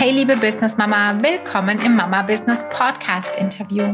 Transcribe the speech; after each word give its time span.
Hey 0.00 0.12
liebe 0.12 0.36
Business 0.36 0.76
Mama, 0.76 1.12
willkommen 1.22 1.76
im 1.84 1.96
Mama 1.96 2.22
Business 2.22 2.64
Podcast 2.70 3.34
Interview. 3.34 3.92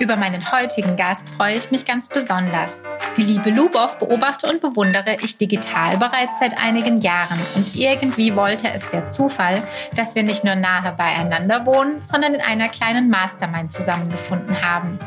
Über 0.00 0.16
meinen 0.16 0.50
heutigen 0.50 0.96
Gast 0.96 1.30
freue 1.30 1.54
ich 1.56 1.70
mich 1.70 1.84
ganz 1.84 2.08
besonders. 2.08 2.82
Die 3.16 3.22
liebe 3.22 3.50
Lubov 3.50 4.00
beobachte 4.00 4.50
und 4.50 4.60
bewundere 4.60 5.16
ich 5.22 5.38
digital 5.38 5.96
bereits 5.96 6.40
seit 6.40 6.60
einigen 6.60 7.00
Jahren 7.00 7.38
und 7.54 7.76
irgendwie 7.76 8.34
wollte 8.34 8.68
es 8.74 8.90
der 8.90 9.06
Zufall, 9.06 9.62
dass 9.94 10.16
wir 10.16 10.24
nicht 10.24 10.42
nur 10.42 10.56
nahe 10.56 10.90
beieinander 10.90 11.64
wohnen, 11.66 12.02
sondern 12.02 12.34
in 12.34 12.40
einer 12.40 12.68
kleinen 12.68 13.08
Mastermind 13.08 13.70
zusammengefunden 13.70 14.60
haben. 14.60 14.98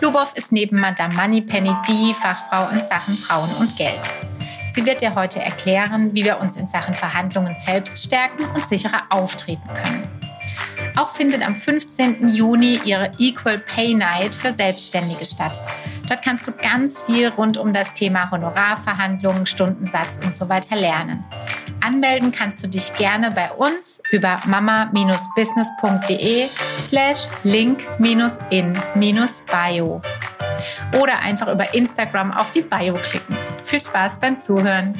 Lubov 0.00 0.34
ist 0.34 0.50
neben 0.50 0.80
Madame 0.80 1.12
Moneypenny 1.12 1.74
die 1.86 2.14
Fachfrau 2.14 2.70
in 2.70 2.78
Sachen 2.78 3.18
Frauen 3.18 3.50
und 3.60 3.76
Geld. 3.76 4.00
Sie 4.78 4.86
wird 4.86 5.00
dir 5.00 5.16
heute 5.16 5.40
erklären, 5.40 6.14
wie 6.14 6.24
wir 6.24 6.38
uns 6.38 6.54
in 6.54 6.68
Sachen 6.68 6.94
Verhandlungen 6.94 7.56
selbst 7.58 8.04
stärken 8.04 8.44
und 8.54 8.64
sicherer 8.64 9.02
auftreten 9.10 9.68
können. 9.74 10.06
Auch 10.94 11.10
findet 11.10 11.44
am 11.44 11.56
15. 11.56 12.28
Juni 12.28 12.78
ihre 12.84 13.10
Equal 13.18 13.58
Pay 13.58 13.94
Night 13.94 14.32
für 14.32 14.52
Selbstständige 14.52 15.24
statt. 15.24 15.58
Dort 16.08 16.22
kannst 16.22 16.46
du 16.46 16.52
ganz 16.52 17.02
viel 17.02 17.26
rund 17.26 17.56
um 17.56 17.72
das 17.72 17.92
Thema 17.94 18.30
Honorarverhandlungen, 18.30 19.46
Stundensatz 19.46 20.20
und 20.24 20.36
so 20.36 20.48
weiter 20.48 20.76
lernen. 20.76 21.24
Anmelden 21.80 22.30
kannst 22.30 22.62
du 22.62 22.68
dich 22.68 22.94
gerne 22.94 23.32
bei 23.32 23.50
uns 23.50 24.00
über 24.12 24.38
mama-business.de 24.46 26.46
slash 26.88 27.26
link-in-bio 27.42 28.30
oder 31.00 31.18
einfach 31.20 31.52
über 31.52 31.74
Instagram 31.74 32.32
auf 32.32 32.52
die 32.52 32.62
Bio 32.62 32.94
klicken. 32.94 33.36
Viel 33.64 33.80
Spaß 33.80 34.20
beim 34.20 34.38
Zuhören. 34.38 34.94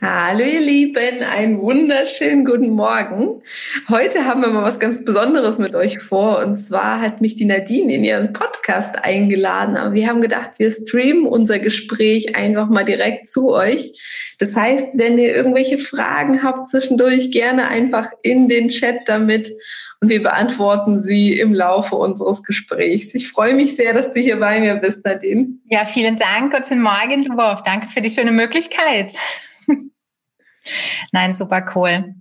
Hallo 0.00 0.44
ihr 0.44 0.60
Lieben, 0.60 1.22
einen 1.22 1.62
wunderschönen 1.62 2.44
guten 2.44 2.70
Morgen. 2.70 3.40
Heute 3.88 4.26
haben 4.26 4.42
wir 4.42 4.50
mal 4.50 4.62
was 4.62 4.78
ganz 4.78 5.02
Besonderes 5.02 5.56
mit 5.56 5.74
euch 5.74 5.98
vor 5.98 6.40
und 6.44 6.56
zwar 6.56 7.00
hat 7.00 7.22
mich 7.22 7.36
die 7.36 7.46
Nadine 7.46 7.94
in 7.94 8.04
ihren 8.04 8.34
Podcast 8.34 9.02
eingeladen, 9.02 9.78
aber 9.78 9.94
wir 9.94 10.06
haben 10.06 10.20
gedacht, 10.20 10.58
wir 10.58 10.70
streamen 10.70 11.24
unser 11.24 11.58
Gespräch 11.58 12.36
einfach 12.36 12.68
mal 12.68 12.84
direkt 12.84 13.28
zu 13.28 13.50
euch. 13.50 14.34
Das 14.38 14.54
heißt, 14.54 14.98
wenn 14.98 15.16
ihr 15.16 15.34
irgendwelche 15.34 15.78
Fragen 15.78 16.42
habt 16.42 16.68
zwischendurch, 16.68 17.30
gerne 17.30 17.68
einfach 17.68 18.10
in 18.20 18.46
den 18.46 18.68
Chat 18.68 19.02
damit 19.06 19.50
wir 20.08 20.22
beantworten 20.22 21.00
sie 21.00 21.38
im 21.38 21.54
Laufe 21.54 21.96
unseres 21.96 22.42
Gesprächs. 22.42 23.14
Ich 23.14 23.28
freue 23.28 23.54
mich 23.54 23.76
sehr, 23.76 23.92
dass 23.92 24.12
du 24.12 24.20
hier 24.20 24.38
bei 24.38 24.60
mir 24.60 24.76
bist, 24.76 25.04
Nadine. 25.04 25.48
Ja, 25.66 25.84
vielen 25.84 26.16
Dank. 26.16 26.54
Guten 26.54 26.80
Morgen, 26.80 27.24
Lubov. 27.24 27.62
Danke 27.62 27.88
für 27.88 28.00
die 28.00 28.08
schöne 28.08 28.32
Möglichkeit. 28.32 29.14
Nein, 31.12 31.34
super 31.34 31.64
cool. 31.74 32.14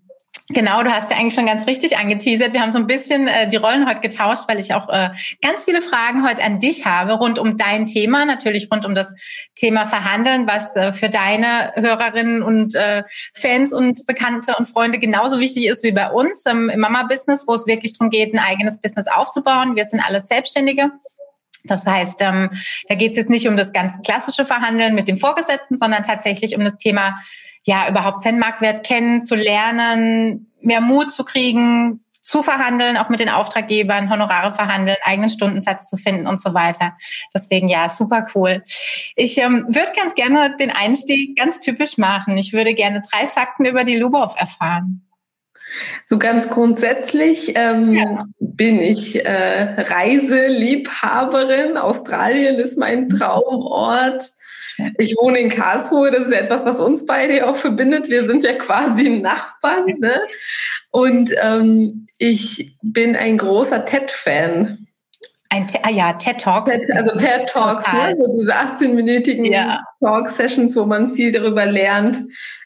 Genau, 0.49 0.83
du 0.83 0.91
hast 0.91 1.09
ja 1.09 1.15
eigentlich 1.15 1.33
schon 1.33 1.45
ganz 1.45 1.67
richtig 1.67 1.97
angeteasert. 1.97 2.51
Wir 2.51 2.61
haben 2.61 2.73
so 2.73 2.77
ein 2.77 2.87
bisschen 2.87 3.27
äh, 3.29 3.47
die 3.47 3.55
Rollen 3.55 3.87
heute 3.87 4.01
getauscht, 4.01 4.43
weil 4.47 4.59
ich 4.59 4.73
auch 4.73 4.89
äh, 4.89 5.09
ganz 5.41 5.63
viele 5.63 5.81
Fragen 5.81 6.27
heute 6.27 6.43
an 6.43 6.59
dich 6.59 6.85
habe, 6.85 7.13
rund 7.13 7.39
um 7.39 7.55
dein 7.55 7.85
Thema, 7.85 8.25
natürlich 8.25 8.67
rund 8.69 8.85
um 8.85 8.93
das 8.93 9.13
Thema 9.55 9.85
Verhandeln, 9.85 10.45
was 10.45 10.75
äh, 10.75 10.91
für 10.91 11.07
deine 11.07 11.71
Hörerinnen 11.75 12.43
und 12.43 12.75
äh, 12.75 13.03
Fans 13.33 13.71
und 13.71 14.05
Bekannte 14.05 14.55
und 14.57 14.67
Freunde 14.67 14.99
genauso 14.99 15.39
wichtig 15.39 15.65
ist 15.67 15.81
wie 15.83 15.93
bei 15.93 16.09
uns 16.11 16.45
ähm, 16.45 16.69
im 16.69 16.81
Mama-Business, 16.81 17.47
wo 17.47 17.53
es 17.53 17.65
wirklich 17.65 17.93
darum 17.93 18.09
geht, 18.09 18.33
ein 18.33 18.39
eigenes 18.39 18.81
Business 18.81 19.07
aufzubauen. 19.07 19.77
Wir 19.77 19.85
sind 19.85 20.01
alles 20.01 20.27
Selbstständige. 20.27 20.91
Das 21.63 21.85
heißt, 21.85 22.15
ähm, 22.19 22.49
da 22.89 22.95
geht 22.95 23.11
es 23.11 23.17
jetzt 23.17 23.29
nicht 23.29 23.47
um 23.47 23.55
das 23.55 23.71
ganz 23.71 23.93
klassische 24.05 24.43
Verhandeln 24.43 24.93
mit 24.93 25.07
dem 25.07 25.15
Vorgesetzten, 25.15 25.77
sondern 25.77 26.03
tatsächlich 26.03 26.57
um 26.57 26.65
das 26.65 26.75
Thema 26.75 27.15
ja, 27.63 27.89
überhaupt 27.89 28.21
seinen 28.21 28.39
Marktwert 28.39 28.85
kennen, 28.85 29.23
zu 29.23 29.35
lernen, 29.35 30.51
mehr 30.61 30.81
Mut 30.81 31.11
zu 31.11 31.23
kriegen, 31.23 32.03
zu 32.23 32.41
verhandeln, 32.41 32.95
auch 32.97 33.09
mit 33.09 33.19
den 33.19 33.29
Auftraggebern, 33.29 34.09
Honorare 34.09 34.53
verhandeln, 34.53 34.97
eigenen 35.03 35.29
Stundensatz 35.29 35.89
zu 35.89 35.97
finden 35.97 36.25
und 36.25 36.39
so 36.39 36.53
weiter. 36.53 36.93
Deswegen 37.33 37.67
ja, 37.67 37.89
super 37.89 38.25
cool. 38.33 38.63
Ich 39.15 39.37
ähm, 39.37 39.65
würde 39.67 39.91
ganz 39.95 40.15
gerne 40.15 40.55
den 40.57 40.71
Einstieg 40.71 41.37
ganz 41.37 41.59
typisch 41.59 41.97
machen. 41.97 42.37
Ich 42.37 42.53
würde 42.53 42.73
gerne 42.73 43.01
drei 43.01 43.27
Fakten 43.27 43.65
über 43.65 43.83
die 43.83 43.97
Lubov 43.97 44.35
erfahren. 44.37 45.05
So 46.05 46.17
ganz 46.17 46.49
grundsätzlich 46.49 47.57
ähm, 47.57 47.93
ja. 47.93 48.17
bin 48.39 48.79
ich 48.79 49.25
äh, 49.25 49.81
Reiseliebhaberin. 49.81 51.77
Australien 51.77 52.55
ist 52.55 52.77
mein 52.77 53.09
Traumort. 53.09 54.31
Ich 54.97 55.15
wohne 55.19 55.39
in 55.39 55.49
Karlsruhe, 55.49 56.11
das 56.11 56.27
ist 56.27 56.33
etwas, 56.33 56.65
was 56.65 56.79
uns 56.79 57.05
beide 57.05 57.47
auch 57.47 57.55
verbindet. 57.55 58.09
Wir 58.09 58.23
sind 58.23 58.43
ja 58.43 58.53
quasi 58.53 59.09
Nachbarn. 59.21 59.85
Ne? 59.99 60.21
Und 60.91 61.33
ähm, 61.41 62.07
ich 62.17 62.77
bin 62.81 63.15
ein 63.15 63.37
großer 63.37 63.85
TED-Fan. 63.85 64.87
Ein 65.49 65.67
ah 65.83 65.89
ja, 65.89 66.13
TED 66.13 66.41
Talks. 66.41 66.71
also 66.71 67.17
TED 67.17 67.47
Talks, 67.47 67.85
ne? 67.93 68.15
so 68.17 68.37
diese 68.39 68.55
18-minütigen 68.55 69.45
ja. 69.45 69.81
Talk-Sessions, 69.99 70.75
wo 70.75 70.85
man 70.85 71.13
viel 71.13 71.31
darüber 71.31 71.65
lernt, 71.67 72.17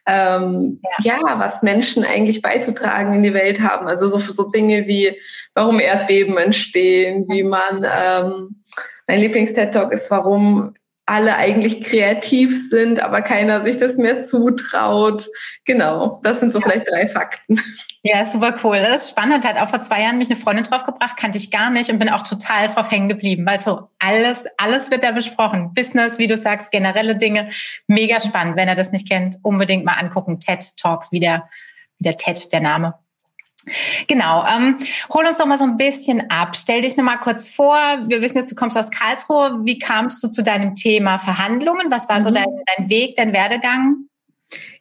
ähm, 0.06 0.80
ja. 1.00 1.18
ja. 1.18 1.40
was 1.40 1.64
Menschen 1.64 2.06
eigentlich 2.06 2.42
beizutragen 2.42 3.14
in 3.14 3.24
die 3.24 3.34
Welt 3.34 3.60
haben. 3.60 3.88
Also 3.88 4.08
so, 4.08 4.20
so 4.20 4.52
Dinge 4.52 4.88
wie, 4.88 5.20
warum 5.54 5.82
Erdbeben 5.82 6.38
entstehen, 6.38 7.26
wie 7.28 7.44
man, 7.44 7.84
ähm, 7.84 8.64
mein 9.06 9.20
Lieblings-TED 9.20 9.74
Talk 9.74 9.92
ist, 9.92 10.10
warum 10.10 10.74
alle 11.08 11.38
eigentlich 11.38 11.82
kreativ 11.82 12.70
sind, 12.70 13.00
aber 13.00 13.22
keiner 13.22 13.62
sich 13.62 13.78
das 13.78 13.96
mehr 13.96 14.24
zutraut. 14.24 15.26
Genau, 15.64 16.20
das 16.22 16.42
sind 16.42 16.52
so 16.52 16.60
ja. 16.60 16.66
vielleicht 16.66 16.92
drei 16.92 17.08
Fakten. 17.08 17.60
Ja, 18.04 18.24
super 18.26 18.54
cool. 18.64 18.78
Das 18.78 19.04
ist 19.04 19.10
spannend. 19.12 19.46
Hat 19.46 19.58
auch 19.58 19.70
vor 19.70 19.82
zwei 19.82 20.02
Jahren 20.02 20.18
mich 20.18 20.30
eine 20.30 20.38
Freundin 20.38 20.66
drauf 20.66 20.84
gebracht, 20.84 21.18
kannte 21.18 21.38
ich 21.38 21.50
gar 21.50 21.70
nicht 21.70 21.90
und 21.90 21.98
bin 22.00 22.10
auch 22.10 22.22
total 22.22 22.68
drauf 22.68 22.92
hängen 22.92 23.10
geblieben, 23.10 23.46
weil 23.46 23.60
so 23.60 23.90
alles, 24.00 24.46
alles 24.58 24.92
wird 24.92 25.04
da 25.04 25.12
besprochen. 25.12 25.74
Business, 25.74 26.18
wie 26.18 26.28
du 26.28 26.38
sagst, 26.38 26.72
generelle 26.72 27.16
Dinge. 27.16 27.50
Mega 27.88 28.20
spannend. 28.20 28.58
Wenn 28.58 28.68
er 28.68 28.76
das 28.76 28.92
nicht 28.92 29.10
kennt, 29.10 29.38
unbedingt 29.44 29.86
mal 29.86 29.94
angucken. 29.94 30.40
TED 30.40 30.78
Talks, 30.78 31.12
wie 31.12 31.20
der, 31.20 31.50
wie 31.98 32.04
der 32.04 32.18
TED, 32.18 32.52
der 32.52 32.62
Name. 32.62 32.96
Genau. 34.08 34.46
Ähm, 34.46 34.78
hol 35.14 35.26
uns 35.26 35.38
doch 35.38 35.46
mal 35.46 35.58
so 35.58 35.66
ein 35.66 35.78
bisschen 35.78 36.30
ab. 36.30 36.56
Stell 36.56 36.82
dich 36.82 36.98
noch 36.98 37.04
mal 37.04 37.18
kurz 37.18 37.50
vor. 37.50 37.78
Wir 38.08 38.22
wissen 38.22 38.38
jetzt, 38.38 38.52
du 38.52 38.56
kommst 38.56 38.78
aus 38.78 38.92
Karlsruhe. 38.92 39.60
Wie 39.64 39.80
kamst 39.80 40.24
du 40.24 40.30
zu 40.30 40.44
deinem 40.44 40.76
Thema 40.76 41.18
Verhandlungen? 41.18 41.90
Was 41.90 42.10
war 42.10 42.20
mhm. 42.20 42.24
so 42.24 42.32
dein, 42.32 42.48
dein 42.78 42.90
Weg, 42.90 43.16
dein 43.16 43.34
Werdegang? 43.34 44.08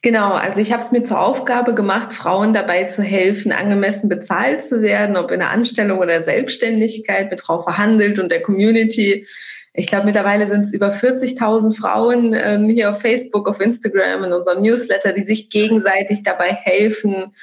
Genau, 0.03 0.35
also 0.35 0.61
ich 0.61 0.73
habe 0.73 0.83
es 0.83 0.93
mir 0.93 1.03
zur 1.03 1.21
Aufgabe 1.21 1.75
gemacht, 1.75 2.13
Frauen 2.13 2.55
dabei 2.55 2.85
zu 2.85 3.03
helfen, 3.03 3.51
angemessen 3.51 4.09
bezahlt 4.09 4.63
zu 4.63 4.81
werden, 4.81 5.17
ob 5.17 5.33
in 5.33 5.41
der 5.41 5.51
Anstellung 5.51 5.99
oder 5.99 6.23
Selbstständigkeit, 6.23 7.31
mit 7.31 7.41
Frau 7.41 7.59
verhandelt 7.59 8.21
und 8.21 8.31
der 8.31 8.43
Community. 8.43 9.27
Ich 9.75 9.89
glaube, 9.89 10.07
mittlerweile 10.07 10.47
sind 10.47 10.61
es 10.61 10.73
über 10.73 10.91
40.000 10.91 11.77
Frauen 11.77 12.35
ähm, 12.35 12.69
hier 12.69 12.91
auf 12.91 13.01
Facebook, 13.01 13.49
auf 13.49 13.61
Instagram, 13.61 14.25
in 14.25 14.33
unserem 14.33 14.63
Newsletter, 14.63 15.13
die 15.13 15.25
sich 15.25 15.51
gegenseitig 15.51 16.23
dabei 16.23 16.53
helfen, 16.53 17.35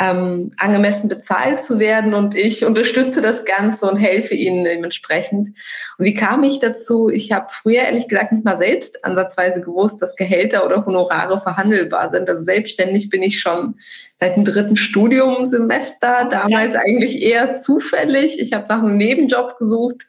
ähm, 0.00 0.50
angemessen 0.58 1.08
bezahlt 1.08 1.64
zu 1.64 1.78
werden 1.78 2.14
und 2.14 2.34
ich 2.34 2.64
unterstütze 2.64 3.22
das 3.22 3.44
Ganze 3.44 3.88
und 3.88 3.96
helfe 3.96 4.34
ihnen 4.34 4.64
dementsprechend. 4.64 5.50
Und 5.98 6.04
wie 6.04 6.14
kam 6.14 6.42
ich 6.42 6.58
dazu? 6.58 7.08
Ich 7.08 7.30
habe 7.30 7.46
früher 7.50 7.82
ehrlich 7.82 8.08
gesagt 8.08 8.32
nicht 8.32 8.44
mal 8.44 8.56
selbst 8.56 9.04
ansatzweise 9.04 9.60
gewusst, 9.60 10.02
dass 10.02 10.16
Gehälter 10.16 10.66
oder 10.66 10.84
Honorare 10.84 11.40
verhandelbar 11.40 12.10
sind. 12.10 12.28
Also 12.28 12.42
selbstständig 12.42 13.08
bin 13.08 13.22
ich 13.22 13.38
schon 13.38 13.76
seit 14.16 14.34
dem 14.34 14.44
dritten 14.44 14.76
Studiumsemester, 14.76 16.26
damals 16.28 16.74
eigentlich 16.74 17.22
eher 17.22 17.54
zufällig. 17.60 18.40
Ich 18.40 18.52
habe 18.52 18.66
nach 18.68 18.82
einem 18.82 18.96
Nebenjob 18.96 19.58
gesucht 19.58 20.06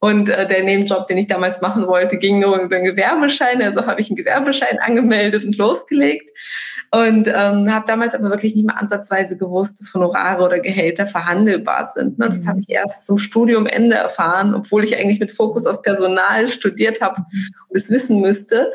und 0.00 0.28
äh, 0.28 0.46
der 0.46 0.62
Nebenjob, 0.62 1.06
den 1.06 1.18
ich 1.18 1.26
damals 1.26 1.60
machen 1.60 1.86
wollte, 1.86 2.18
ging 2.18 2.40
nur 2.40 2.58
über 2.58 2.76
einen 2.76 2.84
Gewerbeschein. 2.84 3.60
Also 3.62 3.86
habe 3.86 4.00
ich 4.00 4.08
einen 4.08 4.16
Gewerbeschein 4.16 4.78
angemeldet 4.78 5.44
und 5.44 5.56
losgelegt. 5.56 6.30
Und 6.90 7.28
ähm, 7.28 7.72
habe 7.72 7.84
damals 7.86 8.14
aber 8.14 8.30
wirklich 8.30 8.54
nicht 8.54 8.66
mal 8.66 8.74
ansatzweise 8.74 9.36
gewusst, 9.36 9.78
dass 9.78 9.92
Honorare 9.92 10.42
oder 10.42 10.58
Gehälter 10.58 11.06
verhandelbar 11.06 11.90
sind. 11.92 12.18
Ne? 12.18 12.26
Das 12.26 12.40
mhm. 12.40 12.48
habe 12.48 12.60
ich 12.60 12.70
erst 12.70 13.06
zum 13.06 13.18
Studiumende 13.18 13.96
erfahren, 13.96 14.54
obwohl 14.54 14.84
ich 14.84 14.96
eigentlich 14.96 15.20
mit 15.20 15.30
Fokus 15.30 15.66
auf 15.66 15.82
Personal 15.82 16.48
studiert 16.48 17.02
habe 17.02 17.20
mhm. 17.20 17.48
und 17.68 17.76
es 17.76 17.90
wissen 17.90 18.20
müsste. 18.20 18.72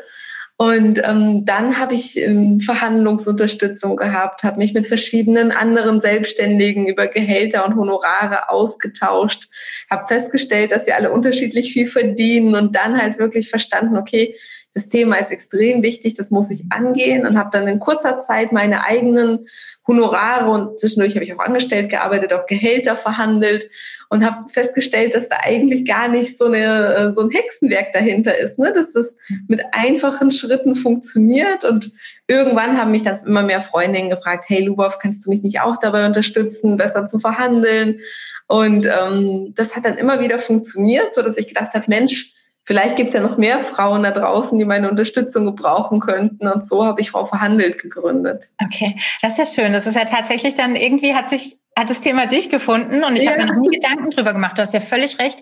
Und 0.56 1.02
ähm, 1.04 1.44
dann 1.44 1.78
habe 1.78 1.94
ich 1.94 2.16
ähm, 2.16 2.60
Verhandlungsunterstützung 2.60 3.96
gehabt, 3.96 4.44
habe 4.44 4.58
mich 4.58 4.72
mit 4.72 4.86
verschiedenen 4.86 5.50
anderen 5.50 6.00
Selbstständigen 6.00 6.86
über 6.86 7.08
Gehälter 7.08 7.66
und 7.66 7.74
Honorare 7.74 8.50
ausgetauscht, 8.50 9.48
habe 9.90 10.06
festgestellt, 10.06 10.70
dass 10.70 10.86
wir 10.86 10.94
alle 10.94 11.10
unterschiedlich 11.10 11.72
viel 11.72 11.86
verdienen 11.86 12.54
und 12.54 12.76
dann 12.76 13.00
halt 13.02 13.18
wirklich 13.18 13.50
verstanden, 13.50 13.96
okay, 13.96 14.36
das 14.74 14.88
Thema 14.88 15.16
ist 15.16 15.30
extrem 15.30 15.82
wichtig, 15.82 16.14
das 16.14 16.30
muss 16.30 16.50
ich 16.50 16.64
angehen 16.70 17.26
und 17.26 17.38
habe 17.38 17.50
dann 17.52 17.68
in 17.68 17.78
kurzer 17.78 18.18
Zeit 18.18 18.52
meine 18.52 18.84
eigenen 18.84 19.46
Honorare 19.86 20.50
und 20.50 20.78
zwischendurch 20.78 21.14
habe 21.14 21.24
ich 21.24 21.32
auch 21.32 21.44
angestellt 21.44 21.90
gearbeitet, 21.90 22.32
auch 22.32 22.46
Gehälter 22.46 22.96
verhandelt 22.96 23.70
und 24.08 24.24
habe 24.24 24.48
festgestellt, 24.50 25.14
dass 25.14 25.28
da 25.28 25.36
eigentlich 25.42 25.86
gar 25.86 26.08
nicht 26.08 26.36
so, 26.36 26.46
eine, 26.46 27.12
so 27.12 27.20
ein 27.20 27.30
Hexenwerk 27.30 27.92
dahinter 27.92 28.36
ist, 28.36 28.58
ne? 28.58 28.72
dass 28.72 28.92
das 28.92 29.16
mit 29.46 29.62
einfachen 29.72 30.32
Schritten 30.32 30.74
funktioniert 30.74 31.64
und 31.64 31.90
irgendwann 32.26 32.76
haben 32.76 32.90
mich 32.90 33.02
dann 33.02 33.24
immer 33.24 33.42
mehr 33.42 33.60
Freundinnen 33.60 34.10
gefragt, 34.10 34.44
hey 34.48 34.64
Lubov, 34.64 34.98
kannst 34.98 35.24
du 35.24 35.30
mich 35.30 35.42
nicht 35.42 35.60
auch 35.60 35.76
dabei 35.76 36.04
unterstützen, 36.06 36.76
besser 36.76 37.06
zu 37.06 37.20
verhandeln? 37.20 38.00
Und 38.46 38.86
ähm, 38.86 39.52
das 39.54 39.74
hat 39.74 39.84
dann 39.84 39.96
immer 39.96 40.20
wieder 40.20 40.38
funktioniert, 40.38 41.14
so 41.14 41.22
dass 41.22 41.38
ich 41.38 41.48
gedacht 41.48 41.74
habe, 41.74 41.84
Mensch, 41.88 42.33
vielleicht 42.64 42.96
gibt 42.96 43.08
es 43.08 43.14
ja 43.14 43.20
noch 43.20 43.36
mehr 43.36 43.60
Frauen 43.60 44.02
da 44.02 44.10
draußen, 44.10 44.58
die 44.58 44.64
meine 44.64 44.90
Unterstützung 44.90 45.44
gebrauchen 45.44 46.00
könnten. 46.00 46.48
Und 46.48 46.66
so 46.66 46.84
habe 46.84 47.00
ich 47.00 47.10
Frau 47.10 47.24
Verhandelt 47.24 47.78
gegründet. 47.78 48.46
Okay, 48.62 48.96
das 49.22 49.38
ist 49.38 49.56
ja 49.56 49.62
schön. 49.62 49.72
Das 49.72 49.86
ist 49.86 49.94
ja 49.94 50.04
tatsächlich 50.04 50.54
dann 50.54 50.74
irgendwie 50.74 51.14
hat 51.14 51.28
sich 51.28 51.58
hat 51.76 51.90
das 51.90 52.00
Thema 52.00 52.26
dich 52.26 52.50
gefunden 52.50 53.02
und 53.02 53.16
ich 53.16 53.24
ja. 53.24 53.32
habe 53.32 53.42
mir 53.42 53.52
noch 53.52 53.60
nie 53.60 53.68
Gedanken 53.68 54.10
drüber 54.10 54.32
gemacht. 54.32 54.56
Du 54.56 54.62
hast 54.62 54.72
ja 54.72 54.80
völlig 54.80 55.18
recht, 55.18 55.40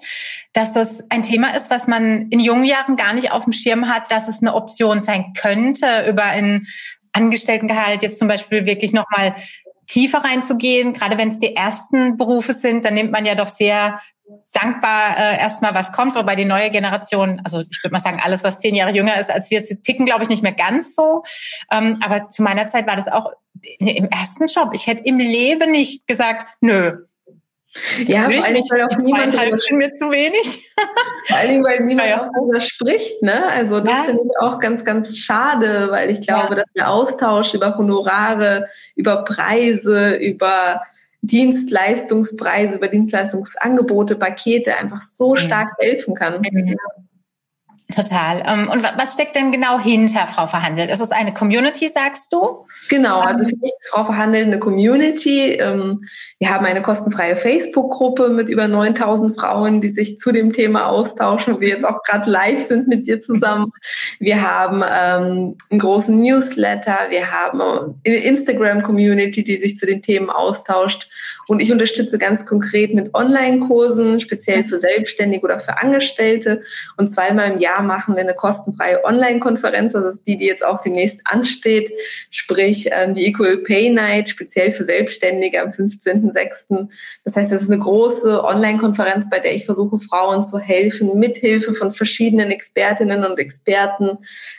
dass 0.55 0.73
das 0.73 1.03
ein 1.11 1.23
Thema 1.23 1.55
ist, 1.55 1.71
was 1.71 1.87
man 1.87 2.29
in 2.31 2.41
jungen 2.41 2.65
Jahren 2.65 2.97
gar 2.97 3.13
nicht 3.13 3.33
auf 3.33 3.45
dem 3.45 3.53
Schirm 3.53 3.89
hat, 3.89 4.11
dass 4.11 4.29
es 4.29 4.41
eine 4.41 4.55
Option 4.55 5.01
sein 5.01 5.35
könnte, 5.39 6.07
über 6.09 6.25
ein 6.25 6.67
Angestelltengehalt 7.13 8.03
jetzt 8.03 8.19
zum 8.19 8.29
Beispiel 8.29 8.65
wirklich 8.65 8.95
nochmal 8.95 9.37
tiefer 9.93 10.19
reinzugehen. 10.19 10.94
Gerade 10.94 11.19
wenn 11.19 11.29
es 11.29 11.39
die 11.39 11.55
ersten 11.55 12.17
Berufe 12.17 12.55
sind, 12.55 12.85
dann 12.85 12.94
nimmt 12.94 13.12
man 13.12 13.27
ja 13.27 13.35
doch 13.35 13.47
sehr 13.47 14.00
dankbar 14.53 15.19
äh, 15.19 15.39
erstmal, 15.39 15.75
was 15.75 15.93
kommt, 15.93 16.15
wobei 16.15 16.35
die 16.35 16.47
neue 16.47 16.71
Generation, 16.71 17.41
also 17.44 17.61
ich 17.61 17.83
würde 17.83 17.93
mal 17.93 18.00
sagen, 18.00 18.21
alles, 18.23 18.43
was 18.44 18.61
zehn 18.61 18.75
Jahre 18.75 18.93
jünger 18.93 19.21
ist 19.21 19.31
als 19.31 19.50
wir, 19.50 19.62
ticken, 19.83 20.06
glaube 20.06 20.23
ich, 20.23 20.31
nicht 20.31 20.43
mehr 20.43 20.53
ganz 20.53 20.94
so. 20.94 21.23
Ähm, 21.71 21.99
aber 22.03 22.31
zu 22.31 22.43
meiner 22.43 22.67
Zeit 22.67 22.87
war 22.87 22.97
das 22.97 23.09
auch 23.09 23.33
im 23.79 24.09
ersten 24.09 24.47
Job. 24.47 24.71
Ich 24.73 24.87
hätte 24.87 25.05
im 25.05 25.19
Leben 25.19 25.71
nicht 25.71 26.06
gesagt, 26.06 26.47
nö, 26.61 27.05
ja, 28.07 28.23
vor 28.23 28.45
allem, 28.45 28.65
weil 28.71 28.83
auch 28.83 28.97
niemand 29.03 29.61
sind 29.61 29.79
mir 29.79 29.93
zu 29.95 30.11
wenig. 30.11 30.71
Vor 31.29 31.37
allem, 31.37 31.63
weil 31.63 31.85
niemand 31.85 32.09
ja, 32.09 32.17
ja. 32.17 32.23
auch 32.23 32.31
darüber 32.35 32.61
spricht, 32.61 33.23
ne? 33.23 33.47
Also 33.47 33.79
das 33.79 33.95
ja. 33.95 34.03
finde 34.07 34.25
ich 34.25 34.41
auch 34.41 34.59
ganz, 34.59 34.85
ganz 34.85 35.17
schade, 35.17 35.89
weil 35.91 36.11
ich 36.11 36.21
glaube, 36.21 36.57
dass 36.57 36.71
der 36.77 36.91
Austausch 36.91 37.55
über 37.55 37.79
Honorare, 37.79 38.67
über 38.97 39.23
Preise, 39.23 40.17
über 40.17 40.83
Dienstleistungspreise, 41.23 42.77
über 42.77 42.89
Dienstleistungsangebote, 42.89 44.17
Pakete 44.17 44.77
einfach 44.77 45.01
so 45.01 45.37
stark 45.37 45.69
helfen 45.79 46.15
kann. 46.15 46.43
Total. 47.95 48.43
Ähm, 48.47 48.69
und 48.71 48.83
was 48.83 49.13
steckt 49.13 49.37
denn 49.37 49.53
genau 49.53 49.79
hinter 49.79 50.27
Frau 50.27 50.47
Verhandelt? 50.47 50.91
Ist 50.91 51.01
es 51.01 51.13
eine 51.13 51.33
Community, 51.35 51.89
sagst 51.89 52.33
du? 52.33 52.67
Genau, 52.89 53.21
also 53.21 53.45
für 53.45 53.57
mich 53.57 53.73
ist 53.79 53.91
Frau 53.91 54.05
Verhandelt 54.05 54.47
eine 54.47 54.59
Community. 54.59 55.53
Wir 56.43 56.50
haben 56.50 56.67
eine 56.67 56.83
kostenfreie 56.83 57.37
Facebook-Gruppe 57.37 58.29
mit 58.29 58.49
über 58.49 58.67
9000 58.67 59.39
Frauen, 59.39 59.81
die 59.81 59.91
sich 59.91 60.19
zu 60.19 60.33
dem 60.33 60.53
Thema 60.53 60.89
austauschen, 60.89 61.55
wo 61.55 61.61
wir 61.61 61.69
jetzt 61.69 61.85
auch 61.85 62.03
gerade 62.03 62.29
live 62.29 62.67
sind 62.67 62.89
mit 62.89 63.06
dir 63.06 63.21
zusammen. 63.21 63.71
Wir 64.19 64.43
haben 64.43 64.83
ähm, 64.83 65.56
einen 65.71 65.79
großen 65.79 66.21
Newsletter, 66.21 66.99
wir 67.11 67.31
haben 67.31 67.61
eine 67.61 68.17
Instagram-Community, 68.25 69.44
die 69.44 69.56
sich 69.56 69.77
zu 69.77 69.87
den 69.87 70.03
Themen 70.03 70.31
austauscht. 70.31 71.09
Und 71.47 71.62
ich 71.62 71.71
unterstütze 71.71 72.19
ganz 72.19 72.44
konkret 72.44 72.93
mit 72.93 73.15
Online-Kursen, 73.15 74.19
speziell 74.19 74.65
für 74.65 74.79
Selbstständige 74.79 75.44
oder 75.44 75.61
für 75.61 75.79
Angestellte. 75.79 76.62
Und 76.97 77.09
zweimal 77.09 77.53
im 77.53 77.59
Jahr 77.59 77.83
machen 77.83 78.17
wir 78.17 78.23
eine 78.23 78.35
kostenfreie 78.35 79.05
Online-Konferenz. 79.05 79.93
Das 79.93 80.05
ist 80.05 80.27
die, 80.27 80.37
die 80.39 80.47
jetzt 80.47 80.65
auch 80.65 80.83
demnächst 80.83 81.21
ansteht. 81.25 81.93
Sprich, 82.31 82.91
ähm, 82.91 83.15
die 83.15 83.27
Equal 83.27 83.59
Pay 83.59 83.91
Night, 83.91 84.29
speziell 84.29 84.73
für 84.73 84.83
Selbstständige 84.83 85.62
am 85.62 85.71
15.06. 86.32 86.88
Das 87.25 87.37
heißt, 87.37 87.52
das 87.52 87.62
ist 87.62 87.70
eine 87.70 87.81
große 87.81 88.44
Online-Konferenz, 88.44 89.29
bei 89.31 89.38
der 89.38 89.55
ich 89.55 89.67
versuche, 89.67 89.99
Frauen 89.99 90.43
zu 90.43 90.58
helfen, 90.58 91.19
mithilfe 91.19 91.75
von 91.75 91.93
verschiedenen 91.93 92.50
Expertinnen 92.50 93.25
und 93.25 93.38
Experten, 93.38 94.19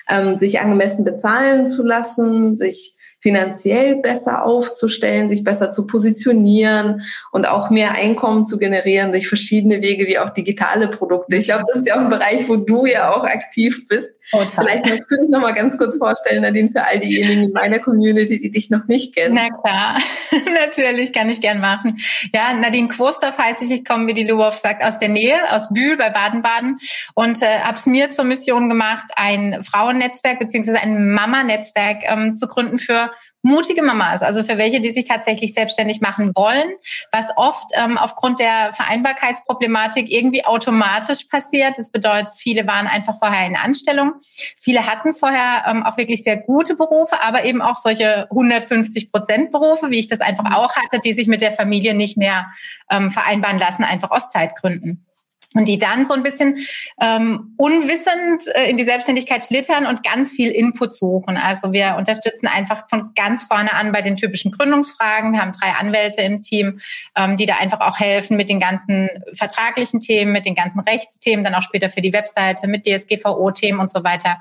ähm, 0.10 0.38
sich 0.38 0.60
angemessen 0.60 1.04
bezahlen 1.04 1.68
zu 1.68 1.84
lassen, 1.84 2.56
sich 2.56 2.98
finanziell 3.24 3.96
besser 3.96 4.44
aufzustellen, 4.44 5.30
sich 5.30 5.46
besser 5.46 5.72
zu 5.72 5.88
positionieren 5.88 7.04
und 7.32 7.48
auch 7.48 7.70
mehr 7.70 7.94
Einkommen 7.94 8.46
zu 8.46 8.58
generieren 8.58 9.14
durch 9.14 9.30
verschiedene 9.30 9.82
Wege, 9.82 10.08
wie 10.08 10.20
auch 10.20 10.32
digitale 10.32 10.90
Produkte. 10.90 11.38
Ich 11.38 11.46
glaube, 11.46 11.64
das 11.68 11.80
ist 11.80 11.88
ja 11.88 11.96
auch 11.96 12.02
ein 12.02 12.10
Bereich, 12.10 12.50
wo 12.50 12.58
du 12.58 12.86
ja 12.86 13.14
auch 13.14 13.24
aktiv 13.24 13.88
bist. 13.88 14.10
Total. 14.30 14.66
Vielleicht 14.66 14.86
magst 14.88 15.10
du 15.12 15.22
dich 15.22 15.30
noch 15.30 15.40
mal 15.40 15.54
ganz 15.54 15.78
kurz 15.78 15.98
vorstellen, 15.98 16.42
Nadine, 16.42 16.70
für 16.70 16.84
all 16.84 17.00
diejenigen 17.00 17.44
in 17.44 17.52
meiner 17.54 17.80
Community, 17.80 18.40
die 18.40 18.52
dich 18.52 18.70
noch 18.70 18.88
nicht 18.88 19.16
kennen. 19.16 19.36
Na 19.36 19.48
klar, 19.58 19.98
natürlich 20.54 21.14
kann 21.14 21.30
ich 21.30 21.40
gern 21.40 21.62
machen. 21.62 21.98
Ja, 22.36 22.54
Nadine 22.54 22.90
Quostorf 22.90 23.38
heiße 23.38 23.64
ich. 23.64 23.72
Ich 23.72 23.86
komme, 23.86 24.08
wie 24.08 24.14
die 24.14 24.26
Lubov 24.26 24.58
sagt, 24.58 24.84
aus 24.84 24.98
der 24.98 25.08
Nähe, 25.08 25.38
aus 25.50 25.70
Bühl 25.70 25.96
bei 25.96 26.10
Baden-Baden 26.10 26.78
und 27.14 27.42
äh, 27.42 27.60
habe 27.60 27.78
es 27.78 27.86
mir 27.86 28.10
zur 28.10 28.26
Mission 28.26 28.68
gemacht, 28.68 29.12
ein 29.16 29.64
Frauennetzwerk 29.64 30.40
beziehungsweise 30.40 30.82
ein 30.82 31.14
Mama-Netzwerk 31.14 32.04
ähm, 32.04 32.36
zu 32.36 32.48
gründen 32.48 32.80
für 32.80 33.13
mutige 33.42 33.82
Mamas, 33.82 34.22
also 34.22 34.44
für 34.44 34.58
welche, 34.58 34.80
die 34.80 34.92
sich 34.92 35.06
tatsächlich 35.06 35.54
selbstständig 35.54 36.02
machen 36.02 36.32
wollen, 36.36 36.74
was 37.12 37.28
oft 37.36 37.72
ähm, 37.74 37.98
aufgrund 37.98 38.40
der 38.40 38.74
Vereinbarkeitsproblematik 38.74 40.10
irgendwie 40.10 40.46
automatisch 40.46 41.26
passiert. 41.26 41.78
Das 41.78 41.92
bedeutet, 41.92 42.34
viele 42.38 42.66
waren 42.68 42.88
einfach 42.88 43.18
vorher 43.18 43.46
in 43.46 43.56
Anstellung. 43.56 44.14
Viele 44.58 44.88
hatten 44.88 45.14
vorher 45.14 45.66
ähm, 45.68 45.84
auch 45.84 45.98
wirklich 45.98 46.24
sehr 46.24 46.38
gute 46.38 46.76
Berufe, 46.76 47.22
aber 47.22 47.44
eben 47.46 47.62
auch 47.62 47.76
solche 47.76 48.28
150 48.30 49.12
Prozent 49.12 49.52
Berufe, 49.52 49.90
wie 49.90 50.00
ich 50.00 50.08
das 50.08 50.22
einfach 50.22 50.46
mhm. 50.46 50.56
auch 50.56 50.76
hatte, 50.76 51.00
die 51.00 51.14
sich 51.14 51.28
mit 51.28 51.42
der 51.42 51.52
Familie 51.52 51.94
nicht 51.94 52.18
mehr 52.18 52.46
ähm, 52.90 53.12
vereinbaren 53.12 53.60
lassen, 53.60 53.84
einfach 53.84 54.12
aus 54.12 54.30
Zeitgründen 54.30 55.06
und 55.54 55.68
die 55.68 55.78
dann 55.78 56.06
so 56.06 56.14
ein 56.14 56.24
bisschen 56.24 56.58
ähm, 57.00 57.54
unwissend 57.58 58.48
äh, 58.56 58.70
in 58.70 58.78
die 58.78 58.84
Selbstständigkeit 58.84 59.44
schlittern 59.44 59.86
und 59.86 60.04
ganz 60.04 60.32
viel 60.32 60.52
Input 60.52 60.94
suchen. 60.94 61.38
Also 61.38 61.74
wir 61.74 61.96
unterstützen 61.98 62.48
einfach 62.48 62.88
von 62.90 63.12
ganz 63.16 63.46
vorne 63.46 63.74
an 63.74 63.92
bei 63.92 64.02
den 64.02 64.16
typischen 64.16 64.52
Gründungsfragen. 64.52 65.34
Wir 65.34 65.42
haben 65.42 65.52
drei 65.52 65.72
Anwälte 65.72 66.22
im 66.22 66.42
Team, 66.42 66.80
ähm, 67.16 67.38
die 67.38 67.46
da 67.46 67.56
einfach 67.58 67.82
auch 67.82 68.00
helfen 68.00 68.38
mit 68.38 68.50
den 68.50 68.60
ganzen 68.60 69.10
vertraglichen 69.34 70.00
Themen, 70.00 70.32
mit 70.32 70.46
den 70.46 70.56
ganzen 70.56 70.80
Rechtsthemen, 70.80 71.44
dann 71.44 71.56
auch 71.56 71.62
später 71.62 71.90
für 71.90 72.02
die 72.02 72.14
Webseite, 72.14 72.68
mit 72.68 72.86
DSGVO-Themen 72.86 73.80
und 73.80 73.92
so 73.92 74.04
weiter 74.04 74.38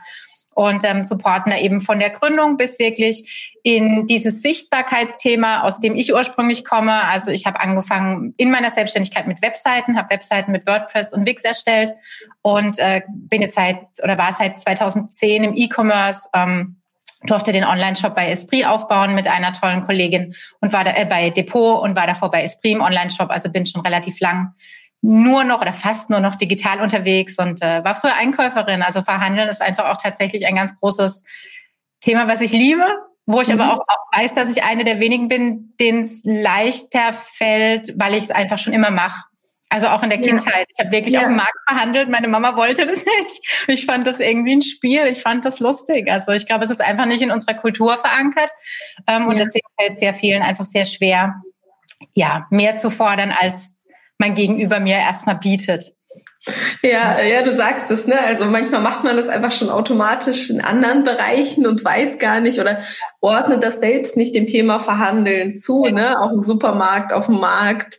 und 0.54 0.84
ähm, 0.84 1.02
supporten 1.02 1.52
da 1.52 1.58
eben 1.58 1.80
von 1.80 1.98
der 1.98 2.10
Gründung 2.10 2.56
bis 2.56 2.78
wirklich 2.78 3.52
in 3.62 4.06
dieses 4.06 4.42
Sichtbarkeitsthema, 4.42 5.62
aus 5.62 5.80
dem 5.80 5.94
ich 5.94 6.12
ursprünglich 6.12 6.64
komme. 6.64 7.04
Also 7.04 7.30
ich 7.30 7.46
habe 7.46 7.60
angefangen 7.60 8.34
in 8.36 8.50
meiner 8.50 8.70
Selbstständigkeit 8.70 9.26
mit 9.26 9.42
Webseiten, 9.42 9.96
habe 9.96 10.10
Webseiten 10.10 10.52
mit 10.52 10.66
WordPress 10.66 11.12
und 11.12 11.26
Wix 11.26 11.44
erstellt 11.44 11.92
und 12.42 12.78
äh, 12.78 13.02
bin 13.08 13.42
jetzt 13.42 13.54
seit 13.54 13.78
oder 14.02 14.18
war 14.18 14.32
seit 14.32 14.58
2010 14.58 15.44
im 15.44 15.56
E-Commerce. 15.56 16.28
Ähm, 16.34 16.78
durfte 17.24 17.52
den 17.52 17.64
Online-Shop 17.64 18.14
bei 18.14 18.28
Esprit 18.30 18.66
aufbauen 18.66 19.14
mit 19.14 19.28
einer 19.28 19.52
tollen 19.52 19.82
Kollegin 19.82 20.34
und 20.60 20.72
war 20.72 20.84
da 20.84 20.92
äh, 20.92 21.06
bei 21.06 21.30
Depot 21.30 21.80
und 21.80 21.96
war 21.96 22.06
davor 22.06 22.30
bei 22.30 22.42
Esprit 22.42 22.72
im 22.72 22.80
Online-Shop, 22.80 23.30
also 23.30 23.48
bin 23.48 23.64
schon 23.66 23.82
relativ 23.82 24.20
lang 24.20 24.54
nur 25.02 25.42
noch 25.42 25.60
oder 25.60 25.72
fast 25.72 26.10
nur 26.10 26.20
noch 26.20 26.36
digital 26.36 26.80
unterwegs 26.80 27.36
und 27.36 27.60
äh, 27.60 27.84
war 27.84 27.94
früher 27.94 28.14
Einkäuferin. 28.14 28.82
Also 28.82 29.02
verhandeln 29.02 29.48
ist 29.48 29.60
einfach 29.60 29.86
auch 29.86 29.96
tatsächlich 29.96 30.46
ein 30.46 30.54
ganz 30.54 30.78
großes 30.78 31.24
Thema, 32.00 32.28
was 32.28 32.40
ich 32.40 32.52
liebe, 32.52 32.86
wo 33.26 33.40
ich 33.40 33.48
mhm. 33.48 33.60
aber 33.60 33.74
auch, 33.74 33.84
weiß, 34.16 34.34
dass 34.34 34.48
ich 34.48 34.62
eine 34.62 34.84
der 34.84 35.00
wenigen 35.00 35.26
bin, 35.26 35.74
denen 35.80 36.04
es 36.04 36.20
leichter 36.24 37.12
fällt, 37.12 37.92
weil 37.98 38.14
ich 38.14 38.24
es 38.24 38.30
einfach 38.30 38.58
schon 38.58 38.72
immer 38.72 38.90
mache. 38.90 39.24
Also 39.70 39.88
auch 39.88 40.02
in 40.02 40.10
der 40.10 40.20
Kindheit. 40.20 40.66
Ich 40.68 40.78
habe 40.78 40.92
wirklich 40.92 41.14
ja. 41.14 41.20
auf 41.20 41.26
dem 41.28 41.36
Markt 41.36 41.56
verhandelt. 41.66 42.10
Meine 42.10 42.28
Mama 42.28 42.56
wollte 42.56 42.84
das 42.84 42.96
nicht. 43.20 43.64
Ich 43.68 43.86
fand 43.86 44.06
das 44.06 44.20
irgendwie 44.20 44.56
ein 44.56 44.62
Spiel. 44.62 45.06
Ich 45.06 45.22
fand 45.22 45.46
das 45.46 45.60
lustig. 45.60 46.10
Also 46.10 46.32
ich 46.32 46.44
glaube, 46.44 46.64
es 46.64 46.70
ist 46.70 46.82
einfach 46.82 47.06
nicht 47.06 47.22
in 47.22 47.30
unserer 47.30 47.54
Kultur 47.54 47.96
verankert. 47.96 48.50
Ähm, 49.06 49.22
ja. 49.22 49.28
Und 49.28 49.40
deswegen 49.40 49.66
fällt 49.80 49.94
es 49.94 49.98
sehr 49.98 50.12
vielen 50.12 50.42
einfach 50.42 50.66
sehr 50.66 50.84
schwer, 50.84 51.40
ja, 52.12 52.46
mehr 52.50 52.76
zu 52.76 52.90
fordern, 52.90 53.32
als 53.32 53.76
mein 54.22 54.34
Gegenüber 54.34 54.78
mir 54.78 54.98
erstmal 54.98 55.34
bietet. 55.34 55.96
Ja, 56.82 57.20
ja, 57.20 57.42
du 57.42 57.52
sagst 57.52 57.90
es, 57.90 58.06
ne? 58.06 58.20
Also 58.20 58.44
manchmal 58.44 58.80
macht 58.80 59.02
man 59.02 59.16
das 59.16 59.28
einfach 59.28 59.50
schon 59.50 59.68
automatisch 59.68 60.48
in 60.48 60.60
anderen 60.60 61.02
Bereichen 61.02 61.66
und 61.66 61.84
weiß 61.84 62.18
gar 62.18 62.40
nicht 62.40 62.60
oder 62.60 62.78
ordnet 63.20 63.64
das 63.64 63.80
selbst 63.80 64.16
nicht 64.16 64.34
dem 64.34 64.46
Thema 64.46 64.78
Verhandeln 64.78 65.54
zu, 65.54 65.86
ne? 65.86 66.20
Auch 66.20 66.32
im 66.32 66.42
Supermarkt, 66.44 67.12
auf 67.12 67.26
dem 67.26 67.40
Markt, 67.40 67.98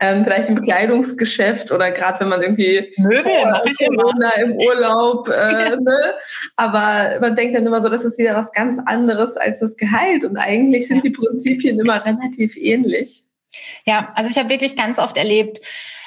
ähm, 0.00 0.24
vielleicht 0.24 0.48
im 0.48 0.54
Bekleidungsgeschäft 0.56 1.72
oder 1.72 1.90
gerade 1.90 2.20
wenn 2.20 2.28
man 2.28 2.42
irgendwie 2.42 2.92
Möbel, 2.98 3.32
Corona 3.78 4.30
im 4.34 4.52
Urlaub, 4.52 5.28
äh, 5.28 5.76
ne? 5.80 6.14
Aber 6.54 7.20
man 7.20 7.34
denkt 7.34 7.56
dann 7.56 7.66
immer 7.66 7.80
so, 7.80 7.88
das 7.88 8.04
ist 8.04 8.18
wieder 8.18 8.36
was 8.36 8.52
ganz 8.52 8.78
anderes 8.86 9.36
als 9.36 9.58
das 9.58 9.76
Gehalt 9.76 10.24
und 10.24 10.36
eigentlich 10.36 10.86
sind 10.86 11.02
die 11.02 11.10
Prinzipien 11.10 11.80
immer 11.80 12.04
relativ 12.04 12.56
ähnlich. 12.56 13.24
Ja, 13.84 14.12
also 14.14 14.30
ich 14.30 14.38
habe 14.38 14.48
wirklich 14.48 14.76
ganz 14.76 14.98
oft 14.98 15.16
erlebt, 15.16 15.60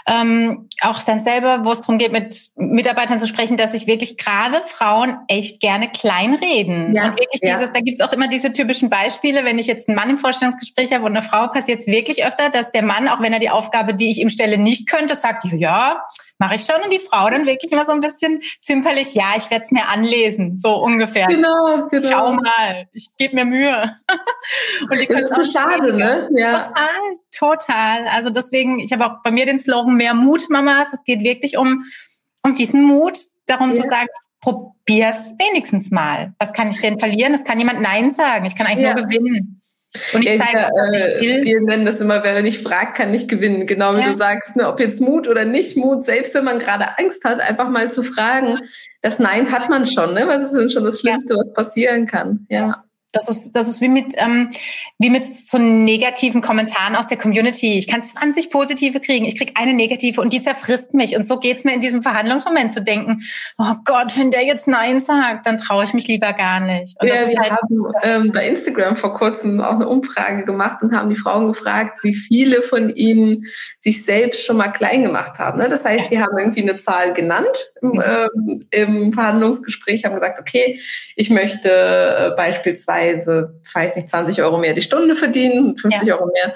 ähm, 0.10 0.70
auch 0.82 1.02
dann 1.04 1.20
selber, 1.20 1.66
wo 1.66 1.72
es 1.72 1.82
darum 1.82 1.98
geht, 1.98 2.14
mit 2.14 2.52
Mitarbeitern 2.56 3.20
zu 3.20 3.28
sprechen, 3.28 3.58
dass 3.58 3.74
sich 3.74 3.88
wirklich 3.88 4.18
gerade 4.18 4.64
Frauen 4.64 5.18
echt 5.28 5.60
gerne 5.60 5.90
kleinreden. 5.90 6.96
Ja, 6.96 7.08
und 7.08 7.18
wirklich 7.18 7.42
ja. 7.42 7.58
dieses, 7.58 7.74
da 7.74 7.82
gibt's 7.82 8.02
auch 8.02 8.14
immer 8.14 8.30
diese 8.30 8.54
typischen 8.54 8.90
Beispiele, 8.90 9.44
wenn 9.44 9.60
ich 9.60 9.68
jetzt 9.68 9.90
einen 9.90 9.98
Mann 9.98 10.10
im 10.10 10.18
Vorstellungsgespräch 10.18 10.94
habe 10.94 11.04
und 11.04 11.12
eine 11.12 11.22
Frau, 11.22 11.48
passiert 11.48 11.82
es 11.82 11.88
wirklich 11.88 12.26
öfter, 12.26 12.50
dass 12.50 12.72
der 12.72 12.84
Mann, 12.84 13.10
auch 13.10 13.22
wenn 13.22 13.34
er 13.34 13.40
die 13.40 13.50
Aufgabe, 13.50 13.94
die 13.94 14.10
ich 14.10 14.20
ihm 14.20 14.30
stelle, 14.30 14.58
nicht 14.58 14.88
könnte, 14.88 15.18
sagt, 15.18 15.44
ja, 15.52 16.02
mache 16.40 16.56
ich 16.56 16.66
schon. 16.66 16.82
Und 16.84 16.92
die 16.92 17.00
Frau 17.00 17.30
dann 17.30 17.46
wirklich 17.46 17.72
immer 17.72 17.86
so 17.86 17.92
ein 17.92 18.00
bisschen 18.00 18.42
zimperlich, 18.62 19.14
ja, 19.14 19.34
ich 19.36 19.50
werde 19.50 19.64
es 19.64 19.72
mir 19.72 19.88
anlesen, 19.88 20.58
so 20.58 20.76
ungefähr. 20.76 21.28
Genau, 21.28 21.88
genau. 21.90 22.10
Schau 22.10 22.34
mal, 22.34 22.88
ich 22.94 23.10
gebe 23.18 23.36
mir 23.36 23.46
Mühe. 23.46 23.92
und 24.90 25.02
die 25.02 25.08
das 25.08 25.22
ist 25.22 25.36
so 25.36 25.60
schade, 25.60 25.96
ne? 25.96 26.30
Ja. 26.36 26.62
Total, 26.62 26.88
total. 27.32 28.08
Also 28.08 28.30
deswegen, 28.30 28.80
ich 28.80 28.92
habe 28.94 29.06
auch 29.06 29.22
bei 29.24 29.32
mir 29.32 29.46
den 29.46 29.60
Slogan 29.60 29.96
mehr 29.96 30.14
Mut, 30.14 30.50
Mamas. 30.50 30.94
Es 30.94 31.04
geht 31.04 31.22
wirklich 31.24 31.58
um, 31.58 31.84
um 32.44 32.56
diesen 32.56 32.84
Mut, 32.84 33.18
darum 33.46 33.70
ja. 33.70 33.76
zu 33.76 33.84
sagen, 33.84 34.08
probier's 34.42 35.34
wenigstens 35.40 35.92
mal. 35.92 36.34
Was 36.40 36.54
kann 36.54 36.70
ich 36.70 36.80
denn 36.80 37.00
verlieren? 37.00 37.34
Es 37.34 37.44
kann 37.44 37.60
jemand 37.60 37.82
Nein 37.82 38.10
sagen. 38.10 38.46
Ich 38.46 38.56
kann 38.56 38.68
eigentlich 38.68 38.86
ja. 38.86 38.94
nur 38.94 39.06
gewinnen. 39.06 39.62
Und 40.14 40.26
ich 40.26 40.40
zeige, 40.40 40.60
äh, 40.60 41.44
wir 41.44 41.62
nennen 41.62 41.86
das 41.86 42.02
immer, 42.02 42.24
wer 42.24 42.42
nicht 42.42 42.62
fragt, 42.62 42.98
kann 42.98 43.12
nicht 43.12 43.30
gewinnen. 43.30 43.66
Genau 43.66 43.96
wie 43.96 44.02
ja. 44.02 44.10
du 44.10 44.16
sagst, 44.16 44.56
ne, 44.56 44.68
ob 44.68 44.80
jetzt 44.80 45.02
Mut 45.02 45.28
oder 45.28 45.46
nicht 45.46 45.78
Mut, 45.78 46.04
selbst 46.04 46.34
wenn 46.34 46.44
man 46.44 46.60
gerade 46.60 46.98
Angst 47.00 47.24
hat, 47.24 47.40
einfach 47.40 47.70
mal 47.70 47.92
zu 47.92 48.04
fragen. 48.04 48.60
Das 49.02 49.20
Nein 49.20 49.52
hat 49.52 49.70
man 49.70 49.86
schon, 49.86 50.14
ne? 50.14 50.28
Was 50.28 50.44
ist 50.44 50.56
denn 50.56 50.70
schon 50.70 50.84
das 50.84 51.00
Schlimmste, 51.00 51.34
ja. 51.34 51.40
was 51.40 51.54
passieren 51.54 52.06
kann? 52.06 52.46
Ja. 52.50 52.84
Das 53.18 53.30
ist, 53.30 53.52
das 53.54 53.68
ist 53.68 53.82
wie 53.82 53.90
mit, 53.90 54.14
ähm, 54.18 54.50
wie 55.00 55.10
mit 55.10 55.26
so 55.26 55.58
negativen 55.58 56.42
Kommentaren 56.42 56.96
aus 56.96 57.08
der 57.08 57.18
Community. 57.18 57.78
Ich 57.78 57.88
kann 57.88 58.02
20 58.02 58.50
positive 58.50 59.00
kriegen, 59.00 59.26
ich 59.26 59.38
krieg 59.38 59.54
eine 59.56 59.74
negative 59.74 60.22
und 60.22 60.34
die 60.34 60.42
zerfrisst 60.42 60.94
mich. 60.94 61.16
Und 61.16 61.26
so 61.26 61.38
geht's 61.40 61.64
mir 61.64 61.74
in 61.74 61.82
diesem 61.82 62.02
Verhandlungsmoment 62.02 62.72
zu 62.72 62.82
denken, 62.82 63.22
oh 63.58 63.74
Gott, 63.86 64.18
wenn 64.18 64.32
der 64.32 64.46
jetzt 64.46 64.68
Nein 64.68 65.00
sagt, 65.00 65.46
dann 65.46 65.58
traue 65.58 65.84
ich 65.84 65.94
mich 65.94 66.08
lieber 66.08 66.34
gar 66.34 66.60
nicht. 66.60 66.96
Und 67.02 67.08
ja, 67.08 67.28
wir 67.28 67.40
halt 67.40 67.52
haben 67.52 67.94
ähm, 68.04 68.32
bei 68.32 68.48
Instagram 68.48 68.96
vor 68.96 69.14
kurzem 69.14 69.62
auch 69.62 69.76
eine 69.76 69.88
Umfrage 69.88 70.46
gemacht 70.46 70.84
und 70.84 70.96
haben 70.96 71.10
die 71.10 71.16
Frauen 71.16 71.48
gefragt, 71.48 72.04
wie 72.04 72.14
viele 72.14 72.62
von 72.62 72.90
ihnen 72.90 73.46
sich 73.88 74.04
selbst 74.04 74.46
schon 74.46 74.58
mal 74.58 74.68
klein 74.68 75.02
gemacht 75.04 75.40
haben. 75.40 75.60
Ne? 75.60 75.70
Das 75.70 75.86
heißt, 75.86 76.12
die 76.12 76.20
haben 76.20 76.38
irgendwie 76.38 76.62
eine 76.62 76.76
Zahl 76.76 77.14
genannt 77.14 77.48
im, 77.82 77.92
mhm. 77.92 78.04
ähm, 78.06 78.68
im 78.70 79.14
Verhandlungsgespräch, 79.14 80.04
haben 80.04 80.14
gesagt, 80.14 80.40
okay, 80.40 80.82
ich 81.16 81.30
möchte 81.30 81.70
äh, 81.70 82.36
beispielsweise 82.36 83.62
weiß 83.74 83.96
nicht, 83.96 84.10
20 84.10 84.42
Euro 84.42 84.58
mehr 84.58 84.74
die 84.74 84.82
Stunde 84.82 85.16
verdienen, 85.16 85.78
50 85.78 86.06
ja. 86.06 86.16
Euro 86.16 86.30
mehr. 86.34 86.54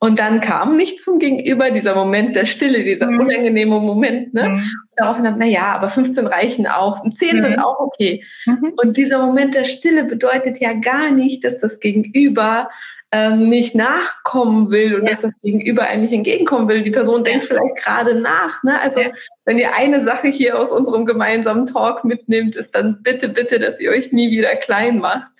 Und 0.00 0.18
dann 0.18 0.40
kam 0.40 0.76
nicht 0.76 1.00
zum 1.00 1.20
Gegenüber 1.20 1.70
dieser 1.70 1.94
Moment 1.94 2.34
der 2.34 2.44
Stille, 2.44 2.82
dieser 2.82 3.06
mhm. 3.06 3.20
unangenehme 3.20 3.78
Moment. 3.78 4.34
Ne? 4.34 4.48
Mhm. 4.48 4.70
Daraufhin 4.96 5.26
haben, 5.28 5.36
na 5.38 5.46
ja, 5.46 5.74
aber 5.76 5.88
15 5.88 6.26
reichen 6.26 6.66
auch, 6.66 7.04
und 7.04 7.16
10 7.16 7.36
mhm. 7.36 7.42
sind 7.42 7.58
auch 7.60 7.78
okay. 7.78 8.24
Mhm. 8.46 8.72
Und 8.82 8.96
dieser 8.96 9.24
Moment 9.24 9.54
der 9.54 9.64
Stille 9.64 10.04
bedeutet 10.04 10.58
ja 10.58 10.72
gar 10.72 11.12
nicht, 11.12 11.44
dass 11.44 11.58
das 11.58 11.78
Gegenüber 11.78 12.68
ähm, 13.14 13.48
nicht 13.48 13.76
nachkommen 13.76 14.72
will 14.72 14.96
und 14.96 15.04
ja. 15.04 15.10
dass 15.10 15.20
das 15.20 15.38
Gegenüber 15.38 15.84
eigentlich 15.84 16.12
entgegenkommen 16.12 16.68
will. 16.68 16.82
Die 16.82 16.90
Person 16.90 17.22
denkt 17.22 17.44
vielleicht 17.44 17.76
gerade 17.76 18.20
nach. 18.20 18.64
Ne? 18.64 18.80
Also 18.80 19.02
ja. 19.02 19.10
wenn 19.44 19.56
ihr 19.56 19.76
eine 19.76 20.02
Sache 20.02 20.26
hier 20.26 20.58
aus 20.58 20.72
unserem 20.72 21.06
gemeinsamen 21.06 21.66
Talk 21.66 22.04
mitnimmt, 22.04 22.56
ist 22.56 22.74
dann 22.74 23.02
bitte, 23.02 23.28
bitte, 23.28 23.60
dass 23.60 23.78
ihr 23.78 23.92
euch 23.92 24.12
nie 24.12 24.32
wieder 24.32 24.56
klein 24.56 24.98
macht. 24.98 25.30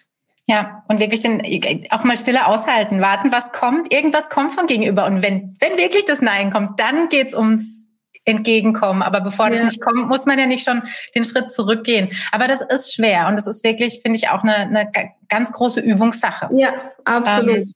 Ja, 0.47 0.85
und 0.89 1.01
wirklich 1.01 1.21
den, 1.21 1.43
auch 1.91 2.05
mal 2.05 2.17
Stille 2.17 2.47
aushalten, 2.47 3.01
warten, 3.01 3.33
was 3.33 3.51
kommt. 3.51 3.93
Irgendwas 3.93 4.29
kommt 4.29 4.53
von 4.53 4.67
gegenüber. 4.67 5.07
Und 5.07 5.25
wenn, 5.25 5.57
wenn 5.59 5.77
wirklich 5.77 6.05
das 6.05 6.21
Nein 6.21 6.53
kommt, 6.53 6.79
dann 6.79 7.09
geht's 7.09 7.35
ums 7.35 7.84
Entgegenkommen. 8.25 9.03
Aber 9.03 9.21
bevor 9.21 9.49
ja. 9.49 9.57
das 9.57 9.65
nicht 9.65 9.81
kommt, 9.81 10.09
muss 10.09 10.27
man 10.27 10.39
ja 10.39 10.47
nicht 10.47 10.65
schon 10.65 10.83
den 11.15 11.25
Schritt 11.25 11.53
zurückgehen. 11.53 12.09
Aber 12.33 12.49
das 12.49 12.61
ist 12.61 12.95
schwer. 12.95 13.29
Und 13.29 13.37
das 13.37 13.47
ist 13.47 13.65
wirklich, 13.65 14.01
finde 14.03 14.17
ich, 14.17 14.29
auch 14.29 14.43
eine, 14.43 14.57
eine 14.57 14.91
ganz 15.29 15.53
große 15.53 15.81
Übungssache. 15.81 16.49
Ja, 16.53 16.75
absolut. 17.05 17.57
Ähm, 17.57 17.75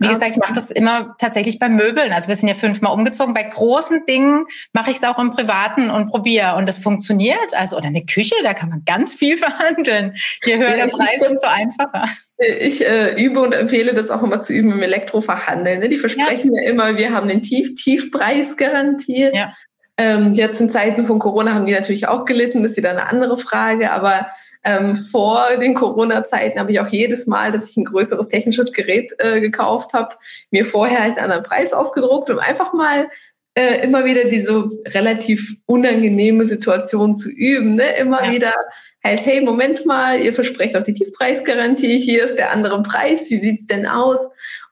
wie 0.00 0.08
gesagt, 0.08 0.32
ich 0.32 0.36
mache 0.36 0.52
das 0.52 0.70
immer 0.72 1.14
tatsächlich 1.18 1.60
bei 1.60 1.68
Möbeln. 1.68 2.12
Also 2.12 2.28
wir 2.28 2.34
sind 2.34 2.48
ja 2.48 2.54
fünfmal 2.54 2.92
umgezogen. 2.92 3.34
Bei 3.34 3.44
großen 3.44 4.04
Dingen 4.06 4.46
mache 4.72 4.90
ich 4.90 4.96
es 4.96 5.04
auch 5.04 5.18
im 5.18 5.30
Privaten 5.30 5.90
und 5.90 6.08
probiere. 6.08 6.56
Und 6.56 6.68
das 6.68 6.78
funktioniert. 6.78 7.54
Also, 7.54 7.76
oder 7.76 7.86
eine 7.86 8.04
Küche, 8.04 8.34
da 8.42 8.52
kann 8.52 8.70
man 8.70 8.82
ganz 8.84 9.14
viel 9.14 9.36
verhandeln. 9.36 10.14
Je 10.44 10.56
höher 10.56 10.76
ja, 10.76 10.86
der 10.86 10.88
Preis, 10.88 11.20
desto 11.20 11.46
einfacher. 11.46 12.08
Ich 12.38 12.84
äh, 12.84 13.14
übe 13.14 13.40
und 13.40 13.52
empfehle 13.52 13.94
das 13.94 14.10
auch 14.10 14.22
immer 14.22 14.40
zu 14.40 14.52
üben 14.52 14.72
im 14.72 14.82
Elektroverhandeln. 14.82 15.80
Ne? 15.80 15.88
Die 15.88 15.98
versprechen 15.98 16.52
ja. 16.54 16.62
ja 16.62 16.68
immer, 16.68 16.96
wir 16.96 17.12
haben 17.12 17.28
den 17.28 17.42
Tief-Tiefpreis-Garantie. 17.42 19.30
Ja. 19.32 19.54
Ähm, 19.98 20.34
jetzt 20.34 20.60
in 20.60 20.68
Zeiten 20.68 21.06
von 21.06 21.18
Corona 21.18 21.54
haben 21.54 21.66
die 21.66 21.72
natürlich 21.72 22.06
auch 22.06 22.26
gelitten, 22.26 22.64
ist 22.64 22.76
wieder 22.76 22.90
eine 22.90 23.08
andere 23.08 23.38
Frage, 23.38 23.92
aber 23.92 24.26
ähm, 24.62 24.94
vor 24.94 25.56
den 25.60 25.74
Corona-Zeiten 25.74 26.58
habe 26.58 26.72
ich 26.72 26.80
auch 26.80 26.88
jedes 26.88 27.26
Mal, 27.26 27.52
dass 27.52 27.70
ich 27.70 27.76
ein 27.76 27.84
größeres 27.84 28.28
technisches 28.28 28.72
Gerät 28.72 29.14
äh, 29.18 29.40
gekauft 29.40 29.94
habe, 29.94 30.16
mir 30.50 30.66
vorher 30.66 31.00
halt 31.00 31.12
einen 31.12 31.24
anderen 31.30 31.44
Preis 31.44 31.72
ausgedruckt, 31.72 32.28
um 32.28 32.38
einfach 32.38 32.74
mal 32.74 33.08
äh, 33.54 33.82
immer 33.82 34.04
wieder 34.04 34.24
diese 34.24 34.68
relativ 34.88 35.56
unangenehme 35.64 36.44
Situation 36.44 37.16
zu 37.16 37.30
üben. 37.30 37.76
Ne? 37.76 37.96
Immer 37.96 38.24
ja. 38.24 38.32
wieder 38.32 38.54
halt, 39.06 39.24
hey, 39.24 39.40
Moment 39.40 39.86
mal, 39.86 40.20
ihr 40.20 40.34
versprecht 40.34 40.76
auch 40.76 40.82
die 40.82 40.92
Tiefpreisgarantie, 40.92 41.98
hier 41.98 42.24
ist 42.24 42.36
der 42.36 42.50
andere 42.50 42.82
Preis, 42.82 43.30
wie 43.30 43.38
sieht's 43.38 43.66
denn 43.66 43.86
aus? 43.86 44.18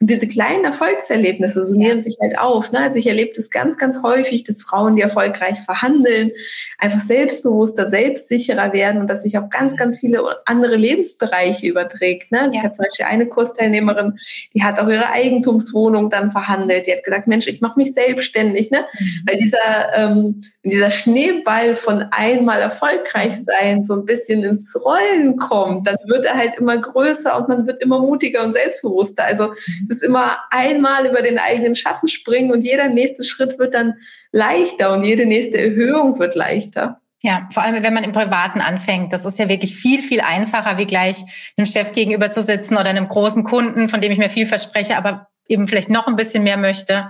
Und 0.01 0.11
diese 0.11 0.27
kleinen 0.27 0.65
Erfolgserlebnisse 0.65 1.65
summieren 1.65 2.03
sich 2.03 2.17
halt 2.21 2.39
auf. 2.39 2.73
Ne? 2.73 2.81
Also 2.81 2.99
ich 2.99 3.07
erlebe 3.07 3.33
das 3.35 3.49
ganz, 3.49 3.79
ganz 3.79 4.03
häufig, 4.03 4.45
dass 4.45 4.63
Frauen, 4.63 4.97
die 4.97 5.03
erfolgreich 5.03 5.61
verhandeln, 5.61 6.33
einfach 6.79 7.01
selbstbewusster, 7.01 7.89
selbstsicherer 7.89 8.73
werden 8.73 9.01
und 9.01 9.07
das 9.07 9.23
sich 9.23 9.39
auf 9.39 9.49
ganz, 9.49 9.77
ganz 9.77 9.99
viele 9.99 10.21
andere 10.47 10.77
Lebensbereiche 10.77 11.67
überträgt. 11.67 12.33
Ne? 12.33 12.51
Ich 12.53 12.63
habe 12.63 12.73
zum 12.73 12.85
Beispiel 12.85 13.07
eine 13.07 13.27
Kursteilnehmerin, 13.27 14.19
die 14.53 14.63
hat 14.63 14.81
auch 14.81 14.89
ihre 14.89 15.11
Eigentumswohnung 15.11 16.11
dann 16.11 16.31
verhandelt. 16.31 16.87
Die 16.87 16.93
hat 16.93 17.05
gesagt, 17.05 17.29
Mensch, 17.29 17.47
ich 17.47 17.61
mache 17.61 17.79
mich 17.79 17.95
selbstständig. 17.95 18.71
Ne? 18.71 18.85
Mhm. 18.99 19.07
Weil 19.27 19.37
dieser, 19.39 19.97
ähm, 19.97 20.41
dieser 20.65 20.91
Schneeball 20.91 21.77
von 21.77 22.07
einmal 22.11 22.61
erfolgreich 22.61 23.43
sein 23.43 23.83
so 23.83 23.95
ein 23.95 24.05
bisschen 24.05 24.24
ins 24.29 24.77
Rollen 24.85 25.37
kommt, 25.37 25.87
dann 25.87 25.97
wird 26.07 26.27
er 26.27 26.37
halt 26.37 26.57
immer 26.57 26.77
größer 26.77 27.39
und 27.39 27.49
man 27.49 27.67
wird 27.67 27.83
immer 27.83 28.01
mutiger 28.01 28.45
und 28.45 28.53
selbstbewusster. 28.53 29.25
Also 29.25 29.49
mhm 29.49 29.95
ist 29.95 30.03
immer 30.03 30.39
einmal 30.51 31.07
über 31.07 31.23
den 31.23 31.39
eigenen 31.39 31.77
Schatten 31.77 32.09
springen 32.09 32.53
und 32.53 32.65
jeder 32.65 32.89
nächste 32.89 33.25
Schritt 33.25 33.59
wird 33.59 33.75
dann 33.75 33.95
leichter 34.33 34.93
und 34.93 35.05
jede 35.05 35.27
nächste 35.27 35.59
Erhöhung 35.59 36.19
wird 36.19 36.35
leichter. 36.35 37.01
Ja, 37.23 37.49
vor 37.53 37.63
allem, 37.63 37.83
wenn 37.83 37.95
man 37.95 38.05
im 38.05 38.13
Privaten 38.13 38.61
anfängt. 38.61 39.13
Das 39.13 39.25
ist 39.25 39.39
ja 39.39 39.49
wirklich 39.49 39.75
viel, 39.75 40.03
viel 40.03 40.21
einfacher, 40.21 40.77
wie 40.77 40.85
gleich 40.85 41.25
einem 41.57 41.67
Chef 41.67 41.93
gegenüber 41.93 42.31
zu 42.31 42.43
sitzen 42.43 42.77
oder 42.77 42.91
einem 42.91 43.09
großen 43.09 43.45
Kunden, 43.45 43.89
von 43.89 44.03
dem 44.03 44.13
ich 44.13 44.19
mir 44.19 44.29
viel 44.29 44.47
verspreche, 44.47 44.99
aber 44.99 45.29
eben 45.49 45.69
vielleicht 45.69 45.91
noch 45.91 46.07
ein 46.07 46.17
bisschen 46.17 46.43
mehr 46.43 46.57
möchte. 46.57 47.09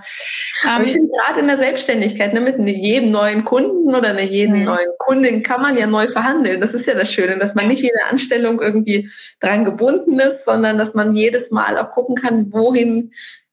Aber 0.63 0.83
ich 0.83 0.91
ähm, 0.91 1.01
finde 1.01 1.09
gerade 1.09 1.39
in 1.39 1.47
der 1.47 1.57
Selbstständigkeit, 1.57 2.33
ne, 2.33 2.41
mit 2.41 2.57
jedem 2.67 3.11
neuen 3.11 3.45
Kunden 3.45 3.95
oder 3.95 4.13
mit 4.13 4.29
jedem 4.29 4.59
mhm. 4.59 4.65
neuen 4.65 4.89
Kundin 4.99 5.43
kann 5.43 5.61
man 5.61 5.77
ja 5.77 5.87
neu 5.87 6.07
verhandeln. 6.07 6.59
Das 6.59 6.73
ist 6.73 6.85
ja 6.85 6.95
das 6.95 7.11
Schöne, 7.11 7.37
dass 7.37 7.55
man 7.55 7.67
nicht 7.67 7.81
wie 7.81 7.91
eine 7.91 8.11
Anstellung 8.11 8.61
irgendwie 8.61 9.09
dran 9.39 9.63
gebunden 9.63 10.19
ist, 10.19 10.45
sondern 10.45 10.77
dass 10.77 10.93
man 10.93 11.15
jedes 11.15 11.51
Mal 11.51 11.77
auch 11.77 11.91
gucken 11.91 12.15
kann, 12.15 12.51
wohin 12.51 13.11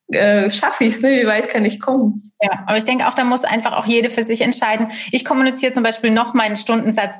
äh, 0.09 0.51
schaffe 0.51 0.85
ich 0.85 0.95
es, 0.95 1.01
ne? 1.01 1.11
wie 1.13 1.27
weit 1.27 1.49
kann 1.49 1.65
ich 1.65 1.81
kommen. 1.81 2.33
Ja, 2.41 2.65
aber 2.67 2.77
ich 2.77 2.85
denke 2.85 3.09
auch, 3.09 3.15
da 3.15 3.25
muss 3.25 3.45
einfach 3.45 3.73
auch 3.73 3.87
jede 3.87 4.11
für 4.11 4.25
sich 4.25 4.41
entscheiden. 4.41 4.89
Ich 5.11 5.25
kommuniziere 5.25 5.73
zum 5.73 5.83
Beispiel 5.83 6.11
noch 6.11 6.35
meinen 6.35 6.57
Stundensatz 6.57 7.17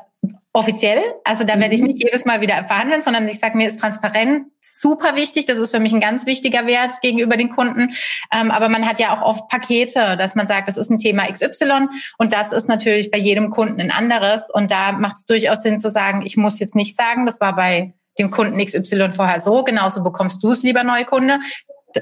offiziell. 0.53 1.01
Also 1.25 1.45
da 1.45 1.59
werde 1.59 1.75
ich 1.75 1.81
mhm. 1.81 1.89
nicht 1.89 2.03
jedes 2.03 2.25
Mal 2.25 2.41
wieder 2.41 2.65
verhandeln, 2.65 3.01
sondern 3.01 3.27
ich 3.29 3.39
sage 3.39 3.57
mir, 3.57 3.67
ist 3.67 3.81
transparent 3.81 4.47
super 4.61 5.15
wichtig. 5.15 5.47
Das 5.47 5.59
ist 5.59 5.71
für 5.71 5.81
mich 5.81 5.93
ein 5.93 6.01
ganz 6.01 6.27
wichtiger 6.27 6.67
Wert 6.67 6.93
gegenüber 7.01 7.37
den 7.37 7.51
Kunden. 7.51 7.95
Ähm, 8.33 8.51
aber 8.51 8.69
man 8.69 8.87
hat 8.87 8.99
ja 8.99 9.17
auch 9.17 9.23
oft 9.23 9.49
Pakete, 9.49 10.17
dass 10.17 10.35
man 10.35 10.47
sagt, 10.47 10.69
das 10.69 10.77
ist 10.77 10.91
ein 10.91 10.99
Thema 10.99 11.31
XY 11.31 11.89
und 12.19 12.33
das 12.33 12.53
ist 12.53 12.69
natürlich 12.69 13.11
bei 13.11 13.19
jedem 13.19 13.51
Kunden 13.51 13.81
ein 13.81 13.91
anderes. 13.91 14.51
Und 14.51 14.71
da 14.71 14.93
macht 14.93 15.19
es 15.19 15.25
durchaus 15.25 15.63
Sinn 15.63 15.79
zu 15.81 15.89
sagen, 15.89 16.23
ich 16.25 16.37
muss 16.37 16.59
jetzt 16.59 16.75
nicht 16.75 16.97
sagen, 16.97 17.27
das 17.27 17.41
war 17.41 17.55
bei 17.55 17.95
dem 18.19 18.31
Kunden 18.31 18.63
XY 18.63 19.13
vorher 19.13 19.41
so, 19.41 19.63
genauso 19.63 20.03
bekommst 20.03 20.43
du 20.43 20.51
es, 20.51 20.63
lieber 20.63 20.85
Neukunde. 20.85 21.39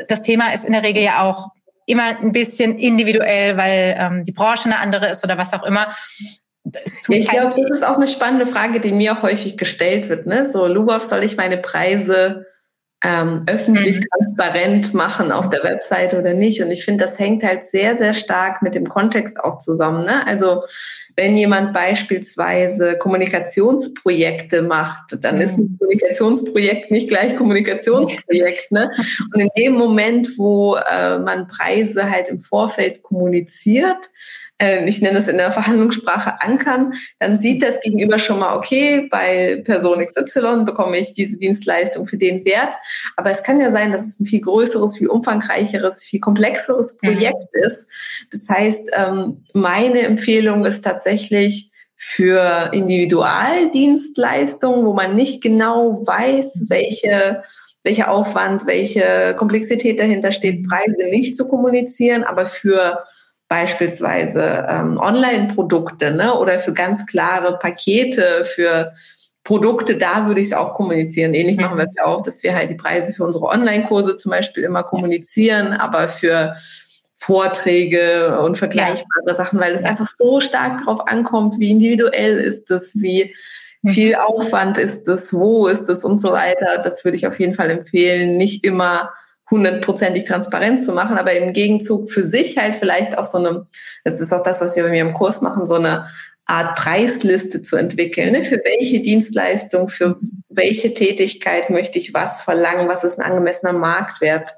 Das 0.08 0.22
Thema 0.22 0.52
ist 0.52 0.64
in 0.64 0.72
der 0.72 0.82
Regel 0.82 1.02
ja 1.02 1.22
auch 1.22 1.50
immer 1.86 2.04
ein 2.04 2.32
bisschen 2.32 2.78
individuell, 2.78 3.56
weil 3.56 3.96
ähm, 3.98 4.24
die 4.24 4.32
Branche 4.32 4.66
eine 4.66 4.78
andere 4.78 5.08
ist 5.08 5.22
oder 5.24 5.38
was 5.38 5.52
auch 5.52 5.64
immer. 5.64 5.94
Ich 7.08 7.28
glaube, 7.28 7.54
das 7.56 7.70
ist 7.70 7.84
auch 7.84 7.96
eine 7.96 8.06
spannende 8.06 8.46
Frage, 8.46 8.80
die 8.80 8.92
mir 8.92 9.16
auch 9.16 9.22
häufig 9.22 9.56
gestellt 9.56 10.08
wird. 10.08 10.26
Ne? 10.26 10.46
So, 10.46 10.66
Lubov, 10.66 11.02
soll 11.02 11.24
ich 11.24 11.36
meine 11.36 11.56
Preise 11.56 12.46
ähm, 13.02 13.44
öffentlich 13.46 13.96
mhm. 13.96 14.04
transparent 14.14 14.94
machen 14.94 15.32
auf 15.32 15.48
der 15.48 15.64
Webseite 15.64 16.18
oder 16.18 16.34
nicht? 16.34 16.62
Und 16.62 16.70
ich 16.70 16.84
finde, 16.84 17.04
das 17.04 17.18
hängt 17.18 17.42
halt 17.42 17.64
sehr, 17.64 17.96
sehr 17.96 18.12
stark 18.12 18.60
mit 18.62 18.74
dem 18.74 18.86
Kontext 18.86 19.40
auch 19.42 19.58
zusammen. 19.58 20.04
Ne? 20.04 20.26
Also 20.26 20.62
wenn 21.16 21.36
jemand 21.36 21.72
beispielsweise 21.72 22.98
Kommunikationsprojekte 22.98 24.62
macht, 24.62 25.16
dann 25.24 25.36
mhm. 25.36 25.40
ist 25.40 25.58
ein 25.58 25.76
Kommunikationsprojekt 25.78 26.90
nicht 26.90 27.08
gleich 27.08 27.36
Kommunikationsprojekt. 27.36 28.70
Ne? 28.70 28.90
Und 29.34 29.40
in 29.40 29.48
dem 29.56 29.74
Moment, 29.74 30.36
wo 30.36 30.76
äh, 30.76 31.18
man 31.18 31.46
Preise 31.46 32.10
halt 32.10 32.28
im 32.28 32.38
Vorfeld 32.38 33.02
kommuniziert, 33.02 34.10
äh, 34.60 34.84
ich 34.84 35.00
nenne 35.00 35.18
es 35.18 35.28
in 35.28 35.38
der 35.38 35.50
Verhandlungssprache 35.50 36.40
ankern, 36.40 36.92
dann 37.18 37.38
sieht 37.38 37.62
das 37.62 37.80
Gegenüber 37.80 38.18
schon 38.18 38.38
mal, 38.38 38.56
okay, 38.56 39.08
bei 39.10 39.62
Person 39.64 40.04
XY 40.04 40.64
bekomme 40.64 40.98
ich 40.98 41.12
diese 41.12 41.38
Dienstleistung 41.38 42.06
für 42.06 42.18
den 42.18 42.44
Wert. 42.44 42.74
Aber 43.16 43.30
es 43.30 43.42
kann 43.42 43.60
ja 43.60 43.72
sein, 43.72 43.92
dass 43.92 44.06
es 44.06 44.20
ein 44.20 44.26
viel 44.26 44.40
größeres, 44.40 44.98
viel 44.98 45.08
umfangreicheres, 45.08 46.04
viel 46.04 46.20
komplexeres 46.20 46.98
mhm. 47.00 47.06
Projekt 47.06 47.54
mhm. 47.54 47.62
ist. 47.62 47.88
Das 48.30 48.48
heißt, 48.48 48.90
ähm, 48.92 49.44
meine 49.54 50.00
Empfehlung 50.00 50.64
ist 50.64 50.82
tatsächlich, 50.82 51.66
für 52.02 52.70
Individualdienstleistungen, 52.72 54.86
wo 54.86 54.94
man 54.94 55.14
nicht 55.14 55.42
genau 55.42 56.00
weiß, 56.06 56.70
welche 56.70 57.42
welcher 57.82 58.10
Aufwand, 58.10 58.66
welche 58.66 59.34
Komplexität 59.36 60.00
dahinter 60.00 60.32
steht, 60.32 60.66
Preise 60.68 61.04
nicht 61.10 61.36
zu 61.36 61.46
kommunizieren, 61.48 62.24
aber 62.24 62.46
für 62.46 63.04
beispielsweise 63.50 64.64
ähm, 64.70 64.96
Online-Produkte 64.96 66.12
ne, 66.12 66.38
oder 66.38 66.60
für 66.60 66.72
ganz 66.72 67.04
klare 67.04 67.58
Pakete, 67.58 68.44
für 68.44 68.92
Produkte, 69.42 69.96
da 69.96 70.28
würde 70.28 70.40
ich 70.40 70.46
es 70.46 70.52
auch 70.52 70.74
kommunizieren. 70.74 71.34
Ähnlich 71.34 71.56
machen 71.56 71.76
wir 71.76 71.84
es 71.84 71.96
ja 71.96 72.04
auch, 72.04 72.22
dass 72.22 72.44
wir 72.44 72.54
halt 72.54 72.70
die 72.70 72.76
Preise 72.76 73.12
für 73.12 73.24
unsere 73.24 73.46
Online-Kurse 73.46 74.16
zum 74.16 74.30
Beispiel 74.30 74.62
immer 74.62 74.84
kommunizieren, 74.84 75.72
aber 75.72 76.06
für 76.06 76.54
Vorträge 77.16 78.40
und 78.40 78.56
vergleichbare 78.56 79.26
ja. 79.26 79.34
Sachen, 79.34 79.58
weil 79.58 79.74
es 79.74 79.82
einfach 79.82 80.08
so 80.14 80.40
stark 80.40 80.78
darauf 80.78 81.08
ankommt, 81.08 81.58
wie 81.58 81.70
individuell 81.70 82.38
ist 82.38 82.70
es, 82.70 82.94
wie 83.02 83.34
mhm. 83.82 83.90
viel 83.90 84.14
Aufwand 84.14 84.78
ist 84.78 85.08
es, 85.08 85.32
wo 85.32 85.66
ist 85.66 85.88
es 85.88 86.04
und 86.04 86.20
so 86.20 86.30
weiter. 86.30 86.78
Das 86.84 87.04
würde 87.04 87.16
ich 87.16 87.26
auf 87.26 87.40
jeden 87.40 87.54
Fall 87.54 87.70
empfehlen, 87.70 88.36
nicht 88.36 88.64
immer 88.64 89.10
hundertprozentig 89.50 90.24
transparent 90.24 90.84
zu 90.84 90.92
machen, 90.92 91.18
aber 91.18 91.32
im 91.32 91.52
Gegenzug 91.52 92.10
für 92.10 92.22
sich 92.22 92.56
halt 92.56 92.76
vielleicht 92.76 93.18
auch 93.18 93.24
so 93.24 93.38
eine, 93.38 93.66
das 94.04 94.20
ist 94.20 94.32
auch 94.32 94.42
das, 94.42 94.60
was 94.60 94.76
wir 94.76 94.84
bei 94.84 94.90
mir 94.90 95.02
im 95.02 95.14
Kurs 95.14 95.42
machen, 95.42 95.66
so 95.66 95.74
eine 95.74 96.08
Art 96.46 96.76
Preisliste 96.76 97.62
zu 97.62 97.76
entwickeln. 97.76 98.32
Ne? 98.32 98.42
Für 98.42 98.60
welche 98.64 99.00
Dienstleistung, 99.00 99.88
für 99.88 100.18
welche 100.48 100.94
Tätigkeit 100.94 101.70
möchte 101.70 101.98
ich 101.98 102.12
was 102.12 102.42
verlangen, 102.42 102.88
was 102.88 103.04
ist 103.04 103.18
ein 103.18 103.24
angemessener 103.24 103.72
Marktwert? 103.72 104.50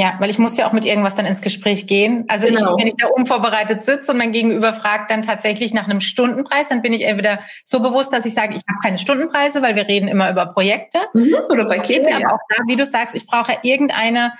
Ja, 0.00 0.14
weil 0.18 0.30
ich 0.30 0.38
muss 0.38 0.56
ja 0.56 0.66
auch 0.66 0.72
mit 0.72 0.86
irgendwas 0.86 1.14
dann 1.14 1.26
ins 1.26 1.42
Gespräch 1.42 1.86
gehen. 1.86 2.24
Also 2.26 2.46
genau. 2.46 2.74
ich, 2.74 2.82
wenn 2.82 2.88
ich 2.88 2.96
da 2.96 3.08
unvorbereitet 3.08 3.82
sitze 3.82 4.12
und 4.12 4.16
mein 4.16 4.32
Gegenüber 4.32 4.72
fragt 4.72 5.10
dann 5.10 5.20
tatsächlich 5.20 5.74
nach 5.74 5.84
einem 5.84 6.00
Stundenpreis, 6.00 6.70
dann 6.70 6.80
bin 6.80 6.94
ich 6.94 7.04
entweder 7.04 7.40
so 7.66 7.80
bewusst, 7.80 8.10
dass 8.10 8.24
ich 8.24 8.32
sage, 8.32 8.54
ich 8.54 8.62
habe 8.66 8.78
keine 8.82 8.96
Stundenpreise, 8.96 9.60
weil 9.60 9.76
wir 9.76 9.86
reden 9.88 10.08
immer 10.08 10.30
über 10.30 10.46
Projekte 10.46 11.00
mhm, 11.12 11.34
oder 11.50 11.66
Pakete. 11.66 12.06
Okay, 12.06 12.14
aber 12.14 12.32
auch 12.32 12.38
da, 12.48 12.62
wie 12.66 12.76
du 12.76 12.86
sagst, 12.86 13.14
ich 13.14 13.26
brauche 13.26 13.58
irgendeine 13.62 14.32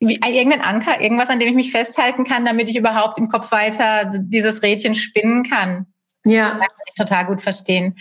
wie, 0.00 0.14
irgendeinen 0.14 0.62
Anker, 0.62 0.98
irgendwas, 1.02 1.28
an 1.28 1.38
dem 1.38 1.48
ich 1.48 1.54
mich 1.54 1.70
festhalten 1.70 2.24
kann, 2.24 2.46
damit 2.46 2.70
ich 2.70 2.76
überhaupt 2.76 3.18
im 3.18 3.28
Kopf 3.28 3.52
weiter 3.52 4.10
dieses 4.10 4.62
Rädchen 4.62 4.94
spinnen 4.94 5.42
kann. 5.42 5.84
Ja. 6.24 6.52
Das 6.52 6.60
kann 6.60 6.68
ich 6.88 6.94
total 6.94 7.26
gut 7.26 7.42
verstehen. 7.42 7.96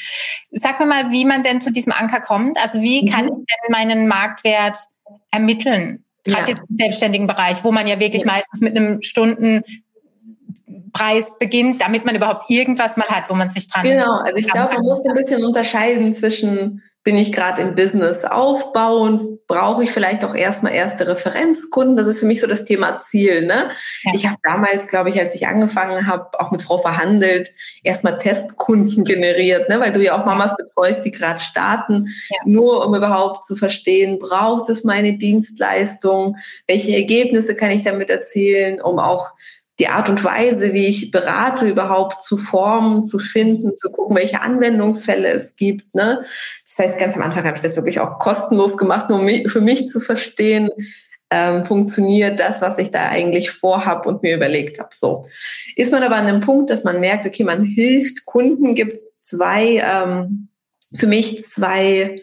Sag 0.51 0.79
mir 0.79 0.85
mal, 0.85 1.11
wie 1.11 1.25
man 1.25 1.43
denn 1.43 1.59
zu 1.59 1.69
diesem 1.69 1.91
Anker 1.91 2.21
kommt. 2.21 2.57
Also 2.57 2.81
wie 2.81 3.05
kann 3.11 3.25
mhm. 3.25 3.31
ich 3.31 3.45
denn 3.45 3.71
meinen 3.71 4.07
Marktwert 4.07 4.77
ermitteln? 5.31 6.05
Gerade 6.23 6.51
ja. 6.51 6.57
jetzt 6.57 6.69
im 6.69 6.75
selbstständigen 6.75 7.27
Bereich, 7.27 7.63
wo 7.63 7.71
man 7.71 7.87
ja 7.87 7.99
wirklich 7.99 8.23
ja. 8.23 8.31
meistens 8.31 8.61
mit 8.61 8.77
einem 8.77 9.01
Stundenpreis 9.01 9.65
beginnt, 11.39 11.81
damit 11.81 12.05
man 12.05 12.15
überhaupt 12.15 12.49
irgendwas 12.49 12.97
mal 12.97 13.07
hat, 13.07 13.29
wo 13.29 13.33
man 13.33 13.49
sich 13.49 13.67
dran. 13.67 13.83
Genau, 13.83 14.17
also 14.17 14.35
ich 14.35 14.47
glaube, 14.47 14.73
man 14.73 14.83
muss 14.83 15.05
ein 15.05 15.15
bisschen 15.15 15.43
unterscheiden 15.43 16.13
zwischen 16.13 16.81
bin 17.03 17.17
ich 17.17 17.33
gerade 17.33 17.61
im 17.61 17.75
Business 17.75 18.23
aufbauen? 18.23 19.39
Brauche 19.47 19.83
ich 19.83 19.91
vielleicht 19.91 20.23
auch 20.23 20.33
erstmal 20.33 20.73
erste 20.73 21.07
Referenzkunden? 21.07 21.97
Das 21.97 22.07
ist 22.07 22.19
für 22.19 22.25
mich 22.25 22.39
so 22.39 22.47
das 22.47 22.63
Thema 22.63 22.99
Ziel. 22.99 23.45
Ne? 23.45 23.71
Ja. 24.03 24.11
Ich 24.13 24.25
habe 24.25 24.37
damals, 24.41 24.87
glaube 24.87 25.09
ich, 25.09 25.19
als 25.19 25.35
ich 25.35 25.47
angefangen 25.47 26.07
habe, 26.07 26.39
auch 26.39 26.51
mit 26.51 26.61
Frau 26.61 26.79
verhandelt, 26.79 27.51
erstmal 27.83 28.17
Testkunden 28.17 29.03
generiert, 29.03 29.67
ne? 29.67 29.81
weil 29.81 29.91
du 29.91 30.01
ja 30.01 30.17
auch 30.19 30.25
Mamas 30.25 30.55
betreust, 30.55 31.03
die 31.03 31.11
gerade 31.11 31.41
starten, 31.41 32.07
ja. 32.29 32.37
nur 32.45 32.87
um 32.87 32.95
überhaupt 32.95 33.43
zu 33.43 33.55
verstehen, 33.55 34.17
braucht 34.19 34.69
es 34.69 34.85
meine 34.85 35.17
Dienstleistung? 35.17 36.37
Welche 36.67 36.95
Ergebnisse 36.95 37.55
kann 37.55 37.71
ich 37.71 37.83
damit 37.83 38.09
erzielen, 38.09 38.81
um 38.81 38.99
auch 38.99 39.33
die 39.79 39.87
Art 39.87 40.07
und 40.07 40.23
Weise, 40.23 40.73
wie 40.73 40.85
ich 40.85 41.09
berate, 41.09 41.67
überhaupt 41.67 42.21
zu 42.21 42.37
formen, 42.37 43.03
zu 43.03 43.17
finden, 43.17 43.73
zu 43.73 43.91
gucken, 43.91 44.15
welche 44.15 44.41
Anwendungsfälle 44.41 45.29
es 45.29 45.55
gibt. 45.55 45.95
Ne? 45.95 46.23
Das 46.75 46.87
heißt, 46.87 46.99
ganz 46.99 47.15
am 47.15 47.21
Anfang 47.21 47.45
habe 47.45 47.55
ich 47.55 47.61
das 47.61 47.75
wirklich 47.75 47.99
auch 47.99 48.19
kostenlos 48.19 48.77
gemacht, 48.77 49.09
nur 49.09 49.19
um 49.19 49.27
für 49.47 49.61
mich 49.61 49.87
zu 49.89 49.99
verstehen, 49.99 50.69
ähm, 51.29 51.65
funktioniert 51.65 52.39
das, 52.39 52.61
was 52.61 52.77
ich 52.77 52.91
da 52.91 53.09
eigentlich 53.09 53.51
vorhab 53.51 54.05
und 54.05 54.23
mir 54.23 54.35
überlegt 54.35 54.79
habe. 54.79 54.89
So 54.91 55.25
ist 55.75 55.91
man 55.91 56.03
aber 56.03 56.15
an 56.15 56.27
einem 56.27 56.41
Punkt, 56.41 56.69
dass 56.69 56.83
man 56.83 56.99
merkt, 56.99 57.25
okay, 57.25 57.43
man 57.43 57.63
hilft 57.63 58.25
Kunden, 58.25 58.75
gibt 58.75 58.93
es 58.93 59.17
zwei, 59.17 59.83
ähm, 59.83 60.49
für 60.95 61.07
mich 61.07 61.45
zwei 61.45 62.21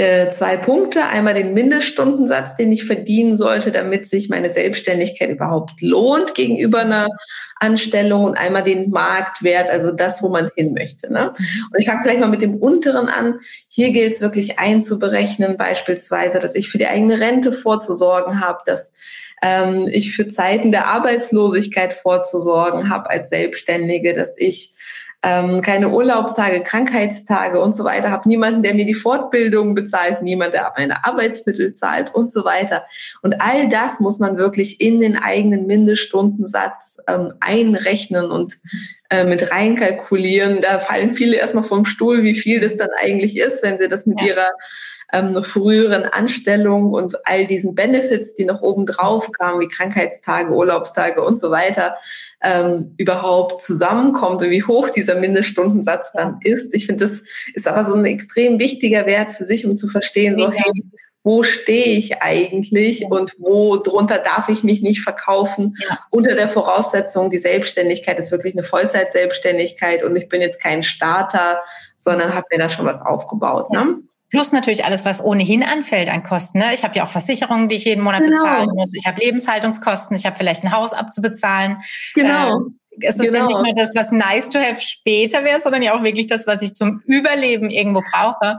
äh, 0.00 0.30
zwei 0.30 0.56
Punkte. 0.56 1.04
Einmal 1.04 1.34
den 1.34 1.52
Mindeststundensatz, 1.52 2.56
den 2.56 2.72
ich 2.72 2.84
verdienen 2.84 3.36
sollte, 3.36 3.70
damit 3.70 4.06
sich 4.06 4.30
meine 4.30 4.48
Selbstständigkeit 4.48 5.28
überhaupt 5.28 5.82
lohnt 5.82 6.34
gegenüber 6.34 6.80
einer 6.80 7.08
Anstellung 7.56 8.24
und 8.24 8.38
einmal 8.38 8.62
den 8.62 8.88
Marktwert, 8.90 9.68
also 9.68 9.92
das, 9.92 10.22
wo 10.22 10.30
man 10.30 10.50
hin 10.56 10.72
möchte. 10.72 11.12
Ne? 11.12 11.28
Und 11.28 11.78
ich 11.78 11.86
fange 11.86 12.02
gleich 12.02 12.18
mal 12.18 12.30
mit 12.30 12.40
dem 12.40 12.56
unteren 12.56 13.08
an. 13.08 13.40
Hier 13.70 13.90
gilt 13.90 14.14
es 14.14 14.22
wirklich 14.22 14.58
einzuberechnen, 14.58 15.58
beispielsweise, 15.58 16.38
dass 16.38 16.54
ich 16.54 16.70
für 16.70 16.78
die 16.78 16.86
eigene 16.86 17.20
Rente 17.20 17.52
vorzusorgen 17.52 18.40
habe, 18.40 18.60
dass 18.64 18.94
ähm, 19.42 19.86
ich 19.92 20.14
für 20.14 20.28
Zeiten 20.28 20.72
der 20.72 20.86
Arbeitslosigkeit 20.86 21.92
vorzusorgen 21.92 22.88
habe 22.88 23.10
als 23.10 23.28
Selbstständige, 23.28 24.14
dass 24.14 24.38
ich 24.38 24.72
ähm, 25.22 25.60
keine 25.60 25.90
Urlaubstage, 25.90 26.62
Krankheitstage 26.62 27.60
und 27.60 27.76
so 27.76 27.84
weiter, 27.84 28.10
habe 28.10 28.28
niemanden, 28.28 28.62
der 28.62 28.74
mir 28.74 28.86
die 28.86 28.94
Fortbildung 28.94 29.74
bezahlt, 29.74 30.22
niemand, 30.22 30.54
der 30.54 30.72
meine 30.76 31.04
Arbeitsmittel 31.04 31.74
zahlt 31.74 32.14
und 32.14 32.32
so 32.32 32.44
weiter. 32.44 32.86
Und 33.20 33.42
all 33.42 33.68
das 33.68 34.00
muss 34.00 34.18
man 34.18 34.38
wirklich 34.38 34.80
in 34.80 35.00
den 35.00 35.16
eigenen 35.16 35.66
Mindeststundensatz 35.66 36.98
ähm, 37.06 37.34
einrechnen 37.40 38.30
und 38.30 38.58
äh, 39.10 39.24
mit 39.24 39.50
reinkalkulieren. 39.50 40.62
Da 40.62 40.78
fallen 40.78 41.12
viele 41.12 41.36
erstmal 41.36 41.64
vom 41.64 41.84
Stuhl, 41.84 42.22
wie 42.22 42.34
viel 42.34 42.60
das 42.60 42.78
dann 42.78 42.90
eigentlich 43.02 43.36
ist, 43.36 43.62
wenn 43.62 43.76
sie 43.76 43.88
das 43.88 44.06
mit 44.06 44.20
ja. 44.22 44.28
ihrer 44.28 44.48
ähm, 45.12 45.42
früheren 45.42 46.04
Anstellung 46.04 46.92
und 46.92 47.16
all 47.26 47.46
diesen 47.46 47.74
Benefits, 47.74 48.34
die 48.34 48.44
noch 48.44 48.62
oben 48.62 48.86
drauf 48.86 49.30
kamen, 49.32 49.60
wie 49.60 49.68
Krankheitstage, 49.68 50.52
Urlaubstage 50.52 51.22
und 51.22 51.38
so 51.38 51.50
weiter, 51.50 51.96
ähm, 52.42 52.94
überhaupt 52.96 53.62
zusammenkommt 53.62 54.42
und 54.42 54.50
wie 54.50 54.62
hoch 54.62 54.90
dieser 54.90 55.16
Mindeststundensatz 55.16 56.12
dann 56.12 56.38
ist. 56.42 56.74
Ich 56.74 56.86
finde, 56.86 57.06
das 57.06 57.22
ist 57.54 57.66
aber 57.66 57.84
so 57.84 57.94
ein 57.94 58.06
extrem 58.06 58.58
wichtiger 58.58 59.06
Wert 59.06 59.30
für 59.32 59.44
sich, 59.44 59.66
um 59.66 59.76
zu 59.76 59.88
verstehen, 59.88 60.38
so, 60.38 60.50
hey, 60.50 60.82
wo 61.22 61.42
stehe 61.42 61.96
ich 61.96 62.22
eigentlich 62.22 63.04
und 63.10 63.34
wo 63.38 63.76
drunter 63.76 64.18
darf 64.18 64.48
ich 64.48 64.64
mich 64.64 64.80
nicht 64.80 65.02
verkaufen 65.02 65.76
ja. 65.86 65.98
unter 66.10 66.34
der 66.34 66.48
Voraussetzung, 66.48 67.30
die 67.30 67.38
Selbstständigkeit 67.38 68.18
ist 68.18 68.32
wirklich 68.32 68.54
eine 68.54 68.62
Vollzeitselbstständigkeit 68.62 70.02
und 70.02 70.16
ich 70.16 70.28
bin 70.28 70.40
jetzt 70.40 70.62
kein 70.62 70.82
Starter, 70.82 71.60
sondern 71.98 72.34
habe 72.34 72.46
mir 72.50 72.58
da 72.58 72.70
schon 72.70 72.86
was 72.86 73.02
aufgebaut. 73.02 73.70
Ne? 73.70 73.96
Plus 74.30 74.52
natürlich 74.52 74.84
alles, 74.84 75.04
was 75.04 75.22
ohnehin 75.22 75.62
anfällt 75.62 76.08
an 76.08 76.22
Kosten. 76.22 76.58
Ne? 76.58 76.72
Ich 76.74 76.84
habe 76.84 76.96
ja 76.96 77.04
auch 77.04 77.10
Versicherungen, 77.10 77.68
die 77.68 77.76
ich 77.76 77.84
jeden 77.84 78.02
Monat 78.02 78.22
genau. 78.22 78.42
bezahlen 78.42 78.70
muss. 78.74 78.92
Ich 78.94 79.06
habe 79.06 79.20
Lebenshaltungskosten. 79.20 80.16
Ich 80.16 80.26
habe 80.26 80.36
vielleicht 80.36 80.64
ein 80.64 80.72
Haus 80.72 80.92
abzubezahlen. 80.92 81.78
Genau. 82.14 82.56
Ähm, 82.56 82.80
es 83.02 83.16
ist 83.16 83.32
genau. 83.32 83.38
ja 83.38 83.46
nicht 83.46 83.58
nur 83.58 83.74
das, 83.74 83.94
was 83.94 84.10
nice 84.10 84.48
to 84.48 84.58
have 84.58 84.80
später 84.80 85.44
wäre, 85.44 85.60
sondern 85.60 85.82
ja 85.82 85.94
auch 85.94 86.02
wirklich 86.02 86.26
das, 86.26 86.46
was 86.46 86.62
ich 86.62 86.74
zum 86.74 87.02
Überleben 87.06 87.70
irgendwo 87.70 88.02
brauche. 88.12 88.58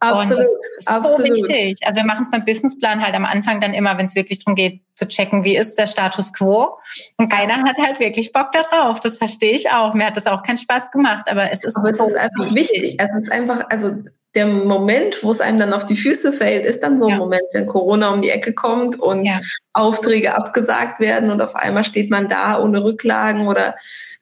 Absolut. 0.00 0.38
Und 0.38 0.46
das 0.46 0.76
ist 0.78 0.88
Absolut. 0.88 1.18
so 1.18 1.24
wichtig. 1.24 1.78
Also 1.82 2.00
wir 2.00 2.06
machen 2.06 2.22
es 2.22 2.30
beim 2.30 2.44
Businessplan 2.44 3.02
halt 3.02 3.14
am 3.14 3.24
Anfang 3.24 3.60
dann 3.60 3.74
immer, 3.74 3.98
wenn 3.98 4.06
es 4.06 4.14
wirklich 4.14 4.38
darum 4.38 4.54
geht, 4.54 4.80
zu 4.94 5.06
checken, 5.08 5.44
wie 5.44 5.56
ist 5.56 5.78
der 5.78 5.86
Status 5.86 6.32
quo. 6.32 6.78
Und 7.16 7.30
keiner 7.30 7.62
hat 7.62 7.76
halt 7.78 8.00
wirklich 8.00 8.32
Bock 8.32 8.52
darauf. 8.52 9.00
Das 9.00 9.18
verstehe 9.18 9.54
ich 9.56 9.70
auch. 9.70 9.94
Mir 9.94 10.06
hat 10.06 10.16
das 10.16 10.26
auch 10.26 10.42
keinen 10.42 10.58
Spaß 10.58 10.90
gemacht, 10.90 11.28
aber 11.30 11.50
es 11.50 11.64
ist 11.64 11.76
aber 11.76 11.92
so 11.92 12.06
es 12.06 12.12
ist 12.12 12.18
einfach 12.18 12.54
wichtig. 12.54 12.82
wichtig. 12.82 12.96
Es 12.98 13.14
ist 13.14 13.32
einfach, 13.32 13.66
also 13.68 13.96
der 14.34 14.46
Moment, 14.46 15.22
wo 15.22 15.30
es 15.30 15.40
einem 15.40 15.58
dann 15.58 15.74
auf 15.74 15.84
die 15.84 15.96
Füße 15.96 16.32
fällt, 16.32 16.64
ist 16.64 16.82
dann 16.82 16.98
so 16.98 17.06
ein 17.06 17.12
ja. 17.12 17.16
Moment, 17.18 17.44
wenn 17.52 17.66
Corona 17.66 18.10
um 18.10 18.22
die 18.22 18.30
Ecke 18.30 18.54
kommt 18.54 18.98
und 18.98 19.26
ja. 19.26 19.40
Aufträge 19.74 20.34
abgesagt 20.34 21.00
werden 21.00 21.30
und 21.30 21.42
auf 21.42 21.54
einmal 21.54 21.84
steht 21.84 22.10
man 22.10 22.28
da 22.28 22.58
ohne 22.58 22.82
Rücklagen 22.82 23.46
oder 23.48 23.74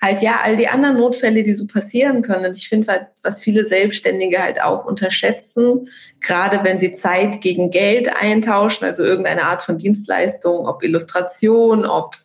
halt 0.02 0.20
ja 0.22 0.40
all 0.42 0.56
die 0.56 0.68
anderen 0.68 0.96
Notfälle, 0.96 1.42
die 1.42 1.54
so 1.54 1.66
passieren 1.66 2.22
können. 2.22 2.46
Und 2.46 2.56
ich 2.56 2.68
finde 2.68 2.88
halt, 2.88 3.06
was 3.22 3.42
viele 3.42 3.64
Selbstständige 3.64 4.42
halt 4.42 4.60
auch 4.62 4.84
unterschätzen, 4.84 5.86
gerade 6.20 6.64
wenn 6.64 6.78
sie 6.78 6.92
Zeit 6.92 7.40
gegen 7.40 7.70
Geld 7.70 8.10
eintauschen, 8.14 8.86
also 8.86 9.04
irgendeine 9.04 9.44
Art 9.44 9.62
von 9.62 9.78
Dienstleistung, 9.78 10.66
ob 10.66 10.82
Illustration, 10.82 11.84
ob 11.84 12.16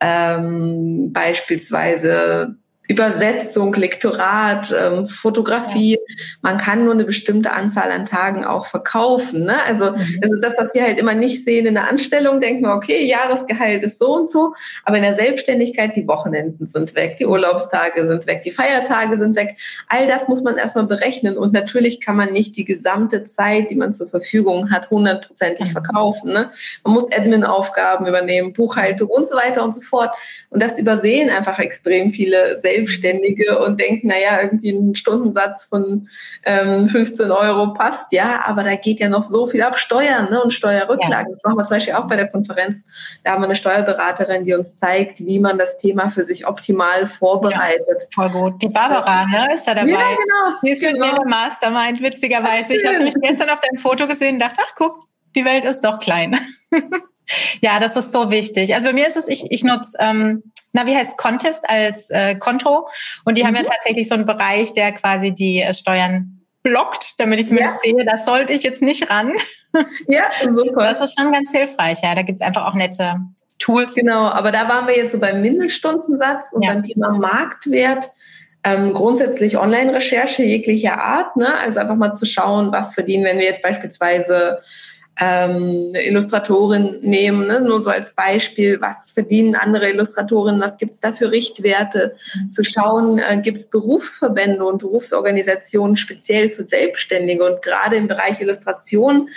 ähm, 0.00 1.12
beispielsweise 1.12 2.56
Übersetzung, 2.88 3.74
Lektorat, 3.74 4.74
ähm, 4.74 5.06
Fotografie. 5.06 5.92
Ja. 5.92 6.14
Man 6.40 6.56
kann 6.56 6.86
nur 6.86 6.94
eine 6.94 7.04
bestimmte 7.04 7.52
Anzahl 7.52 7.90
an 7.90 8.06
Tagen 8.06 8.46
auch 8.46 8.64
verkaufen. 8.64 9.44
Ne? 9.44 9.56
Also 9.66 9.90
mhm. 9.90 10.20
das 10.22 10.30
ist 10.32 10.42
das, 10.42 10.58
was 10.58 10.74
wir 10.74 10.82
halt 10.82 10.98
immer 10.98 11.12
nicht 11.12 11.44
sehen 11.44 11.66
in 11.66 11.74
der 11.74 11.86
Anstellung. 11.86 12.40
Denken 12.40 12.62
wir, 12.62 12.72
okay, 12.72 13.04
Jahresgehalt 13.04 13.82
ist 13.82 13.98
so 13.98 14.14
und 14.14 14.30
so, 14.30 14.54
aber 14.84 14.96
in 14.96 15.02
der 15.02 15.14
Selbstständigkeit 15.14 15.96
die 15.96 16.08
Wochenenden 16.08 16.66
sind 16.66 16.94
weg, 16.94 17.16
die 17.18 17.26
Urlaubstage 17.26 18.06
sind 18.06 18.26
weg, 18.26 18.40
die 18.40 18.50
Feiertage 18.50 19.18
sind 19.18 19.36
weg. 19.36 19.58
All 19.88 20.06
das 20.06 20.26
muss 20.28 20.42
man 20.42 20.56
erstmal 20.56 20.86
berechnen 20.86 21.36
und 21.36 21.52
natürlich 21.52 22.00
kann 22.00 22.16
man 22.16 22.32
nicht 22.32 22.56
die 22.56 22.64
gesamte 22.64 23.24
Zeit, 23.24 23.70
die 23.70 23.76
man 23.76 23.92
zur 23.92 24.08
Verfügung 24.08 24.70
hat, 24.70 24.88
hundertprozentig 24.88 25.68
mhm. 25.68 25.72
verkaufen. 25.72 26.32
Ne? 26.32 26.50
Man 26.84 26.94
muss 26.94 27.12
Admin-Aufgaben 27.12 28.06
übernehmen, 28.06 28.54
Buchhaltung 28.54 29.10
und 29.10 29.28
so 29.28 29.36
weiter 29.36 29.62
und 29.62 29.74
so 29.74 29.82
fort. 29.82 30.16
Und 30.48 30.62
das 30.62 30.78
übersehen 30.78 31.28
einfach 31.28 31.58
extrem 31.58 32.10
viele 32.10 32.58
Selbstständige 32.58 32.77
Selbstständige 32.78 33.58
und 33.58 33.80
denken, 33.80 34.08
naja, 34.08 34.40
irgendwie 34.42 34.70
ein 34.70 34.94
Stundensatz 34.94 35.64
von 35.64 36.08
ähm, 36.44 36.86
15 36.86 37.30
Euro 37.30 37.72
passt, 37.72 38.12
ja, 38.12 38.42
aber 38.46 38.62
da 38.62 38.76
geht 38.76 39.00
ja 39.00 39.08
noch 39.08 39.22
so 39.22 39.46
viel 39.46 39.62
ab 39.62 39.78
Steuern 39.78 40.30
ne, 40.30 40.42
und 40.42 40.52
Steuerrücklagen. 40.52 41.30
Ja. 41.30 41.34
Das 41.34 41.42
machen 41.42 41.56
wir 41.56 41.64
zum 41.64 41.76
Beispiel 41.76 41.94
auch 41.94 42.06
bei 42.06 42.16
der 42.16 42.28
Konferenz. 42.28 42.84
Da 43.24 43.32
haben 43.32 43.42
wir 43.42 43.46
eine 43.46 43.56
Steuerberaterin, 43.56 44.44
die 44.44 44.54
uns 44.54 44.76
zeigt, 44.76 45.20
wie 45.20 45.38
man 45.38 45.58
das 45.58 45.78
Thema 45.78 46.08
für 46.08 46.22
sich 46.22 46.46
optimal 46.46 47.06
vorbereitet. 47.06 48.02
Ja, 48.02 48.06
voll 48.14 48.30
gut. 48.30 48.62
Die 48.62 48.68
Barbara, 48.68 49.22
ist, 49.22 49.28
ne, 49.28 49.54
ist 49.54 49.66
da 49.66 49.74
dabei. 49.74 49.90
Ja, 49.90 49.98
genau. 49.98 50.58
Die 50.62 50.70
ist 50.70 50.80
genau. 50.80 50.92
mit 50.92 51.12
mir 51.12 51.18
der 51.18 51.28
Mastermind, 51.28 52.02
witzigerweise. 52.02 52.76
ich 52.76 52.86
habe 52.86 53.02
mich 53.02 53.14
gestern 53.20 53.50
auf 53.50 53.60
deinem 53.60 53.80
Foto 53.80 54.06
gesehen 54.06 54.34
und 54.34 54.40
dachte, 54.40 54.60
ach 54.64 54.74
guck, 54.76 55.06
die 55.34 55.44
Welt 55.44 55.64
ist 55.64 55.82
doch 55.82 55.98
klein. 55.98 56.38
ja, 57.60 57.80
das 57.80 57.96
ist 57.96 58.12
so 58.12 58.30
wichtig. 58.30 58.74
Also 58.74 58.88
bei 58.88 58.94
mir 58.94 59.06
ist 59.06 59.16
es, 59.16 59.28
ich, 59.28 59.50
ich 59.50 59.64
nutze 59.64 59.96
ähm, 59.98 60.42
na, 60.72 60.86
wie 60.86 60.96
heißt 60.96 61.16
Contest 61.16 61.68
als 61.68 62.10
äh, 62.10 62.34
Konto. 62.36 62.88
Und 63.24 63.36
die 63.36 63.42
mhm. 63.42 63.48
haben 63.48 63.54
ja 63.56 63.62
mhm. 63.62 63.66
tatsächlich 63.66 64.08
so 64.08 64.14
einen 64.14 64.26
Bereich, 64.26 64.72
der 64.72 64.92
quasi 64.92 65.32
die 65.32 65.60
äh, 65.60 65.72
Steuern 65.72 66.38
blockt, 66.62 67.14
damit 67.18 67.38
ich 67.38 67.46
zumindest 67.46 67.84
ja. 67.84 67.92
sehe, 67.92 68.04
das 68.04 68.24
sollte 68.24 68.52
ich 68.52 68.62
jetzt 68.62 68.82
nicht 68.82 69.10
ran. 69.10 69.32
Ja, 70.08 70.30
super. 70.50 70.88
Das 70.88 71.00
ist 71.02 71.20
schon 71.20 71.30
ganz 71.30 71.52
hilfreich, 71.52 71.98
ja. 72.02 72.14
Da 72.14 72.22
gibt's 72.22 72.40
einfach 72.40 72.64
auch 72.64 72.74
nette 72.74 73.16
Tools. 73.58 73.94
Genau, 73.94 74.26
aber 74.26 74.50
da 74.50 74.66
waren 74.66 74.88
wir 74.88 74.96
jetzt 74.96 75.12
so 75.12 75.20
beim 75.20 75.42
Mindeststundensatz 75.42 76.52
und 76.52 76.62
ja. 76.62 76.72
beim 76.72 76.82
Thema 76.82 77.10
Marktwert. 77.10 78.08
Ähm, 78.64 78.94
grundsätzlich 78.94 79.58
Online-Recherche 79.58 80.42
jeglicher 80.42 81.00
Art, 81.00 81.36
ne? 81.36 81.54
Also 81.58 81.80
einfach 81.80 81.96
mal 81.96 82.14
zu 82.14 82.24
schauen, 82.24 82.72
was 82.72 82.94
verdienen, 82.94 83.24
wenn 83.24 83.38
wir 83.38 83.44
jetzt 83.44 83.62
beispielsweise 83.62 84.58
ähm, 85.20 85.94
Illustratorin 85.94 86.98
nehmen, 87.00 87.46
ne? 87.46 87.60
nur 87.60 87.82
so 87.82 87.90
als 87.90 88.14
Beispiel, 88.14 88.80
was 88.80 89.10
verdienen 89.10 89.56
andere 89.56 89.90
Illustratorinnen, 89.90 90.60
was 90.60 90.76
gibt's 90.76 91.00
da 91.00 91.12
für 91.12 91.30
Richtwerte, 91.30 92.14
zu 92.50 92.62
schauen, 92.62 93.18
äh, 93.18 93.40
gibt's 93.42 93.68
Berufsverbände 93.68 94.64
und 94.64 94.78
Berufsorganisationen 94.78 95.96
speziell 95.96 96.50
für 96.50 96.64
Selbstständige 96.64 97.44
und 97.44 97.62
gerade 97.62 97.96
im 97.96 98.08
Bereich 98.08 98.40
Illustration 98.40 99.28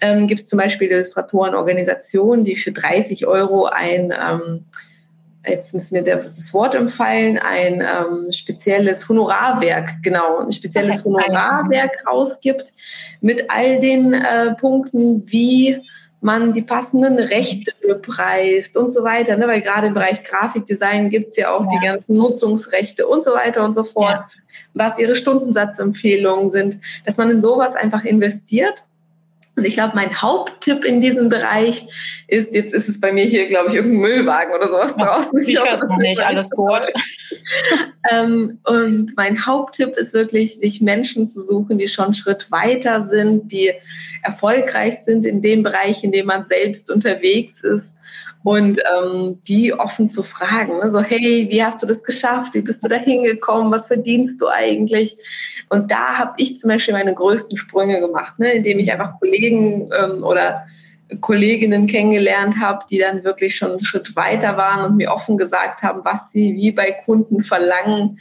ähm, 0.00 0.26
gibt 0.26 0.40
es 0.40 0.46
zum 0.46 0.58
Beispiel 0.58 0.90
Illustratorenorganisationen, 0.90 2.44
die 2.44 2.56
für 2.56 2.72
30 2.72 3.26
Euro 3.26 3.66
ein 3.66 4.12
ähm, 4.12 4.64
jetzt 5.48 5.74
müssen 5.74 5.94
mir 5.94 6.02
das 6.02 6.52
Wort 6.52 6.74
empfallen, 6.74 7.38
ein 7.38 7.80
ähm, 7.80 8.32
spezielles 8.32 9.08
Honorarwerk, 9.08 10.02
genau, 10.02 10.38
ein 10.38 10.52
spezielles 10.52 11.04
Honorarwerk 11.04 12.04
rausgibt 12.06 12.72
mit 13.20 13.50
all 13.50 13.80
den 13.80 14.12
äh, 14.14 14.54
Punkten, 14.54 15.30
wie 15.30 15.82
man 16.20 16.52
die 16.52 16.62
passenden 16.62 17.18
Rechte 17.18 17.72
bepreist 17.86 18.76
und 18.76 18.92
so 18.92 19.04
weiter. 19.04 19.36
Ne? 19.36 19.46
Weil 19.46 19.60
gerade 19.60 19.86
im 19.86 19.94
Bereich 19.94 20.24
Grafikdesign 20.24 21.10
gibt's 21.10 21.36
ja 21.36 21.54
auch 21.54 21.64
ja. 21.64 21.70
die 21.72 21.86
ganzen 21.86 22.16
Nutzungsrechte 22.16 23.06
und 23.06 23.22
so 23.22 23.32
weiter 23.32 23.64
und 23.64 23.74
so 23.74 23.84
fort, 23.84 24.18
ja. 24.18 24.28
was 24.74 24.98
ihre 24.98 25.14
Stundensatzempfehlungen 25.14 26.50
sind, 26.50 26.78
dass 27.04 27.16
man 27.16 27.30
in 27.30 27.40
sowas 27.40 27.76
einfach 27.76 28.04
investiert 28.04 28.84
und 29.58 29.64
ich 29.64 29.74
glaube, 29.74 29.92
mein 29.94 30.22
Haupttipp 30.22 30.84
in 30.84 31.00
diesem 31.00 31.28
Bereich 31.28 31.86
ist, 32.26 32.54
jetzt 32.54 32.72
ist 32.72 32.88
es 32.88 33.00
bei 33.00 33.12
mir 33.12 33.24
hier, 33.24 33.48
glaube 33.48 33.68
ich, 33.68 33.74
irgendein 33.74 34.00
Müllwagen 34.00 34.54
oder 34.54 34.68
sowas 34.68 34.94
Ach, 34.96 35.06
draußen. 35.06 35.38
Ich 35.40 35.58
höre 35.58 35.74
es 35.74 35.82
noch 35.82 35.98
nicht, 35.98 36.20
alles 36.20 36.48
gut. 36.50 36.86
ähm, 38.10 38.58
und 38.64 39.12
mein 39.16 39.46
Haupttipp 39.46 39.96
ist 39.96 40.14
wirklich, 40.14 40.58
sich 40.58 40.80
Menschen 40.80 41.28
zu 41.28 41.42
suchen, 41.42 41.78
die 41.78 41.88
schon 41.88 42.06
einen 42.06 42.14
Schritt 42.14 42.50
weiter 42.50 43.02
sind, 43.02 43.52
die 43.52 43.72
erfolgreich 44.22 44.98
sind 45.04 45.26
in 45.26 45.42
dem 45.42 45.62
Bereich, 45.62 46.04
in 46.04 46.12
dem 46.12 46.26
man 46.26 46.46
selbst 46.46 46.90
unterwegs 46.90 47.62
ist 47.62 47.97
und 48.44 48.80
ähm, 48.96 49.40
die 49.46 49.72
offen 49.74 50.08
zu 50.08 50.22
fragen. 50.22 50.78
Ne? 50.78 50.90
So, 50.90 51.00
hey, 51.00 51.48
wie 51.50 51.62
hast 51.62 51.82
du 51.82 51.86
das 51.86 52.02
geschafft? 52.02 52.54
Wie 52.54 52.62
bist 52.62 52.82
du 52.84 52.88
da 52.88 52.96
hingekommen? 52.96 53.72
Was 53.72 53.86
verdienst 53.86 54.40
du 54.40 54.48
eigentlich? 54.48 55.16
Und 55.68 55.90
da 55.90 56.18
habe 56.18 56.34
ich 56.38 56.60
zum 56.60 56.68
Beispiel 56.68 56.94
meine 56.94 57.14
größten 57.14 57.56
Sprünge 57.56 58.00
gemacht, 58.00 58.38
ne? 58.38 58.52
indem 58.52 58.78
ich 58.78 58.92
einfach 58.92 59.18
Kollegen 59.18 59.90
ähm, 59.92 60.24
oder 60.24 60.62
Kolleginnen 61.20 61.86
kennengelernt 61.86 62.60
habe, 62.60 62.84
die 62.88 62.98
dann 62.98 63.24
wirklich 63.24 63.56
schon 63.56 63.70
einen 63.70 63.84
Schritt 63.84 64.14
weiter 64.14 64.56
waren 64.56 64.84
und 64.84 64.96
mir 64.96 65.10
offen 65.10 65.38
gesagt 65.38 65.82
haben, 65.82 66.02
was 66.04 66.30
sie 66.32 66.54
wie 66.54 66.72
bei 66.72 66.92
Kunden 66.92 67.42
verlangen. 67.42 68.18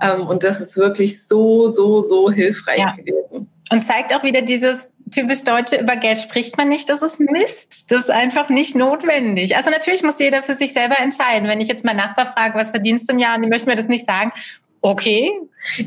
Ähm, 0.00 0.26
und 0.26 0.44
das 0.44 0.60
ist 0.60 0.76
wirklich 0.76 1.26
so, 1.26 1.70
so, 1.70 2.02
so 2.02 2.30
hilfreich 2.30 2.78
ja. 2.78 2.92
gewesen. 2.92 3.48
Und 3.70 3.86
zeigt 3.86 4.14
auch 4.14 4.22
wieder 4.22 4.42
dieses 4.42 4.92
typisch 5.10 5.44
Deutsche, 5.44 5.76
über 5.76 5.96
Geld 5.96 6.18
spricht 6.18 6.56
man 6.56 6.68
nicht, 6.68 6.88
das 6.88 7.02
ist 7.02 7.20
Mist. 7.20 7.90
Das 7.90 8.00
ist 8.00 8.10
einfach 8.10 8.48
nicht 8.48 8.74
notwendig. 8.74 9.56
Also 9.56 9.70
natürlich 9.70 10.02
muss 10.02 10.18
jeder 10.18 10.42
für 10.42 10.54
sich 10.54 10.72
selber 10.72 10.98
entscheiden. 10.98 11.48
Wenn 11.48 11.60
ich 11.60 11.68
jetzt 11.68 11.84
meinen 11.84 11.96
Nachbar 11.96 12.32
frage, 12.32 12.58
was 12.58 12.70
verdienst 12.70 13.08
du 13.08 13.14
im 13.14 13.18
Jahr, 13.18 13.36
und 13.36 13.42
die 13.42 13.48
möchten 13.48 13.68
mir 13.68 13.76
das 13.76 13.88
nicht 13.88 14.06
sagen, 14.06 14.32
okay. 14.80 15.32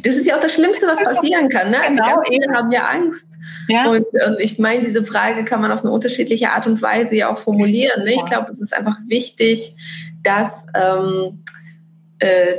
Das 0.03 0.15
ist 0.15 0.25
ja 0.25 0.35
auch 0.35 0.41
das 0.41 0.53
Schlimmste, 0.53 0.87
was 0.87 1.01
passieren 1.01 1.49
kann. 1.49 1.71
Ne? 1.71 1.77
Also 1.81 2.01
genau, 2.01 2.15
ganz 2.15 2.27
viele 2.27 2.53
haben 2.53 2.71
ja 2.71 2.83
Angst. 2.83 3.27
Ja. 3.67 3.87
Und, 3.87 4.05
und 4.05 4.39
ich 4.39 4.59
meine, 4.59 4.83
diese 4.83 5.03
Frage 5.03 5.45
kann 5.45 5.61
man 5.61 5.71
auf 5.71 5.81
eine 5.81 5.91
unterschiedliche 5.91 6.51
Art 6.51 6.67
und 6.67 6.81
Weise 6.81 7.15
ja 7.15 7.31
auch 7.31 7.37
formulieren. 7.37 8.03
Ne? 8.03 8.13
Ich 8.13 8.25
glaube, 8.25 8.51
es 8.51 8.61
ist 8.61 8.73
einfach 8.73 8.97
wichtig, 9.07 9.75
dass 10.23 10.65
ähm, 10.75 11.39
äh, 11.39 11.40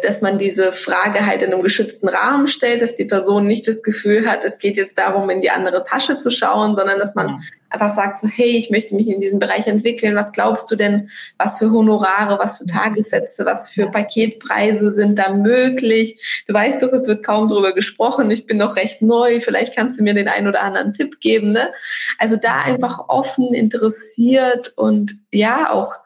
dass 0.02 0.22
man 0.22 0.38
diese 0.38 0.72
Frage 0.72 1.24
halt 1.24 1.42
in 1.42 1.52
einem 1.52 1.62
geschützten 1.62 2.08
Rahmen 2.08 2.48
stellt, 2.48 2.82
dass 2.82 2.94
die 2.94 3.04
Person 3.04 3.46
nicht 3.46 3.68
das 3.68 3.82
Gefühl 3.82 4.28
hat, 4.28 4.44
es 4.44 4.58
geht 4.58 4.76
jetzt 4.76 4.98
darum, 4.98 5.30
in 5.30 5.40
die 5.40 5.50
andere 5.50 5.84
Tasche 5.84 6.18
zu 6.18 6.30
schauen, 6.30 6.74
sondern 6.74 6.98
dass 6.98 7.14
man 7.14 7.38
einfach 7.72 7.94
sagt, 7.94 8.20
so, 8.20 8.28
hey, 8.28 8.50
ich 8.50 8.70
möchte 8.70 8.94
mich 8.94 9.08
in 9.08 9.20
diesem 9.20 9.38
Bereich 9.38 9.66
entwickeln. 9.66 10.14
Was 10.14 10.32
glaubst 10.32 10.70
du 10.70 10.76
denn, 10.76 11.08
was 11.38 11.58
für 11.58 11.70
Honorare, 11.70 12.38
was 12.38 12.58
für 12.58 12.66
Tagessätze, 12.66 13.46
was 13.46 13.70
für 13.70 13.90
Paketpreise 13.90 14.92
sind 14.92 15.18
da 15.18 15.32
möglich? 15.32 16.44
Du 16.46 16.54
weißt 16.54 16.82
doch, 16.82 16.92
es 16.92 17.06
wird 17.06 17.24
kaum 17.24 17.48
darüber 17.48 17.74
gesprochen. 17.74 18.30
Ich 18.30 18.46
bin 18.46 18.58
noch 18.58 18.76
recht 18.76 19.00
neu. 19.00 19.40
Vielleicht 19.40 19.74
kannst 19.74 19.98
du 19.98 20.02
mir 20.02 20.14
den 20.14 20.28
einen 20.28 20.48
oder 20.48 20.62
anderen 20.62 20.92
Tipp 20.92 21.20
geben. 21.20 21.52
Ne? 21.52 21.72
Also 22.18 22.36
da 22.36 22.62
einfach 22.62 23.08
offen, 23.08 23.54
interessiert 23.54 24.72
und 24.76 25.12
ja, 25.30 25.70
auch 25.72 26.01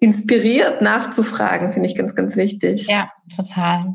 inspiriert 0.00 0.80
nachzufragen, 0.80 1.72
finde 1.72 1.88
ich 1.88 1.96
ganz, 1.96 2.14
ganz 2.14 2.36
wichtig. 2.36 2.86
Ja, 2.88 3.10
total. 3.34 3.94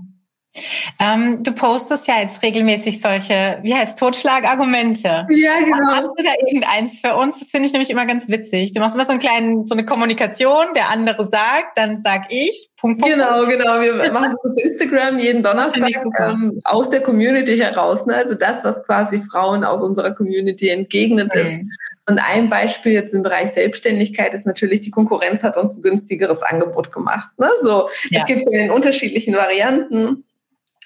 Ähm, 0.99 1.41
du 1.41 1.51
postest 1.51 2.07
ja 2.07 2.21
jetzt 2.21 2.43
regelmäßig 2.43 3.01
solche, 3.01 3.57
wie 3.63 3.73
heißt 3.73 3.97
Totschlagargumente. 3.97 5.25
Ja, 5.29 5.59
genau. 5.59 5.95
Hast 5.95 6.11
du 6.15 6.23
da 6.23 6.29
irgendeins 6.45 6.99
für 6.99 7.15
uns? 7.15 7.39
Das 7.39 7.49
finde 7.49 7.65
ich 7.65 7.73
nämlich 7.73 7.89
immer 7.89 8.05
ganz 8.05 8.29
witzig. 8.29 8.71
Du 8.71 8.79
machst 8.79 8.95
immer 8.95 9.05
so 9.05 9.11
einen 9.11 9.19
kleinen, 9.19 9.65
so 9.65 9.73
eine 9.73 9.83
Kommunikation, 9.83 10.67
der 10.75 10.91
andere 10.91 11.25
sagt, 11.25 11.75
dann 11.77 11.97
sag 11.97 12.31
ich. 12.31 12.69
Punkt, 12.77 13.01
Punkt, 13.01 13.15
genau, 13.15 13.39
Punkt. 13.39 13.49
genau. 13.49 13.81
Wir 13.81 14.11
machen 14.11 14.33
das 14.33 14.51
auf 14.51 14.57
Instagram 14.63 15.17
jeden 15.17 15.41
Donnerstag 15.41 15.89
ähm, 16.19 16.59
aus 16.65 16.89
der 16.89 17.01
Community 17.01 17.57
heraus. 17.57 18.05
Ne? 18.05 18.15
Also 18.15 18.35
das, 18.35 18.63
was 18.63 18.83
quasi 18.83 19.21
Frauen 19.21 19.63
aus 19.63 19.81
unserer 19.81 20.13
Community 20.13 20.69
entgegnet 20.69 21.33
mhm. 21.33 21.41
ist. 21.41 21.61
Und 22.07 22.19
ein 22.19 22.49
Beispiel 22.49 22.91
jetzt 22.91 23.13
im 23.13 23.23
Bereich 23.23 23.51
Selbstständigkeit 23.51 24.33
ist 24.33 24.45
natürlich, 24.45 24.81
die 24.81 24.91
Konkurrenz 24.91 25.41
hat 25.43 25.55
uns 25.55 25.77
ein 25.77 25.83
günstigeres 25.83 26.41
Angebot 26.41 26.91
gemacht. 26.91 27.29
Ne? 27.37 27.47
So, 27.61 27.89
ja. 28.09 28.19
Es 28.19 28.25
gibt 28.25 28.43
ja 28.49 28.59
in 28.59 28.71
unterschiedlichen 28.71 29.35
Varianten. 29.35 30.25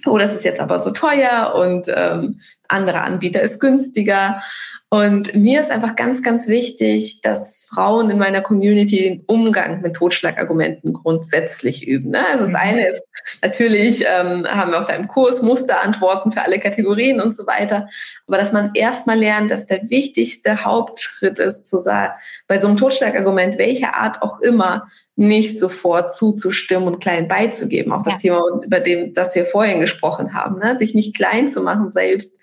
Oh, 0.06 0.20
das 0.20 0.34
ist 0.34 0.46
jetzt 0.46 0.60
aber 0.60 0.80
so 0.80 0.92
teuer 0.92 1.56
und 1.56 1.88
ähm, 1.94 2.40
anderer 2.68 3.04
Anbieter 3.04 3.42
ist 3.42 3.60
günstiger. 3.60 4.44
Und 4.90 5.36
mir 5.36 5.60
ist 5.60 5.70
einfach 5.70 5.98
ganz, 5.98 6.24
ganz 6.24 6.48
wichtig, 6.48 7.20
dass 7.20 7.66
Frauen 7.68 8.10
in 8.10 8.18
meiner 8.18 8.40
Community 8.40 9.02
den 9.04 9.24
Umgang 9.28 9.82
mit 9.82 9.98
Totschlagargumenten 9.98 10.94
grundsätzlich 10.94 11.86
üben. 11.86 12.12
Ne? 12.12 12.26
Also 12.26 12.46
das 12.46 12.54
mhm. 12.54 12.60
eine 12.60 12.88
ist 12.88 13.04
natürlich, 13.42 14.06
ähm, 14.08 14.48
haben 14.48 14.72
wir 14.72 14.80
auf 14.80 14.86
deinem 14.86 15.10
Kurs 15.10 15.42
Musterantworten 15.42 16.32
für 16.32 16.42
alle 16.42 16.60
Kategorien 16.60 17.20
und 17.20 17.36
so 17.36 17.46
weiter. 17.46 17.90
Aber 18.28 18.38
dass 18.38 18.54
man 18.54 18.72
erstmal 18.76 19.20
lernt, 19.20 19.52
dass 19.52 19.66
der 19.66 19.90
wichtigste 19.90 20.64
Hauptschritt 20.64 21.40
ist, 21.40 21.66
zu 21.66 21.80
sagen, 21.80 22.14
bei 22.48 22.62
so 22.62 22.70
einem 22.70 22.78
Totschlagargument, 22.78 23.58
welcher 23.58 23.94
Art 23.96 24.22
auch 24.22 24.40
immer, 24.40 24.88
nicht 25.18 25.60
sofort 25.60 26.16
zuzustimmen 26.16 26.88
und 26.88 27.00
klein 27.02 27.28
beizugeben. 27.28 27.92
Auch 27.92 28.04
das 28.04 28.24
ja. 28.24 28.36
Thema, 28.36 28.62
über 28.64 28.80
dem, 28.80 29.14
das 29.14 29.36
wir 29.36 29.46
vorhin 29.46 29.82
gesprochen 29.82 30.34
haben, 30.34 30.60
ne? 30.60 30.78
sich 30.78 30.94
nicht 30.94 31.16
klein 31.16 31.50
zu 31.50 31.62
machen 31.62 31.92
selbst, 31.92 32.38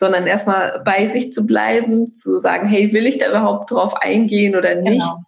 sondern 0.00 0.26
erstmal 0.26 0.80
bei 0.82 1.08
sich 1.08 1.30
zu 1.30 1.44
bleiben, 1.46 2.06
zu 2.06 2.38
sagen, 2.38 2.66
hey, 2.66 2.94
will 2.94 3.06
ich 3.06 3.18
da 3.18 3.28
überhaupt 3.28 3.70
drauf 3.70 3.94
eingehen 4.00 4.56
oder 4.56 4.74
nicht? 4.74 5.02
Genau. 5.02 5.18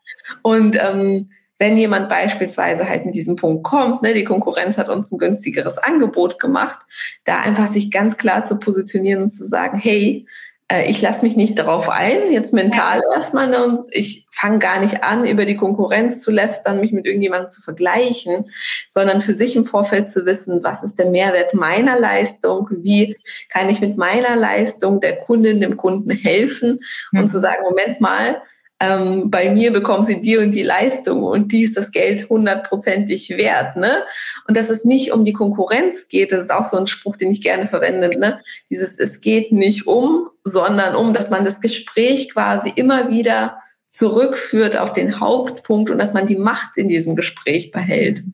Und 0.41 0.77
ähm, 0.83 1.31
wenn 1.59 1.77
jemand 1.77 2.09
beispielsweise 2.09 2.89
halt 2.89 3.05
mit 3.05 3.15
diesem 3.15 3.37
Punkt 3.37 3.65
kommt, 3.65 4.01
ne, 4.01 4.15
die 4.15 4.25
Konkurrenz 4.25 4.79
hat 4.79 4.89
uns 4.89 5.13
ein 5.13 5.19
günstigeres 5.19 5.77
Angebot 5.77 6.39
gemacht, 6.41 6.79
da 7.25 7.41
einfach 7.41 7.71
sich 7.71 7.91
ganz 7.91 8.17
klar 8.17 8.47
zu 8.47 8.59
positionieren 8.59 9.25
und 9.25 9.29
zu 9.29 9.45
sagen, 9.45 9.79
hey, 9.79 10.27
äh, 10.73 10.91
ich 10.91 11.03
lasse 11.03 11.23
mich 11.23 11.37
nicht 11.37 11.59
darauf 11.59 11.89
ein, 11.91 12.33
jetzt 12.33 12.53
mental 12.53 13.03
ja. 13.05 13.17
erstmal, 13.17 13.49
ne, 13.49 13.65
und 13.65 13.81
ich 13.91 14.27
fange 14.31 14.59
gar 14.59 14.81
nicht 14.81 15.05
an, 15.05 15.27
über 15.27 15.45
die 15.45 15.57
Konkurrenz 15.57 16.21
zu 16.21 16.31
lästern, 16.31 16.81
mich 16.81 16.93
mit 16.93 17.07
irgendjemandem 17.07 17.51
zu 17.51 17.61
vergleichen, 17.61 18.51
sondern 18.89 19.21
für 19.21 19.35
sich 19.35 19.55
im 19.55 19.65
Vorfeld 19.65 20.11
zu 20.11 20.25
wissen, 20.25 20.63
was 20.63 20.83
ist 20.83 20.99
der 20.99 21.07
Mehrwert 21.07 21.55
meiner 21.55 21.99
Leistung, 21.99 22.69
wie 22.71 23.17
kann 23.51 23.69
ich 23.69 23.81
mit 23.81 23.97
meiner 23.97 24.35
Leistung 24.35 25.01
der 25.01 25.17
Kundin, 25.17 25.61
dem 25.61 25.77
Kunden 25.77 26.11
helfen 26.11 26.81
mhm. 27.13 27.21
und 27.21 27.29
zu 27.29 27.39
sagen, 27.39 27.63
Moment 27.63 28.01
mal, 28.01 28.43
ähm, 28.83 29.31
bei 29.31 29.49
mir 29.49 29.73
bekommen 29.73 30.03
sie 30.03 30.21
die 30.21 30.39
und 30.39 30.51
die 30.51 30.63
Leistung 30.63 31.23
und 31.23 31.53
die 31.53 31.63
ist 31.63 31.77
das 31.77 31.93
Geld 31.93 32.29
hundertprozentig 32.29 33.31
wert. 33.31 33.77
Ne? 33.77 34.03
Und 34.49 34.57
dass 34.57 34.71
es 34.71 34.85
nicht 34.85 35.13
um 35.13 35.23
die 35.23 35.33
Konkurrenz 35.33 36.09
geht, 36.09 36.33
das 36.33 36.43
ist 36.43 36.51
auch 36.51 36.65
so 36.65 36.79
ein 36.79 36.89
Spruch, 36.89 37.17
den 37.17 37.31
ich 37.31 37.43
gerne 37.43 37.69
verwende. 37.69 38.09
Ne? 38.19 38.41
Dieses, 38.71 38.99
es 38.99 39.21
geht 39.21 39.53
nicht 39.53 39.87
um, 39.87 40.29
sondern 40.43 40.97
um, 40.97 41.13
dass 41.13 41.31
man 41.31 41.45
das 41.45 41.61
Gespräch 41.61 42.33
quasi 42.33 42.73
immer 42.75 43.09
wieder 43.09 43.59
zurückführt 43.89 44.77
auf 44.77 44.93
den 44.93 45.21
Hauptpunkt 45.21 45.89
und 45.89 45.99
dass 45.99 46.13
man 46.13 46.27
die 46.27 46.39
Macht 46.39 46.77
in 46.77 46.89
diesem 46.89 47.15
Gespräch 47.15 47.71
behält. 47.71 48.25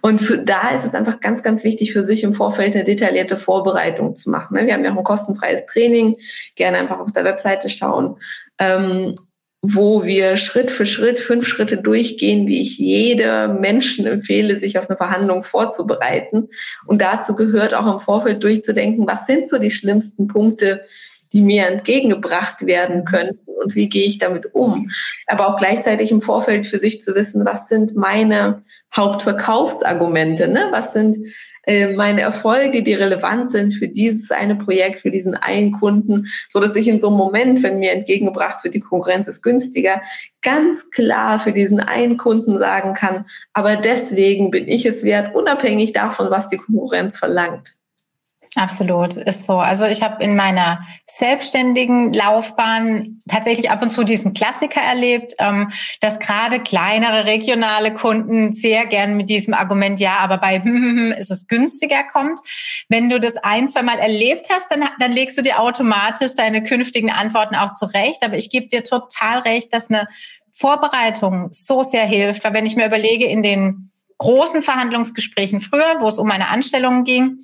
Und 0.00 0.20
für, 0.20 0.38
da 0.38 0.70
ist 0.70 0.86
es 0.86 0.94
einfach 0.94 1.20
ganz, 1.20 1.42
ganz 1.42 1.64
wichtig 1.64 1.92
für 1.92 2.02
sich 2.02 2.24
im 2.24 2.32
Vorfeld 2.32 2.74
eine 2.74 2.84
detaillierte 2.84 3.36
Vorbereitung 3.36 4.16
zu 4.16 4.30
machen. 4.30 4.56
Ne? 4.56 4.66
Wir 4.66 4.72
haben 4.72 4.84
ja 4.84 4.92
auch 4.92 4.98
ein 4.98 5.04
kostenfreies 5.04 5.66
Training, 5.66 6.16
gerne 6.54 6.78
einfach 6.78 6.98
auf 6.98 7.12
der 7.12 7.24
Webseite 7.24 7.68
schauen. 7.68 8.16
Wo 9.68 10.04
wir 10.04 10.36
Schritt 10.36 10.70
für 10.70 10.86
Schritt, 10.86 11.18
fünf 11.18 11.46
Schritte 11.46 11.76
durchgehen, 11.78 12.46
wie 12.46 12.60
ich 12.60 12.78
jeder 12.78 13.48
Menschen 13.48 14.06
empfehle, 14.06 14.56
sich 14.56 14.78
auf 14.78 14.88
eine 14.88 14.96
Verhandlung 14.96 15.42
vorzubereiten. 15.42 16.48
Und 16.86 17.02
dazu 17.02 17.34
gehört 17.34 17.74
auch 17.74 17.92
im 17.92 17.98
Vorfeld 17.98 18.44
durchzudenken, 18.44 19.06
was 19.06 19.26
sind 19.26 19.48
so 19.48 19.58
die 19.58 19.72
schlimmsten 19.72 20.28
Punkte, 20.28 20.84
die 21.32 21.42
mir 21.42 21.66
entgegengebracht 21.66 22.66
werden 22.66 23.04
könnten 23.04 23.50
und 23.62 23.74
wie 23.74 23.88
gehe 23.88 24.06
ich 24.06 24.18
damit 24.18 24.54
um. 24.54 24.90
Aber 25.26 25.48
auch 25.48 25.56
gleichzeitig 25.56 26.10
im 26.12 26.20
Vorfeld 26.20 26.66
für 26.66 26.78
sich 26.78 27.02
zu 27.02 27.14
wissen, 27.14 27.44
was 27.44 27.68
sind 27.68 27.96
meine 27.96 28.62
Hauptverkaufsargumente, 28.94 30.48
ne? 30.48 30.68
was 30.70 30.92
sind 30.92 31.18
äh, 31.66 31.94
meine 31.94 32.22
Erfolge, 32.22 32.82
die 32.82 32.94
relevant 32.94 33.50
sind 33.50 33.74
für 33.74 33.88
dieses 33.88 34.30
eine 34.30 34.56
Projekt, 34.56 35.00
für 35.00 35.10
diesen 35.10 35.34
einen 35.34 35.72
Kunden, 35.72 36.26
so 36.48 36.60
dass 36.60 36.76
ich 36.76 36.88
in 36.88 37.00
so 37.00 37.08
einem 37.08 37.16
Moment, 37.16 37.62
wenn 37.62 37.78
mir 37.78 37.92
entgegengebracht 37.92 38.64
wird, 38.64 38.74
die 38.74 38.80
Konkurrenz 38.80 39.28
ist 39.28 39.42
günstiger, 39.42 40.00
ganz 40.42 40.90
klar 40.90 41.38
für 41.38 41.52
diesen 41.52 41.80
einen 41.80 42.16
Kunden 42.16 42.58
sagen 42.58 42.94
kann, 42.94 43.26
aber 43.52 43.76
deswegen 43.76 44.50
bin 44.50 44.68
ich 44.68 44.86
es 44.86 45.04
wert, 45.04 45.34
unabhängig 45.34 45.92
davon, 45.92 46.30
was 46.30 46.48
die 46.48 46.56
Konkurrenz 46.56 47.18
verlangt. 47.18 47.75
Absolut, 48.56 49.16
ist 49.16 49.44
so. 49.44 49.58
Also 49.58 49.84
ich 49.84 50.02
habe 50.02 50.24
in 50.24 50.34
meiner 50.34 50.80
selbstständigen 51.04 52.14
Laufbahn 52.14 53.20
tatsächlich 53.28 53.70
ab 53.70 53.82
und 53.82 53.90
zu 53.90 54.02
diesen 54.02 54.32
Klassiker 54.32 54.80
erlebt, 54.80 55.34
ähm, 55.38 55.70
dass 56.00 56.18
gerade 56.18 56.60
kleinere 56.60 57.26
regionale 57.26 57.92
Kunden 57.92 58.54
sehr 58.54 58.86
gern 58.86 59.18
mit 59.18 59.28
diesem 59.28 59.52
Argument, 59.52 60.00
ja, 60.00 60.16
aber 60.20 60.38
bei 60.38 60.56
ist 61.18 61.30
es 61.30 61.48
günstiger 61.48 62.02
kommt. 62.04 62.40
Wenn 62.88 63.10
du 63.10 63.20
das 63.20 63.36
ein, 63.36 63.68
zwei 63.68 63.82
Mal 63.82 63.98
erlebt 63.98 64.46
hast, 64.50 64.70
dann, 64.70 64.84
dann 65.00 65.12
legst 65.12 65.36
du 65.36 65.42
dir 65.42 65.60
automatisch 65.60 66.32
deine 66.34 66.62
künftigen 66.62 67.10
Antworten 67.10 67.56
auch 67.56 67.74
zurecht. 67.74 68.24
Aber 68.24 68.38
ich 68.38 68.48
gebe 68.48 68.68
dir 68.68 68.82
total 68.82 69.40
recht, 69.40 69.74
dass 69.74 69.90
eine 69.90 70.08
Vorbereitung 70.50 71.48
so 71.50 71.82
sehr 71.82 72.06
hilft, 72.06 72.42
weil 72.42 72.54
wenn 72.54 72.64
ich 72.64 72.74
mir 72.74 72.86
überlege, 72.86 73.26
in 73.26 73.42
den 73.42 73.90
großen 74.16 74.62
Verhandlungsgesprächen 74.62 75.60
früher, 75.60 75.96
wo 76.00 76.08
es 76.08 76.18
um 76.18 76.26
meine 76.26 76.48
Anstellungen 76.48 77.04
ging, 77.04 77.38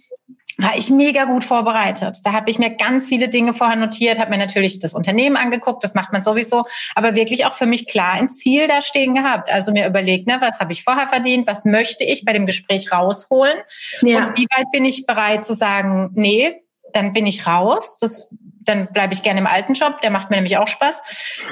war 0.59 0.77
ich 0.77 0.91
mega 0.91 1.25
gut 1.25 1.45
vorbereitet. 1.45 2.19
Da 2.25 2.33
habe 2.33 2.51
ich 2.51 2.59
mir 2.59 2.71
ganz 2.71 3.07
viele 3.07 3.29
Dinge 3.29 3.55
vorher 3.55 3.77
notiert, 3.77 4.19
habe 4.19 4.31
mir 4.31 4.39
natürlich 4.39 4.79
das 4.79 4.95
Unternehmen 4.95 5.37
angeguckt, 5.37 5.83
das 5.85 5.95
macht 5.95 6.13
man 6.13 6.23
sowieso, 6.23 6.65
aber 6.95 7.15
wirklich 7.15 7.47
auch 7.47 7.55
für 7.55 7.67
mich 7.67 7.87
klar 7.87 8.13
ein 8.15 8.29
Ziel 8.29 8.69
da 8.69 8.83
stehen 8.83 9.15
gehabt. 9.15 9.51
Also 9.51 9.73
mir 9.73 9.87
überlegt, 9.87 10.27
ne, 10.27 10.37
was 10.41 10.61
habe 10.61 10.73
ich 10.73 10.85
vorher 10.85 11.07
verdient, 11.07 11.47
was 11.47 11.65
möchte 11.65 12.05
ich 12.05 12.25
bei 12.25 12.33
dem 12.33 12.47
Gespräch 12.47 12.93
rausholen 12.93 13.59
ja. 14.03 14.19
und 14.19 14.39
wie 14.39 14.47
weit 14.57 14.71
bin 14.73 14.85
ich 14.85 15.07
bereit 15.07 15.45
zu 15.45 15.55
sagen, 15.55 16.11
nee, 16.15 16.55
dann 16.93 17.13
bin 17.13 17.27
ich 17.27 17.47
raus, 17.47 17.97
das, 18.01 18.29
dann 18.61 18.89
bleibe 18.93 19.15
ich 19.15 19.23
gerne 19.23 19.41
im 19.41 19.47
alten 19.47 19.75
Job, 19.75 20.01
der 20.03 20.11
macht 20.11 20.31
mir 20.31 20.37
nämlich 20.37 20.59
auch 20.59 20.69
Spaß. 20.69 21.03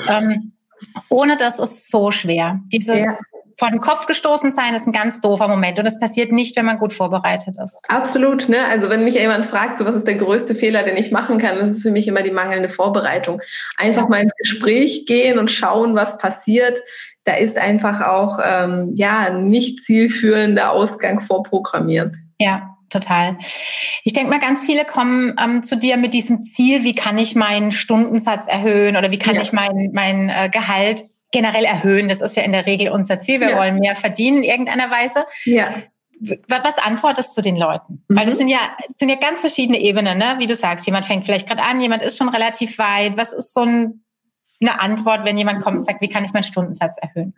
Ähm, 0.08 0.52
ohne 1.08 1.36
das 1.36 1.58
ist 1.58 1.90
so 1.90 2.10
schwer. 2.10 2.60
Dieses 2.72 2.98
ja 2.98 3.16
vor 3.60 3.70
den 3.70 3.80
Kopf 3.80 4.06
gestoßen 4.06 4.52
sein 4.52 4.72
ist 4.74 4.86
ein 4.86 4.92
ganz 4.92 5.20
doofer 5.20 5.46
Moment 5.46 5.78
und 5.78 5.84
das 5.84 6.00
passiert 6.00 6.32
nicht, 6.32 6.56
wenn 6.56 6.64
man 6.64 6.78
gut 6.78 6.94
vorbereitet 6.94 7.56
ist. 7.62 7.82
Absolut, 7.88 8.48
ne? 8.48 8.56
Also 8.70 8.88
wenn 8.88 9.04
mich 9.04 9.16
jemand 9.16 9.44
fragt, 9.44 9.78
so, 9.78 9.84
was 9.84 9.94
ist 9.94 10.06
der 10.06 10.14
größte 10.14 10.54
Fehler, 10.54 10.82
den 10.82 10.96
ich 10.96 11.12
machen 11.12 11.36
kann, 11.36 11.58
das 11.58 11.76
ist 11.76 11.82
für 11.82 11.90
mich 11.90 12.08
immer 12.08 12.22
die 12.22 12.30
mangelnde 12.30 12.70
Vorbereitung. 12.70 13.42
Einfach 13.76 14.08
mal 14.08 14.22
ins 14.22 14.34
Gespräch 14.34 15.04
gehen 15.04 15.38
und 15.38 15.50
schauen, 15.50 15.94
was 15.94 16.16
passiert. 16.16 16.80
Da 17.24 17.34
ist 17.34 17.58
einfach 17.58 18.00
auch 18.00 18.38
ähm, 18.42 18.94
ja 18.96 19.28
nicht 19.28 19.84
zielführender 19.84 20.72
Ausgang 20.72 21.20
vorprogrammiert. 21.20 22.16
Ja, 22.38 22.78
total. 22.88 23.36
Ich 24.04 24.14
denke 24.14 24.30
mal, 24.30 24.40
ganz 24.40 24.64
viele 24.64 24.86
kommen 24.86 25.34
ähm, 25.38 25.62
zu 25.62 25.76
dir 25.76 25.98
mit 25.98 26.14
diesem 26.14 26.44
Ziel, 26.44 26.82
wie 26.82 26.94
kann 26.94 27.18
ich 27.18 27.36
meinen 27.36 27.72
Stundensatz 27.72 28.46
erhöhen 28.46 28.96
oder 28.96 29.10
wie 29.10 29.18
kann 29.18 29.34
ja. 29.34 29.42
ich 29.42 29.52
mein, 29.52 29.90
mein 29.92 30.30
äh, 30.30 30.48
Gehalt 30.48 31.02
generell 31.30 31.64
erhöhen. 31.64 32.08
Das 32.08 32.20
ist 32.20 32.36
ja 32.36 32.42
in 32.42 32.52
der 32.52 32.66
Regel 32.66 32.90
unser 32.90 33.20
Ziel. 33.20 33.40
Wir 33.40 33.50
ja. 33.50 33.58
wollen 33.58 33.78
mehr 33.78 33.96
verdienen 33.96 34.38
in 34.38 34.44
irgendeiner 34.44 34.90
Weise. 34.90 35.24
Ja. 35.44 35.74
Was 36.48 36.76
antwortest 36.78 37.36
du 37.36 37.40
den 37.40 37.56
Leuten? 37.56 38.04
Mhm. 38.08 38.16
Weil 38.16 38.26
das 38.26 38.34
mhm. 38.34 38.38
sind 38.38 38.48
ja, 38.48 38.58
sind 38.96 39.08
ja 39.08 39.16
ganz 39.16 39.40
verschiedene 39.40 39.80
Ebenen, 39.80 40.18
ne? 40.18 40.36
Wie 40.38 40.46
du 40.46 40.54
sagst, 40.54 40.86
jemand 40.86 41.06
fängt 41.06 41.24
vielleicht 41.24 41.48
gerade 41.48 41.62
an, 41.62 41.80
jemand 41.80 42.02
ist 42.02 42.18
schon 42.18 42.28
relativ 42.28 42.78
weit. 42.78 43.16
Was 43.16 43.32
ist 43.32 43.54
so 43.54 43.62
ein, 43.62 44.04
eine 44.60 44.80
Antwort, 44.80 45.24
wenn 45.24 45.38
jemand 45.38 45.62
kommt 45.62 45.76
und 45.76 45.82
sagt, 45.82 46.02
wie 46.02 46.08
kann 46.08 46.24
ich 46.24 46.32
meinen 46.32 46.42
Stundensatz 46.42 46.98
erhöhen? 46.98 47.34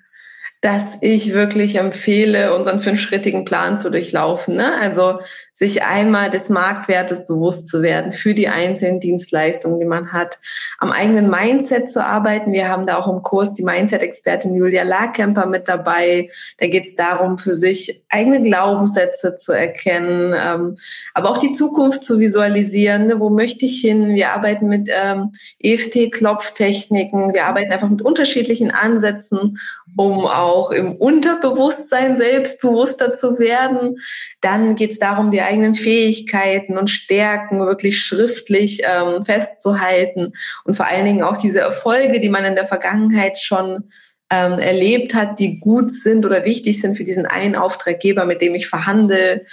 dass 0.63 0.97
ich 1.01 1.33
wirklich 1.33 1.75
empfehle, 1.75 2.55
unseren 2.55 2.79
fünfschrittigen 2.79 3.45
Plan 3.45 3.81
zu 3.81 3.91
durchlaufen. 3.91 4.55
Ne? 4.55 4.73
Also 4.81 5.19
sich 5.55 5.83
einmal 5.83 6.31
des 6.31 6.49
Marktwertes 6.49 7.27
bewusst 7.27 7.69
zu 7.69 7.83
werden 7.83 8.11
für 8.11 8.33
die 8.33 8.49
einzelnen 8.49 9.01
Dienstleistungen, 9.01 9.79
die 9.79 9.87
man 9.87 10.13
hat, 10.13 10.39
am 10.79 10.91
eigenen 10.91 11.29
Mindset 11.29 11.91
zu 11.91 12.03
arbeiten. 12.03 12.55
Wir 12.55 12.71
haben 12.71 12.87
da 12.87 12.97
auch 12.97 13.07
im 13.07 13.23
Kurs 13.23 13.53
die 13.53 13.63
Mindset-Expertin 13.63 14.55
Julia 14.55 14.83
Larkemper 14.83 15.45
mit 15.47 15.69
dabei. 15.69 16.31
Da 16.57 16.69
geht 16.69 16.87
es 16.87 16.97
darum, 16.97 17.37
für 17.37 17.53
sich 17.53 18.03
eigene 18.09 18.41
Glaubenssätze 18.41 19.37
zu 19.37 19.53
erkennen, 19.53 20.35
ähm, 20.35 20.75
aber 21.13 21.29
auch 21.29 21.39
die 21.39 21.53
Zukunft 21.53 22.03
zu 22.03 22.19
visualisieren. 22.19 23.07
Ne? 23.09 23.21
Wo 23.21 23.29
möchte 23.29 23.67
ich 23.67 23.79
hin? 23.79 24.15
Wir 24.15 24.31
arbeiten 24.31 24.69
mit 24.69 24.89
ähm, 24.91 25.33
EFT-Klopftechniken. 25.61 27.35
Wir 27.35 27.45
arbeiten 27.45 27.73
einfach 27.73 27.91
mit 27.91 28.01
unterschiedlichen 28.01 28.71
Ansätzen, 28.71 29.59
um 29.97 30.25
auch 30.27 30.71
im 30.71 30.97
Unterbewusstsein 30.97 32.17
selbstbewusster 32.17 33.13
zu 33.13 33.39
werden. 33.39 33.99
Dann 34.41 34.75
geht 34.77 34.93
es 34.93 34.99
darum, 34.99 35.31
die 35.31 35.42
eigenen 35.47 35.75
Fähigkeiten 35.75 36.79
und 36.79 36.91
Stärken 36.91 37.61
wirklich 37.61 37.99
schriftlich 37.99 38.83
ähm, 38.85 39.25
festzuhalten 39.25 40.33
und 40.65 40.75
vor 40.75 40.87
allen 40.87 41.05
Dingen 41.05 41.23
auch 41.23 41.37
diese 41.37 41.61
Erfolge, 41.61 42.21
die 42.21 42.29
man 42.29 42.45
in 42.45 42.55
der 42.55 42.67
Vergangenheit 42.67 43.39
schon 43.39 43.91
ähm, 44.33 44.59
erlebt 44.59 45.15
hat, 45.15 45.39
die 45.39 45.61
gut 45.61 45.91
sind 45.91 46.25
oder 46.25 46.45
wichtig 46.45 46.81
sind 46.81 46.97
für 46.97 47.05
diesen 47.05 47.27
einen 47.27 47.55
Auftraggeber, 47.55 48.25
mit 48.25 48.41
dem 48.41 48.55
ich 48.55 48.67
verhandle. 48.67 49.45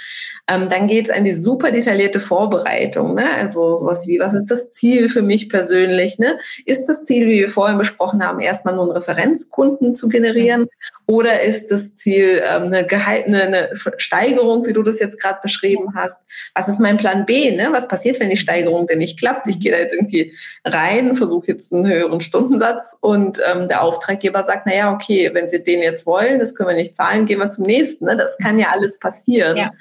Ähm, 0.49 0.67
dann 0.69 0.87
geht 0.87 1.09
es 1.09 1.15
an 1.15 1.25
die 1.25 1.33
super 1.33 1.71
detaillierte 1.71 2.19
Vorbereitung. 2.19 3.13
Ne? 3.13 3.25
Also 3.37 3.75
sowas 3.75 4.07
wie, 4.07 4.19
was 4.19 4.33
ist 4.33 4.49
das 4.49 4.71
Ziel 4.71 5.09
für 5.09 5.21
mich 5.21 5.49
persönlich? 5.49 6.17
Ne? 6.17 6.39
Ist 6.65 6.87
das 6.87 7.05
Ziel, 7.05 7.27
wie 7.27 7.39
wir 7.39 7.49
vorhin 7.49 7.77
besprochen 7.77 8.25
haben, 8.25 8.39
erstmal 8.39 8.75
nur 8.75 8.85
einen 8.85 8.93
Referenzkunden 8.93 9.95
zu 9.95 10.09
generieren? 10.09 10.67
Oder 11.05 11.41
ist 11.41 11.71
das 11.71 11.95
Ziel 11.95 12.43
ähm, 12.45 12.63
eine, 12.63 12.85
gehaltene 12.85 13.41
eine 13.43 13.69
Steigerung, 13.97 14.65
wie 14.67 14.73
du 14.73 14.83
das 14.83 14.99
jetzt 14.99 15.19
gerade 15.19 15.39
beschrieben 15.41 15.95
hast? 15.95 16.25
Was 16.53 16.67
ist 16.67 16.79
mein 16.79 16.97
Plan 16.97 17.25
B? 17.25 17.51
Ne? 17.55 17.69
Was 17.71 17.87
passiert, 17.87 18.19
wenn 18.19 18.29
die 18.29 18.37
Steigerung 18.37 18.87
denn 18.87 18.99
nicht 18.99 19.19
klappt? 19.19 19.47
Ich 19.47 19.59
gehe 19.59 19.71
da 19.71 19.77
jetzt 19.77 19.93
irgendwie 19.93 20.33
rein, 20.65 21.15
versuche 21.15 21.47
jetzt 21.47 21.73
einen 21.73 21.87
höheren 21.87 22.21
Stundensatz 22.21 22.97
und 23.01 23.39
ähm, 23.51 23.67
der 23.67 23.81
Auftraggeber 23.81 24.43
sagt, 24.43 24.67
naja, 24.67 24.93
okay, 24.93 25.31
wenn 25.33 25.47
Sie 25.47 25.63
den 25.63 25.81
jetzt 25.81 26.05
wollen, 26.05 26.39
das 26.39 26.55
können 26.55 26.69
wir 26.69 26.75
nicht 26.75 26.95
zahlen, 26.95 27.25
gehen 27.25 27.39
wir 27.39 27.49
zum 27.49 27.65
nächsten. 27.65 28.05
Ne? 28.05 28.15
Das 28.15 28.37
kann 28.37 28.59
ja 28.59 28.67
alles 28.69 28.99
passieren. 28.99 29.57
Ja. 29.57 29.71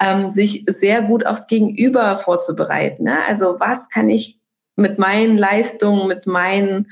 Ähm, 0.00 0.30
sich 0.30 0.64
sehr 0.66 1.02
gut 1.02 1.26
aufs 1.26 1.46
Gegenüber 1.46 2.16
vorzubereiten. 2.16 3.04
Ne? 3.04 3.18
Also 3.28 3.56
was 3.58 3.88
kann 3.88 4.10
ich 4.10 4.38
mit 4.76 4.98
meinen 4.98 5.38
Leistungen, 5.38 6.08
mit 6.08 6.26
meinen 6.26 6.88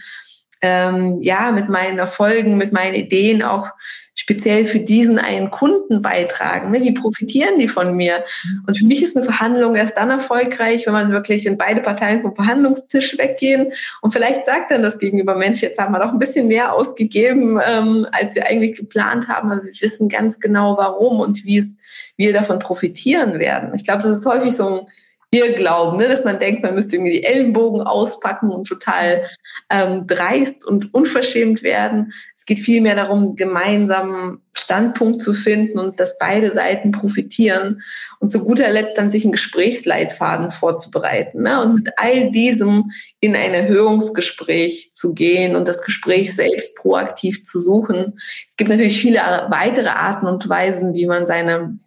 ähm, 0.63 1.19
ja, 1.21 1.51
mit 1.51 1.69
meinen 1.69 1.99
Erfolgen, 1.99 2.57
mit 2.57 2.73
meinen 2.73 2.95
Ideen 2.95 3.43
auch 3.43 3.69
speziell 4.15 4.67
für 4.67 4.79
diesen 4.79 5.19
einen 5.19 5.51
Kunden 5.51 6.01
beitragen? 6.01 6.71
Ne? 6.71 6.83
Wie 6.83 6.93
profitieren 6.93 7.59
die 7.59 7.67
von 7.67 7.97
mir? 7.97 8.25
Und 8.67 8.79
für 8.79 8.87
mich 8.87 9.03
ist 9.03 9.17
eine 9.17 9.25
Verhandlung 9.25 9.75
erst 9.75 9.97
dann 9.97 10.11
erfolgreich, 10.11 10.87
wenn 10.87 10.93
man 10.93 11.11
wirklich 11.11 11.47
in 11.47 11.59
beide 11.59 11.81
Parteien 11.81 12.23
vom 12.23 12.37
Verhandlungstisch 12.37 13.19
weggehen 13.19 13.73
und 14.01 14.13
vielleicht 14.13 14.45
sagt 14.45 14.71
dann 14.71 14.83
das 14.83 14.99
gegenüber 14.99 15.35
Mensch, 15.35 15.63
jetzt 15.63 15.81
haben 15.81 15.93
wir 15.93 15.99
doch 15.99 16.13
ein 16.13 16.21
bisschen 16.21 16.47
mehr 16.47 16.73
ausgegeben, 16.73 17.59
ähm, 17.67 18.07
als 18.13 18.37
wir 18.37 18.47
eigentlich 18.47 18.77
geplant 18.77 19.29
haben, 19.29 19.51
aber 19.51 19.65
wir 19.65 19.73
wissen 19.81 20.09
ganz 20.09 20.39
genau 20.39 20.77
warum 20.77 21.19
und 21.19 21.45
wie 21.45 21.59
es 21.59 21.77
wir 22.23 22.33
davon 22.33 22.59
profitieren 22.59 23.39
werden. 23.39 23.75
Ich 23.75 23.85
glaube, 23.85 24.03
das 24.03 24.19
ist 24.19 24.27
häufig 24.27 24.55
so 24.55 24.67
ein 24.67 24.87
Irrglauben, 25.35 25.99
ne? 25.99 26.09
dass 26.09 26.25
man 26.25 26.39
denkt, 26.39 26.63
man 26.63 26.75
müsste 26.75 26.97
irgendwie 26.97 27.13
die 27.13 27.25
Ellenbogen 27.25 27.81
auspacken 27.81 28.51
und 28.51 28.67
total 28.67 29.25
ähm, 29.71 30.07
dreist 30.07 30.67
und 30.67 30.93
unverschämt 30.93 31.63
werden. 31.63 32.13
Es 32.37 32.45
geht 32.45 32.59
vielmehr 32.59 32.95
darum, 32.95 33.35
gemeinsamen 33.35 34.43
Standpunkt 34.53 35.23
zu 35.23 35.33
finden 35.33 35.79
und 35.79 35.99
dass 35.99 36.19
beide 36.19 36.53
Seiten 36.53 36.93
profitieren 36.93 37.83
und 38.19 38.31
zu 38.31 38.41
guter 38.41 38.69
Letzt 38.71 38.99
dann 38.99 39.11
sich 39.11 39.25
einen 39.25 39.33
Gesprächsleitfaden 39.33 40.51
vorzubereiten 40.51 41.45
ne? 41.45 41.63
und 41.63 41.75
mit 41.77 41.89
all 41.97 42.31
diesem 42.31 42.91
in 43.21 43.35
ein 43.35 43.55
Erhöhungsgespräch 43.55 44.93
zu 44.93 45.15
gehen 45.15 45.57
und 45.57 45.67
das 45.67 45.83
Gespräch 45.83 46.35
selbst 46.35 46.77
proaktiv 46.77 47.43
zu 47.45 47.59
suchen. 47.59 48.19
Es 48.51 48.57
gibt 48.59 48.69
natürlich 48.69 49.01
viele 49.01 49.21
weitere 49.49 49.89
Arten 49.89 50.27
und 50.27 50.47
Weisen, 50.47 50.93
wie 50.93 51.07
man 51.07 51.27
seine 51.27 51.79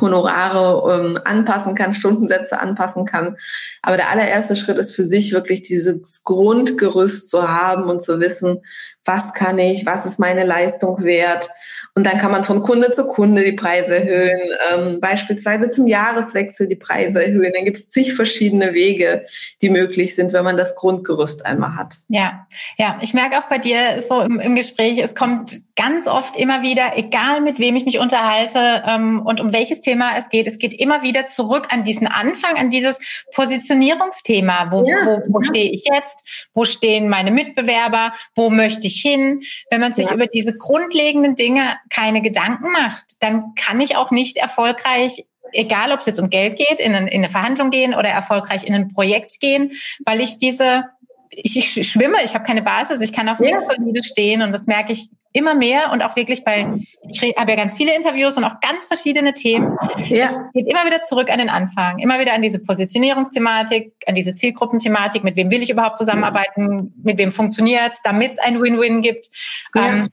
Honorare 0.00 0.92
ähm, 0.94 1.18
anpassen 1.24 1.74
kann, 1.74 1.94
Stundensätze 1.94 2.60
anpassen 2.60 3.04
kann. 3.04 3.36
Aber 3.82 3.96
der 3.96 4.10
allererste 4.10 4.56
Schritt 4.56 4.78
ist 4.78 4.94
für 4.94 5.04
sich 5.04 5.32
wirklich 5.32 5.62
dieses 5.62 6.22
Grundgerüst 6.24 7.28
zu 7.30 7.48
haben 7.48 7.84
und 7.84 8.02
zu 8.02 8.20
wissen, 8.20 8.62
was 9.04 9.32
kann 9.32 9.58
ich, 9.58 9.86
was 9.86 10.04
ist 10.04 10.18
meine 10.18 10.44
Leistung 10.44 11.02
wert, 11.02 11.48
und 11.94 12.06
dann 12.06 12.18
kann 12.18 12.30
man 12.30 12.44
von 12.44 12.62
Kunde 12.62 12.92
zu 12.92 13.06
Kunde 13.06 13.44
die 13.44 13.52
Preise 13.52 13.96
erhöhen, 13.96 14.40
ähm, 14.72 15.00
beispielsweise 15.00 15.70
zum 15.70 15.88
Jahreswechsel 15.88 16.68
die 16.68 16.76
Preise 16.76 17.24
erhöhen. 17.24 17.52
Dann 17.54 17.64
gibt 17.64 17.78
es 17.78 17.90
zig 17.90 18.14
verschiedene 18.14 18.74
Wege, 18.74 19.24
die 19.60 19.70
möglich 19.70 20.14
sind, 20.14 20.32
wenn 20.32 20.44
man 20.44 20.56
das 20.56 20.76
Grundgerüst 20.76 21.44
einmal 21.44 21.74
hat. 21.76 21.96
Ja, 22.08 22.46
ja, 22.78 22.96
ich 23.00 23.12
merke 23.12 23.38
auch 23.38 23.48
bei 23.48 23.58
dir 23.58 24.00
so 24.00 24.20
im, 24.20 24.38
im 24.38 24.54
Gespräch, 24.54 24.98
es 24.98 25.14
kommt 25.14 25.60
ganz 25.80 26.06
oft 26.06 26.36
immer 26.36 26.60
wieder, 26.60 26.98
egal 26.98 27.40
mit 27.40 27.58
wem 27.58 27.74
ich 27.74 27.86
mich 27.86 27.98
unterhalte 27.98 28.82
ähm, 28.86 29.22
und 29.24 29.40
um 29.40 29.54
welches 29.54 29.80
Thema 29.80 30.10
es 30.18 30.28
geht, 30.28 30.46
es 30.46 30.58
geht 30.58 30.78
immer 30.78 31.02
wieder 31.02 31.24
zurück 31.24 31.68
an 31.70 31.84
diesen 31.84 32.06
Anfang, 32.06 32.56
an 32.56 32.68
dieses 32.68 32.98
Positionierungsthema. 33.34 34.68
Wo, 34.70 34.86
ja, 34.86 35.06
wo, 35.06 35.22
wo 35.32 35.42
stehe 35.42 35.70
ich 35.70 35.84
jetzt? 35.90 36.48
Wo 36.52 36.66
stehen 36.66 37.08
meine 37.08 37.30
Mitbewerber? 37.30 38.12
Wo 38.34 38.50
möchte 38.50 38.88
ich 38.88 39.00
hin? 39.00 39.40
Wenn 39.70 39.80
man 39.80 39.94
sich 39.94 40.08
ja. 40.08 40.14
über 40.14 40.26
diese 40.26 40.54
grundlegenden 40.54 41.34
Dinge 41.34 41.62
keine 41.88 42.20
Gedanken 42.20 42.72
macht, 42.72 43.04
dann 43.20 43.54
kann 43.54 43.80
ich 43.80 43.96
auch 43.96 44.10
nicht 44.10 44.36
erfolgreich 44.36 45.24
egal 45.52 45.90
ob 45.90 45.98
es 45.98 46.06
jetzt 46.06 46.20
um 46.20 46.30
Geld 46.30 46.56
geht, 46.56 46.78
in, 46.78 46.94
in 46.94 47.08
eine 47.08 47.28
Verhandlung 47.28 47.70
gehen 47.70 47.92
oder 47.92 48.08
erfolgreich 48.08 48.64
in 48.68 48.74
ein 48.74 48.86
Projekt 48.86 49.40
gehen, 49.40 49.72
weil 50.04 50.20
ich 50.20 50.38
diese, 50.38 50.84
ich, 51.30 51.56
ich 51.56 51.90
schwimme, 51.90 52.18
ich 52.22 52.34
habe 52.34 52.44
keine 52.44 52.62
Basis, 52.62 53.00
ich 53.00 53.12
kann 53.12 53.28
auf 53.28 53.40
ja. 53.40 53.46
nichts 53.46 53.66
Solides 53.66 54.06
stehen 54.06 54.42
und 54.42 54.52
das 54.52 54.68
merke 54.68 54.92
ich 54.92 55.08
immer 55.32 55.54
mehr 55.54 55.92
und 55.92 56.02
auch 56.02 56.16
wirklich 56.16 56.44
bei, 56.44 56.70
ich 57.08 57.22
habe 57.22 57.50
ja 57.50 57.56
ganz 57.56 57.74
viele 57.76 57.94
Interviews 57.94 58.36
und 58.36 58.44
auch 58.44 58.60
ganz 58.60 58.86
verschiedene 58.86 59.32
Themen. 59.32 59.76
Ja. 60.08 60.24
Es 60.24 60.42
geht 60.52 60.66
immer 60.66 60.84
wieder 60.86 61.02
zurück 61.02 61.30
an 61.30 61.38
den 61.38 61.50
Anfang, 61.50 61.98
immer 61.98 62.18
wieder 62.18 62.32
an 62.32 62.42
diese 62.42 62.58
Positionierungsthematik, 62.58 63.92
an 64.06 64.14
diese 64.14 64.34
Zielgruppenthematik, 64.34 65.22
mit 65.22 65.36
wem 65.36 65.50
will 65.50 65.62
ich 65.62 65.70
überhaupt 65.70 65.98
zusammenarbeiten, 65.98 66.92
mit 67.02 67.18
wem 67.18 67.30
funktioniert 67.32 67.80
damit 68.04 68.32
es 68.32 68.38
ein 68.38 68.60
Win-Win 68.60 69.02
gibt. 69.02 69.28
Ja. 69.74 69.88
Ähm, 69.88 70.08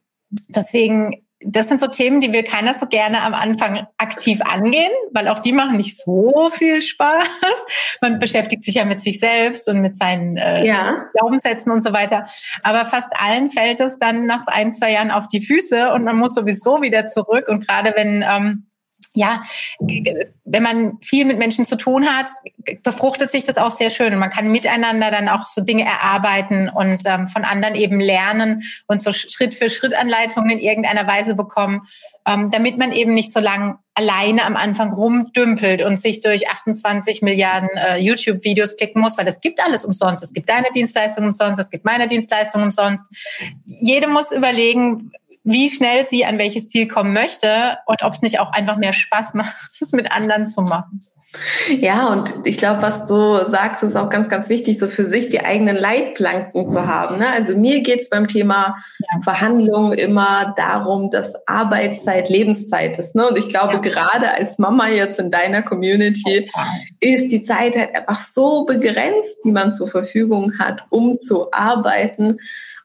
deswegen 0.49 1.26
das 1.39 1.67
sind 1.67 1.79
so 1.79 1.87
Themen, 1.87 2.19
die 2.19 2.33
will 2.33 2.43
keiner 2.43 2.73
so 2.73 2.87
gerne 2.87 3.21
am 3.21 3.33
Anfang 3.33 3.85
aktiv 3.97 4.41
angehen, 4.41 4.91
weil 5.11 5.27
auch 5.27 5.39
die 5.39 5.53
machen 5.53 5.77
nicht 5.77 5.97
so 5.97 6.49
viel 6.51 6.81
Spaß. 6.81 7.23
Man 8.01 8.19
beschäftigt 8.19 8.63
sich 8.63 8.75
ja 8.75 8.85
mit 8.85 9.01
sich 9.01 9.19
selbst 9.19 9.67
und 9.67 9.81
mit 9.81 9.95
seinen 9.95 10.37
äh, 10.37 10.65
ja. 10.65 11.05
Glaubenssätzen 11.13 11.71
und 11.71 11.83
so 11.83 11.93
weiter. 11.93 12.27
Aber 12.63 12.85
fast 12.85 13.13
allen 13.19 13.49
fällt 13.49 13.79
es 13.79 13.99
dann 13.99 14.25
nach 14.25 14.47
ein, 14.47 14.73
zwei 14.73 14.91
Jahren 14.91 15.11
auf 15.11 15.27
die 15.27 15.41
Füße 15.41 15.93
und 15.93 16.03
man 16.03 16.17
muss 16.17 16.33
sowieso 16.33 16.81
wieder 16.81 17.07
zurück. 17.07 17.47
Und 17.47 17.67
gerade 17.67 17.93
wenn 17.95 18.25
ähm, 18.27 18.66
ja, 19.17 19.41
wenn 19.79 20.63
man 20.63 20.99
viel 21.01 21.25
mit 21.25 21.39
Menschen 21.39 21.65
zu 21.65 21.75
tun 21.75 22.07
hat, 22.07 22.29
befruchtet 22.83 23.31
sich 23.31 23.43
das 23.43 23.57
auch 23.57 23.71
sehr 23.71 23.89
schön. 23.89 24.13
Und 24.13 24.19
man 24.19 24.29
kann 24.29 24.51
miteinander 24.51 25.09
dann 25.09 25.27
auch 25.27 25.45
so 25.45 25.61
Dinge 25.61 25.83
erarbeiten 25.83 26.69
und 26.69 27.01
ähm, 27.05 27.27
von 27.27 27.43
anderen 27.43 27.73
eben 27.73 27.99
lernen 27.99 28.61
und 28.87 29.01
so 29.01 29.11
Schritt 29.11 29.55
für 29.55 29.69
Schritt 29.69 29.95
Anleitungen 29.95 30.51
in 30.51 30.59
irgendeiner 30.59 31.07
Weise 31.07 31.33
bekommen, 31.33 31.81
ähm, 32.27 32.51
damit 32.51 32.77
man 32.77 32.91
eben 32.91 33.15
nicht 33.15 33.33
so 33.33 33.39
lange 33.39 33.79
alleine 33.95 34.45
am 34.45 34.55
Anfang 34.55 34.93
rumdümpelt 34.93 35.81
und 35.81 35.99
sich 35.99 36.19
durch 36.19 36.47
28 36.47 37.23
Milliarden 37.23 37.69
äh, 37.75 37.97
YouTube-Videos 37.97 38.77
klicken 38.77 39.01
muss, 39.01 39.17
weil 39.17 39.27
es 39.27 39.41
gibt 39.41 39.59
alles 39.59 39.83
umsonst. 39.83 40.23
Es 40.23 40.33
gibt 40.33 40.47
deine 40.49 40.67
Dienstleistung 40.75 41.25
umsonst, 41.25 41.59
es 41.59 41.71
gibt 41.71 41.85
meine 41.85 42.07
Dienstleistung 42.07 42.61
umsonst. 42.61 43.05
Jede 43.65 44.07
muss 44.07 44.31
überlegen, 44.31 45.11
wie 45.47 45.69
schnell 45.69 46.05
sie 46.05 46.25
an 46.25 46.37
welches 46.37 46.67
Ziel 46.67 46.87
kommen 46.87 47.13
möchte 47.13 47.77
und 47.85 48.03
ob 48.03 48.13
es 48.13 48.21
nicht 48.21 48.39
auch 48.39 48.51
einfach 48.51 48.77
mehr 48.77 48.93
Spaß 48.93 49.33
macht, 49.33 49.55
es 49.79 49.91
mit 49.93 50.11
anderen 50.11 50.45
zu 50.45 50.61
machen. 50.61 51.07
Ja, 51.69 52.07
und 52.07 52.33
ich 52.45 52.57
glaube, 52.57 52.81
was 52.81 53.05
du 53.05 53.45
sagst, 53.45 53.83
ist 53.83 53.97
auch 53.97 54.09
ganz, 54.09 54.29
ganz 54.29 54.47
wichtig, 54.47 54.79
so 54.79 54.87
für 54.87 55.03
sich 55.03 55.27
die 55.29 55.43
eigenen 55.43 55.75
Leitplanken 55.75 56.67
zu 56.67 56.87
haben. 56.87 57.19
Ne? 57.19 57.27
Also 57.27 57.55
mir 57.57 57.81
geht 57.81 57.99
es 57.99 58.09
beim 58.09 58.27
Thema 58.27 58.77
ja. 58.99 59.21
Verhandlungen 59.23 59.91
immer 59.97 60.53
darum, 60.55 61.11
dass 61.11 61.35
Arbeitszeit 61.47 62.29
Lebenszeit 62.29 62.97
ist. 62.97 63.13
Ne? 63.13 63.27
Und 63.27 63.37
ich 63.37 63.49
glaube, 63.49 63.73
ja. 63.73 63.79
gerade 63.79 64.31
als 64.31 64.57
Mama 64.57 64.87
jetzt 64.87 65.19
in 65.19 65.29
deiner 65.29 65.63
Community 65.63 66.41
Total. 66.41 66.65
ist 67.01 67.27
die 67.27 67.43
Zeit 67.43 67.75
halt 67.75 67.93
einfach 67.93 68.23
so 68.23 68.63
begrenzt, 68.65 69.39
die 69.43 69.51
man 69.51 69.73
zur 69.73 69.89
Verfügung 69.89 70.53
hat, 70.59 70.85
um 70.89 71.19
zu 71.19 71.51
arbeiten. 71.51 72.39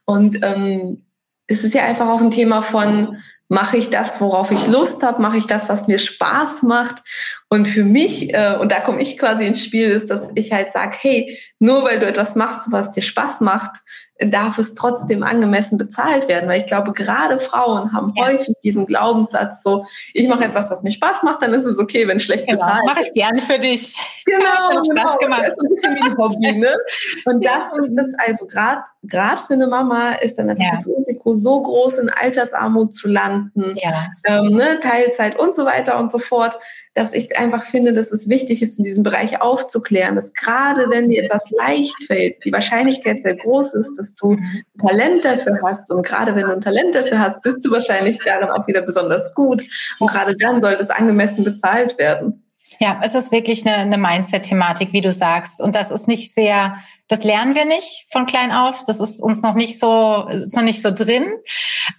Und 0.04 0.40
ähm, 0.42 1.04
es 1.52 1.64
ist 1.64 1.74
ja 1.74 1.84
einfach 1.84 2.08
auch 2.08 2.20
ein 2.20 2.30
Thema 2.30 2.62
von, 2.62 3.18
mache 3.52 3.76
ich 3.76 3.90
das, 3.90 4.18
worauf 4.18 4.50
ich 4.50 4.66
Lust 4.66 5.02
habe, 5.02 5.20
mache 5.20 5.36
ich 5.36 5.46
das, 5.46 5.68
was 5.68 5.86
mir 5.86 5.98
Spaß 5.98 6.62
macht. 6.62 7.02
Und 7.50 7.68
für 7.68 7.84
mich, 7.84 8.32
äh, 8.32 8.56
und 8.58 8.72
da 8.72 8.80
komme 8.80 9.02
ich 9.02 9.18
quasi 9.18 9.44
ins 9.44 9.62
Spiel, 9.62 9.90
ist, 9.90 10.10
dass 10.10 10.32
ich 10.34 10.52
halt 10.52 10.72
sage, 10.72 10.96
hey, 10.98 11.38
nur 11.58 11.84
weil 11.84 11.98
du 11.98 12.06
etwas 12.06 12.34
machst, 12.34 12.72
was 12.72 12.92
dir 12.92 13.02
Spaß 13.02 13.42
macht, 13.42 13.82
darf 14.30 14.58
es 14.58 14.74
trotzdem 14.74 15.22
angemessen 15.22 15.78
bezahlt 15.78 16.28
werden. 16.28 16.48
Weil 16.48 16.60
ich 16.60 16.66
glaube, 16.66 16.92
gerade 16.92 17.38
Frauen 17.38 17.92
haben 17.92 18.12
ja. 18.16 18.26
häufig 18.26 18.54
diesen 18.62 18.86
Glaubenssatz 18.86 19.62
so, 19.62 19.84
ich 20.14 20.28
mache 20.28 20.44
etwas, 20.44 20.70
was 20.70 20.82
mir 20.82 20.92
Spaß 20.92 21.22
macht, 21.22 21.42
dann 21.42 21.52
ist 21.52 21.64
es 21.64 21.78
okay, 21.78 22.06
wenn 22.08 22.20
schlecht 22.20 22.46
genau. 22.46 22.60
bezahlt 22.60 22.86
Mache 22.86 23.00
ich 23.00 23.14
gerne 23.14 23.40
für 23.40 23.58
dich. 23.58 23.94
Genau, 24.24 24.80
genau. 24.88 25.16
Gemacht. 25.18 25.42
Das 25.44 25.54
ist 25.54 25.62
ein 25.62 25.74
bisschen 25.74 25.96
wie 25.96 26.00
ein 26.00 26.16
Hobby, 26.16 26.52
ne? 26.52 26.76
Und 27.24 27.44
das 27.44 27.72
ist 27.72 27.96
das 27.96 28.14
also 28.24 28.46
gerade 28.46 28.82
gerade 29.02 29.42
für 29.44 29.54
eine 29.54 29.66
Mama 29.66 30.12
ist 30.12 30.38
dann 30.38 30.48
einfach 30.48 30.64
ja. 30.64 30.70
das 30.70 30.86
Risiko 30.86 31.34
so 31.34 31.60
groß, 31.60 31.98
in 31.98 32.08
Altersarmut 32.08 32.94
zu 32.94 33.08
landen, 33.08 33.74
ja. 33.76 34.06
ähm, 34.24 34.54
ne? 34.54 34.78
Teilzeit 34.78 35.36
und 35.40 35.56
so 35.56 35.66
weiter 35.66 35.98
und 35.98 36.12
so 36.12 36.20
fort 36.20 36.56
dass 36.94 37.14
ich 37.14 37.38
einfach 37.38 37.64
finde, 37.64 37.94
dass 37.94 38.12
es 38.12 38.28
wichtig 38.28 38.62
ist, 38.62 38.78
in 38.78 38.84
diesem 38.84 39.02
Bereich 39.02 39.40
aufzuklären, 39.40 40.14
dass 40.14 40.34
gerade 40.34 40.90
wenn 40.90 41.08
dir 41.08 41.24
etwas 41.24 41.50
leicht 41.50 42.04
fällt, 42.06 42.44
die 42.44 42.52
Wahrscheinlichkeit 42.52 43.22
sehr 43.22 43.36
groß 43.36 43.74
ist, 43.74 43.96
dass 43.96 44.14
du 44.14 44.36
Talent 44.78 45.24
dafür 45.24 45.60
hast. 45.64 45.90
Und 45.90 46.04
gerade 46.04 46.34
wenn 46.34 46.46
du 46.46 46.52
ein 46.52 46.60
Talent 46.60 46.94
dafür 46.94 47.18
hast, 47.18 47.42
bist 47.42 47.64
du 47.64 47.70
wahrscheinlich 47.70 48.18
darin 48.24 48.50
auch 48.50 48.66
wieder 48.66 48.82
besonders 48.82 49.34
gut. 49.34 49.62
Und 50.00 50.10
gerade 50.10 50.36
dann 50.36 50.60
sollte 50.60 50.82
es 50.82 50.90
angemessen 50.90 51.44
bezahlt 51.44 51.98
werden. 51.98 52.44
Ja, 52.78 53.00
es 53.02 53.14
ist 53.14 53.32
wirklich 53.32 53.66
eine, 53.66 53.76
eine 53.76 53.96
Mindset-Thematik, 53.96 54.92
wie 54.92 55.00
du 55.00 55.12
sagst. 55.12 55.60
Und 55.60 55.74
das 55.74 55.90
ist 55.90 56.08
nicht 56.08 56.34
sehr, 56.34 56.76
das 57.08 57.24
lernen 57.24 57.54
wir 57.54 57.64
nicht 57.64 58.06
von 58.10 58.26
klein 58.26 58.52
auf. 58.52 58.82
Das 58.86 59.00
ist 59.00 59.20
uns 59.22 59.42
noch 59.42 59.54
nicht 59.54 59.78
so, 59.78 60.26
ist 60.28 60.56
noch 60.56 60.62
nicht 60.62 60.82
so 60.82 60.90
drin. 60.90 61.24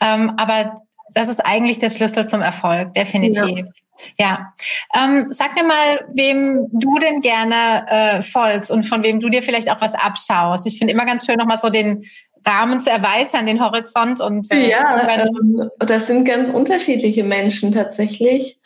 Ähm, 0.01 0.33
aber 0.37 0.83
das 1.13 1.29
ist 1.29 1.39
eigentlich 1.39 1.79
der 1.79 1.89
Schlüssel 1.89 2.27
zum 2.27 2.41
Erfolg, 2.41 2.93
definitiv. 2.93 3.65
Ja. 4.17 4.17
ja. 4.19 4.53
Ähm, 4.95 5.27
sag 5.31 5.55
mir 5.55 5.63
mal, 5.63 6.05
wem 6.13 6.67
du 6.71 6.99
denn 6.99 7.21
gerne 7.21 7.85
äh, 7.87 8.21
folgst 8.21 8.71
und 8.71 8.83
von 8.83 9.03
wem 9.03 9.19
du 9.19 9.29
dir 9.29 9.43
vielleicht 9.43 9.69
auch 9.69 9.81
was 9.81 9.93
abschaust. 9.93 10.65
Ich 10.65 10.77
finde 10.77 10.93
immer 10.93 11.05
ganz 11.05 11.25
schön, 11.25 11.37
nochmal 11.37 11.57
so 11.57 11.69
den 11.69 12.03
Rahmen 12.45 12.81
zu 12.81 12.89
erweitern, 12.89 13.45
den 13.45 13.63
Horizont 13.63 14.19
und 14.19 14.51
äh, 14.51 14.69
ja, 14.69 15.07
ähm, 15.07 15.69
das 15.79 16.07
sind 16.07 16.25
ganz 16.25 16.49
unterschiedliche 16.49 17.23
Menschen 17.23 17.71
tatsächlich. 17.71 18.57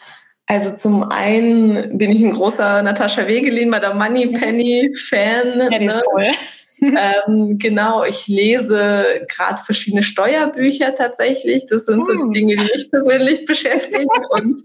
Also 0.48 0.76
zum 0.76 1.04
einen 1.04 1.98
bin 1.98 2.10
ich 2.10 2.24
ein 2.24 2.32
großer 2.32 2.82
Natascha 2.82 3.28
Wegelin, 3.28 3.70
Madame 3.70 3.96
Money 3.96 4.28
Penny 4.28 4.94
Fan. 5.10 5.70
Ja, 5.72 5.78
die 5.78 5.86
ist 5.86 5.96
ne? 5.96 6.04
cool 6.14 6.32
ähm, 7.28 7.58
genau, 7.58 8.04
ich 8.04 8.28
lese 8.28 9.26
gerade 9.28 9.62
verschiedene 9.64 10.04
Steuerbücher 10.04 10.94
tatsächlich. 10.96 11.66
Das 11.66 11.86
sind 11.86 12.06
so 12.06 12.14
die 12.14 12.20
hm. 12.20 12.32
Dinge, 12.32 12.56
die 12.56 12.62
mich 12.62 12.92
persönlich 12.92 13.46
beschäftigen 13.46 14.08
und 14.30 14.62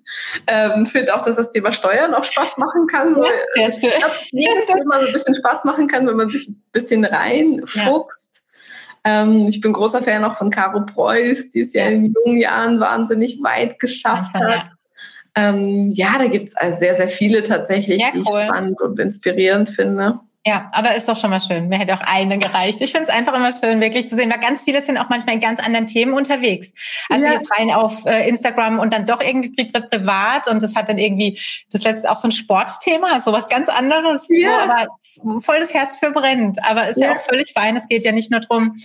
ähm, 0.47 0.87
finde 0.87 1.15
auch, 1.15 1.25
dass 1.25 1.37
das 1.37 1.51
Thema 1.51 1.73
Steuern 1.73 2.15
auch 2.15 2.25
Spaß 2.25 2.59
machen 2.59 2.87
kann. 2.87 3.15
So, 3.15 3.25
ja, 3.25 3.71
sehr 3.71 3.71
schön. 3.71 3.97
Ich 3.97 4.05
glaube, 4.05 4.15
jedes 4.33 4.67
Thema 4.67 5.01
so 5.01 5.07
ein 5.07 5.13
bisschen 5.13 5.35
Spaß 5.35 5.65
machen 5.65 5.87
kann, 5.87 6.07
wenn 6.07 6.17
man 6.17 6.31
sich 6.31 6.49
ein 6.49 6.63
bisschen 6.73 7.05
reinfuchst. 7.05 8.43
Ja. 9.05 9.23
Ähm, 9.23 9.47
ich 9.49 9.61
bin 9.61 9.73
großer 9.73 10.03
Fan 10.03 10.25
auch 10.25 10.37
von 10.37 10.51
Caro 10.51 10.85
Preuß, 10.85 11.51
die 11.51 11.61
es 11.61 11.73
ja, 11.73 11.85
ja 11.85 11.91
in 11.91 12.15
jungen 12.15 12.39
Jahren 12.39 12.79
wahnsinnig 12.79 13.43
weit 13.43 13.79
geschafft 13.79 14.35
Einfach, 14.35 14.59
hat. 14.59 14.67
Ja. 14.67 14.73
Ähm, 15.35 15.93
ja, 15.95 16.19
da 16.19 16.27
gibt's 16.27 16.55
also 16.55 16.79
sehr, 16.79 16.95
sehr 16.95 17.09
viele 17.09 17.43
tatsächlich, 17.43 18.03
ja, 18.03 18.11
die 18.13 18.21
ich 18.21 18.29
spannend 18.29 18.81
und 18.83 18.99
inspirierend 19.01 19.71
finde. 19.71 20.21
Ja, 20.45 20.69
aber 20.73 20.97
ist 20.97 21.09
doch 21.09 21.17
schon 21.17 21.31
mal 21.31 21.39
schön. 21.39 21.69
Mir 21.69 21.79
hätte 21.79 21.95
auch 21.95 22.01
eine 22.01 22.37
gereicht. 22.37 22.81
Ich 22.81 22.91
finde 22.91 23.09
es 23.09 23.15
einfach 23.15 23.35
immer 23.35 23.53
schön, 23.53 23.81
wirklich 23.81 24.09
zu 24.09 24.17
sehen, 24.17 24.29
weil 24.29 24.41
ganz 24.41 24.65
viele 24.65 24.83
sind 24.83 24.99
auch 24.99 25.09
manchmal 25.09 25.37
in 25.37 25.41
ganz 25.41 25.61
anderen 25.61 25.87
Themen 25.87 26.15
unterwegs. 26.15 26.73
Also 27.09 27.25
ja. 27.25 27.33
jetzt 27.33 27.49
rein 27.57 27.71
auf 27.71 28.05
äh, 28.07 28.29
Instagram 28.29 28.81
und 28.81 28.93
dann 28.93 29.07
doch 29.07 29.21
irgendwie 29.21 29.67
privat 29.67 30.49
und 30.49 30.61
das 30.61 30.75
hat 30.75 30.89
dann 30.89 30.99
irgendwie 30.99 31.39
das 31.71 31.85
letzte 31.85 32.11
auch 32.11 32.17
so 32.17 32.27
ein 32.27 32.33
Sportthema, 32.33 33.21
so 33.21 33.33
was 33.33 33.49
ganz 33.49 33.69
anderes, 33.69 34.27
ja. 34.31 34.51
wo 34.51 35.25
aber 35.25 35.41
voll 35.41 35.61
das 35.61 35.75
Herz 35.75 35.99
für 35.99 36.11
brennt. 36.11 36.59
Aber 36.69 36.89
ist 36.89 36.99
ja. 36.99 37.13
ja 37.13 37.19
auch 37.19 37.23
völlig 37.23 37.53
fein. 37.53 37.77
Es 37.77 37.87
geht 37.87 38.05
ja 38.05 38.11
nicht 38.11 38.33
nur 38.33 38.41
drum 38.41 38.77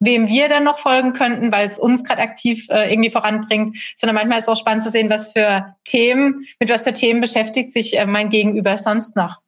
wem 0.00 0.28
wir 0.28 0.48
dann 0.48 0.62
noch 0.62 0.78
folgen 0.78 1.12
könnten, 1.12 1.50
weil 1.50 1.66
es 1.66 1.76
uns 1.76 2.04
gerade 2.04 2.22
aktiv 2.22 2.68
äh, 2.70 2.92
irgendwie 2.92 3.10
voranbringt, 3.10 3.76
sondern 3.96 4.14
manchmal 4.14 4.38
ist 4.38 4.44
es 4.44 4.48
auch 4.48 4.56
spannend 4.56 4.84
zu 4.84 4.90
sehen, 4.90 5.10
was 5.10 5.32
für 5.32 5.74
Themen, 5.82 6.46
mit 6.60 6.70
was 6.70 6.84
für 6.84 6.92
Themen 6.92 7.20
beschäftigt 7.20 7.72
sich 7.72 7.98
äh, 7.98 8.06
mein 8.06 8.30
Gegenüber 8.30 8.76
sonst 8.76 9.16
noch. 9.16 9.40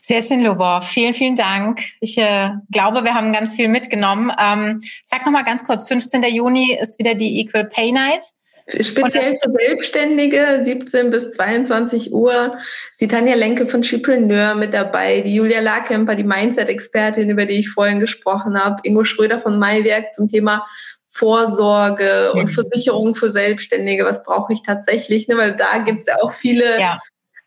Sehr 0.00 0.22
schön, 0.22 0.42
Lobor. 0.42 0.82
Vielen, 0.82 1.14
vielen 1.14 1.36
Dank. 1.36 1.80
Ich 2.00 2.16
äh, 2.18 2.50
glaube, 2.72 3.04
wir 3.04 3.14
haben 3.14 3.32
ganz 3.32 3.54
viel 3.54 3.68
mitgenommen. 3.68 4.32
Ähm, 4.38 4.80
sag 5.04 5.24
noch 5.24 5.32
mal 5.32 5.42
ganz 5.42 5.64
kurz, 5.64 5.86
15. 5.88 6.22
Juni 6.24 6.76
ist 6.80 6.98
wieder 6.98 7.14
die 7.14 7.40
Equal 7.40 7.64
Pay 7.66 7.92
Night. 7.92 8.24
Speziell 8.68 9.36
für 9.42 9.50
Selbstständige, 9.50 10.60
17 10.62 11.10
bis 11.10 11.30
22 11.32 12.12
Uhr. 12.12 12.56
Sie 12.92 13.08
Tanja 13.08 13.34
Lenke 13.34 13.66
von 13.66 13.82
Chipreneur 13.82 14.54
mit 14.54 14.72
dabei, 14.72 15.20
die 15.20 15.34
Julia 15.34 15.60
Larkemper, 15.60 16.14
die 16.14 16.24
Mindset-Expertin, 16.24 17.28
über 17.28 17.44
die 17.44 17.54
ich 17.54 17.70
vorhin 17.70 17.98
gesprochen 17.98 18.62
habe, 18.62 18.76
Ingo 18.84 19.04
Schröder 19.04 19.40
von 19.40 19.58
Maiwerk 19.58 20.14
zum 20.14 20.28
Thema 20.28 20.66
Vorsorge 21.08 22.32
und 22.32 22.48
Versicherung 22.48 23.14
für 23.14 23.28
Selbstständige. 23.28 24.04
Was 24.04 24.22
brauche 24.22 24.52
ich 24.52 24.62
tatsächlich? 24.62 25.28
Ne? 25.28 25.36
Weil 25.36 25.54
da 25.54 25.78
gibt 25.78 26.02
es 26.02 26.06
ja 26.06 26.16
auch 26.22 26.32
viele 26.32 26.80
ja 26.80 26.98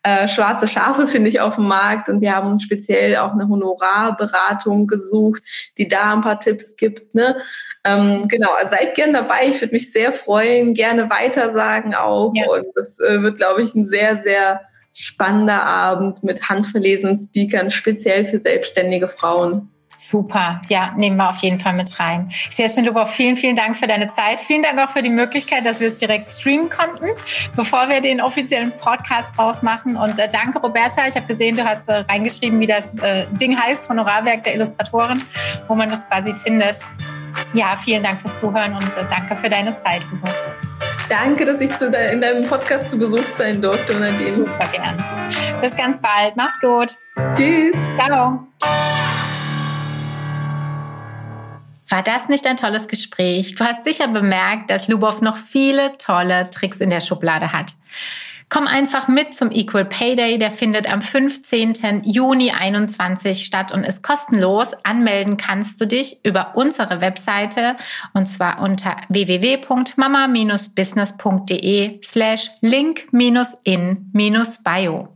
äh, 0.06 0.28
schwarze 0.28 0.68
Schafe, 0.68 1.08
finde 1.08 1.28
ich, 1.28 1.40
auf 1.40 1.56
dem 1.56 1.66
Markt. 1.66 2.08
Und 2.08 2.20
wir 2.20 2.36
haben 2.36 2.48
uns 2.52 2.62
speziell 2.62 3.16
auch 3.16 3.32
eine 3.32 3.48
Honorarberatung 3.48 4.86
gesucht, 4.86 5.42
die 5.78 5.88
da 5.88 6.14
ein 6.14 6.20
paar 6.20 6.38
Tipps 6.38 6.76
gibt. 6.76 7.16
Ne? 7.16 7.36
Ähm, 7.84 8.28
genau, 8.28 8.50
also 8.56 8.70
seid 8.76 8.94
gern 8.94 9.12
dabei. 9.12 9.48
Ich 9.48 9.60
würde 9.60 9.74
mich 9.74 9.90
sehr 9.90 10.12
freuen, 10.12 10.74
gerne 10.74 11.10
weitersagen 11.10 11.96
auch. 11.96 12.32
Ja. 12.36 12.48
Und 12.48 12.66
das 12.76 13.00
äh, 13.00 13.20
wird, 13.20 13.38
glaube 13.38 13.62
ich, 13.62 13.74
ein 13.74 13.84
sehr, 13.84 14.22
sehr 14.22 14.60
spannender 14.94 15.64
Abend 15.64 16.22
mit 16.22 16.48
handverlesenen 16.48 17.18
Speakern, 17.18 17.70
speziell 17.70 18.26
für 18.26 18.38
selbstständige 18.38 19.08
Frauen. 19.08 19.72
Super, 20.08 20.60
ja, 20.68 20.92
nehmen 20.96 21.16
wir 21.16 21.28
auf 21.28 21.38
jeden 21.38 21.58
Fall 21.58 21.72
mit 21.72 21.98
rein. 21.98 22.30
Sehr 22.50 22.68
schön, 22.68 22.84
Lubov. 22.84 23.10
Vielen, 23.10 23.36
vielen 23.36 23.56
Dank 23.56 23.76
für 23.76 23.88
deine 23.88 24.06
Zeit. 24.06 24.40
Vielen 24.40 24.62
Dank 24.62 24.78
auch 24.78 24.90
für 24.90 25.02
die 25.02 25.10
Möglichkeit, 25.10 25.66
dass 25.66 25.80
wir 25.80 25.88
es 25.88 25.96
direkt 25.96 26.30
streamen 26.30 26.70
konnten, 26.70 27.06
bevor 27.56 27.88
wir 27.88 28.00
den 28.00 28.20
offiziellen 28.20 28.70
Podcast 28.70 29.36
rausmachen. 29.36 29.96
Und 29.96 30.16
äh, 30.20 30.28
danke, 30.30 30.60
Roberta. 30.60 31.08
Ich 31.08 31.16
habe 31.16 31.26
gesehen, 31.26 31.56
du 31.56 31.64
hast 31.64 31.88
äh, 31.88 32.04
reingeschrieben, 32.08 32.60
wie 32.60 32.68
das 32.68 32.96
äh, 32.98 33.26
Ding 33.32 33.60
heißt, 33.60 33.88
Honorarwerk 33.88 34.44
der 34.44 34.54
Illustratoren, 34.54 35.20
wo 35.66 35.74
man 35.74 35.88
das 35.88 36.06
quasi 36.06 36.32
findet. 36.34 36.78
Ja, 37.52 37.76
vielen 37.76 38.04
Dank 38.04 38.20
fürs 38.20 38.38
Zuhören 38.38 38.74
und 38.74 38.96
äh, 38.96 39.04
danke 39.10 39.34
für 39.34 39.48
deine 39.48 39.76
Zeit, 39.76 40.02
Lubov. 40.12 40.32
Danke, 41.08 41.44
dass 41.44 41.60
ich 41.60 41.74
zu 41.74 41.90
de 41.90 42.12
in 42.12 42.20
deinem 42.20 42.46
Podcast 42.46 42.90
zu 42.90 42.98
Besuch 42.98 43.24
sein 43.36 43.60
durfte, 43.60 43.94
Nadine. 43.98 44.36
Super 44.36 44.68
gern. 44.72 45.04
Bis 45.60 45.76
ganz 45.76 46.00
bald. 46.00 46.36
Mach's 46.36 46.54
gut. 46.60 46.96
Tschüss. 47.34 47.76
Ciao. 47.96 48.46
War 51.88 52.02
das 52.02 52.28
nicht 52.28 52.46
ein 52.46 52.56
tolles 52.56 52.88
Gespräch? 52.88 53.54
Du 53.54 53.64
hast 53.64 53.84
sicher 53.84 54.08
bemerkt, 54.08 54.70
dass 54.70 54.88
Lubov 54.88 55.20
noch 55.20 55.36
viele 55.36 55.96
tolle 55.98 56.50
Tricks 56.50 56.80
in 56.80 56.90
der 56.90 57.00
Schublade 57.00 57.52
hat. 57.52 57.72
Komm 58.48 58.68
einfach 58.68 59.08
mit 59.08 59.34
zum 59.34 59.50
Equal 59.50 59.84
Pay 59.84 60.14
Day. 60.14 60.38
Der 60.38 60.52
findet 60.52 60.88
am 60.90 61.02
15. 61.02 62.02
Juni 62.04 62.52
21 62.52 63.44
statt 63.44 63.72
und 63.72 63.84
ist 63.84 64.04
kostenlos. 64.04 64.72
Anmelden 64.84 65.36
kannst 65.36 65.80
du 65.80 65.86
dich 65.86 66.24
über 66.24 66.52
unsere 66.54 67.00
Webseite 67.00 67.74
und 68.14 68.26
zwar 68.26 68.60
unter 68.60 68.98
www.mama-business.de 69.08 72.00
slash 72.04 72.50
link-in-bio. 72.60 75.15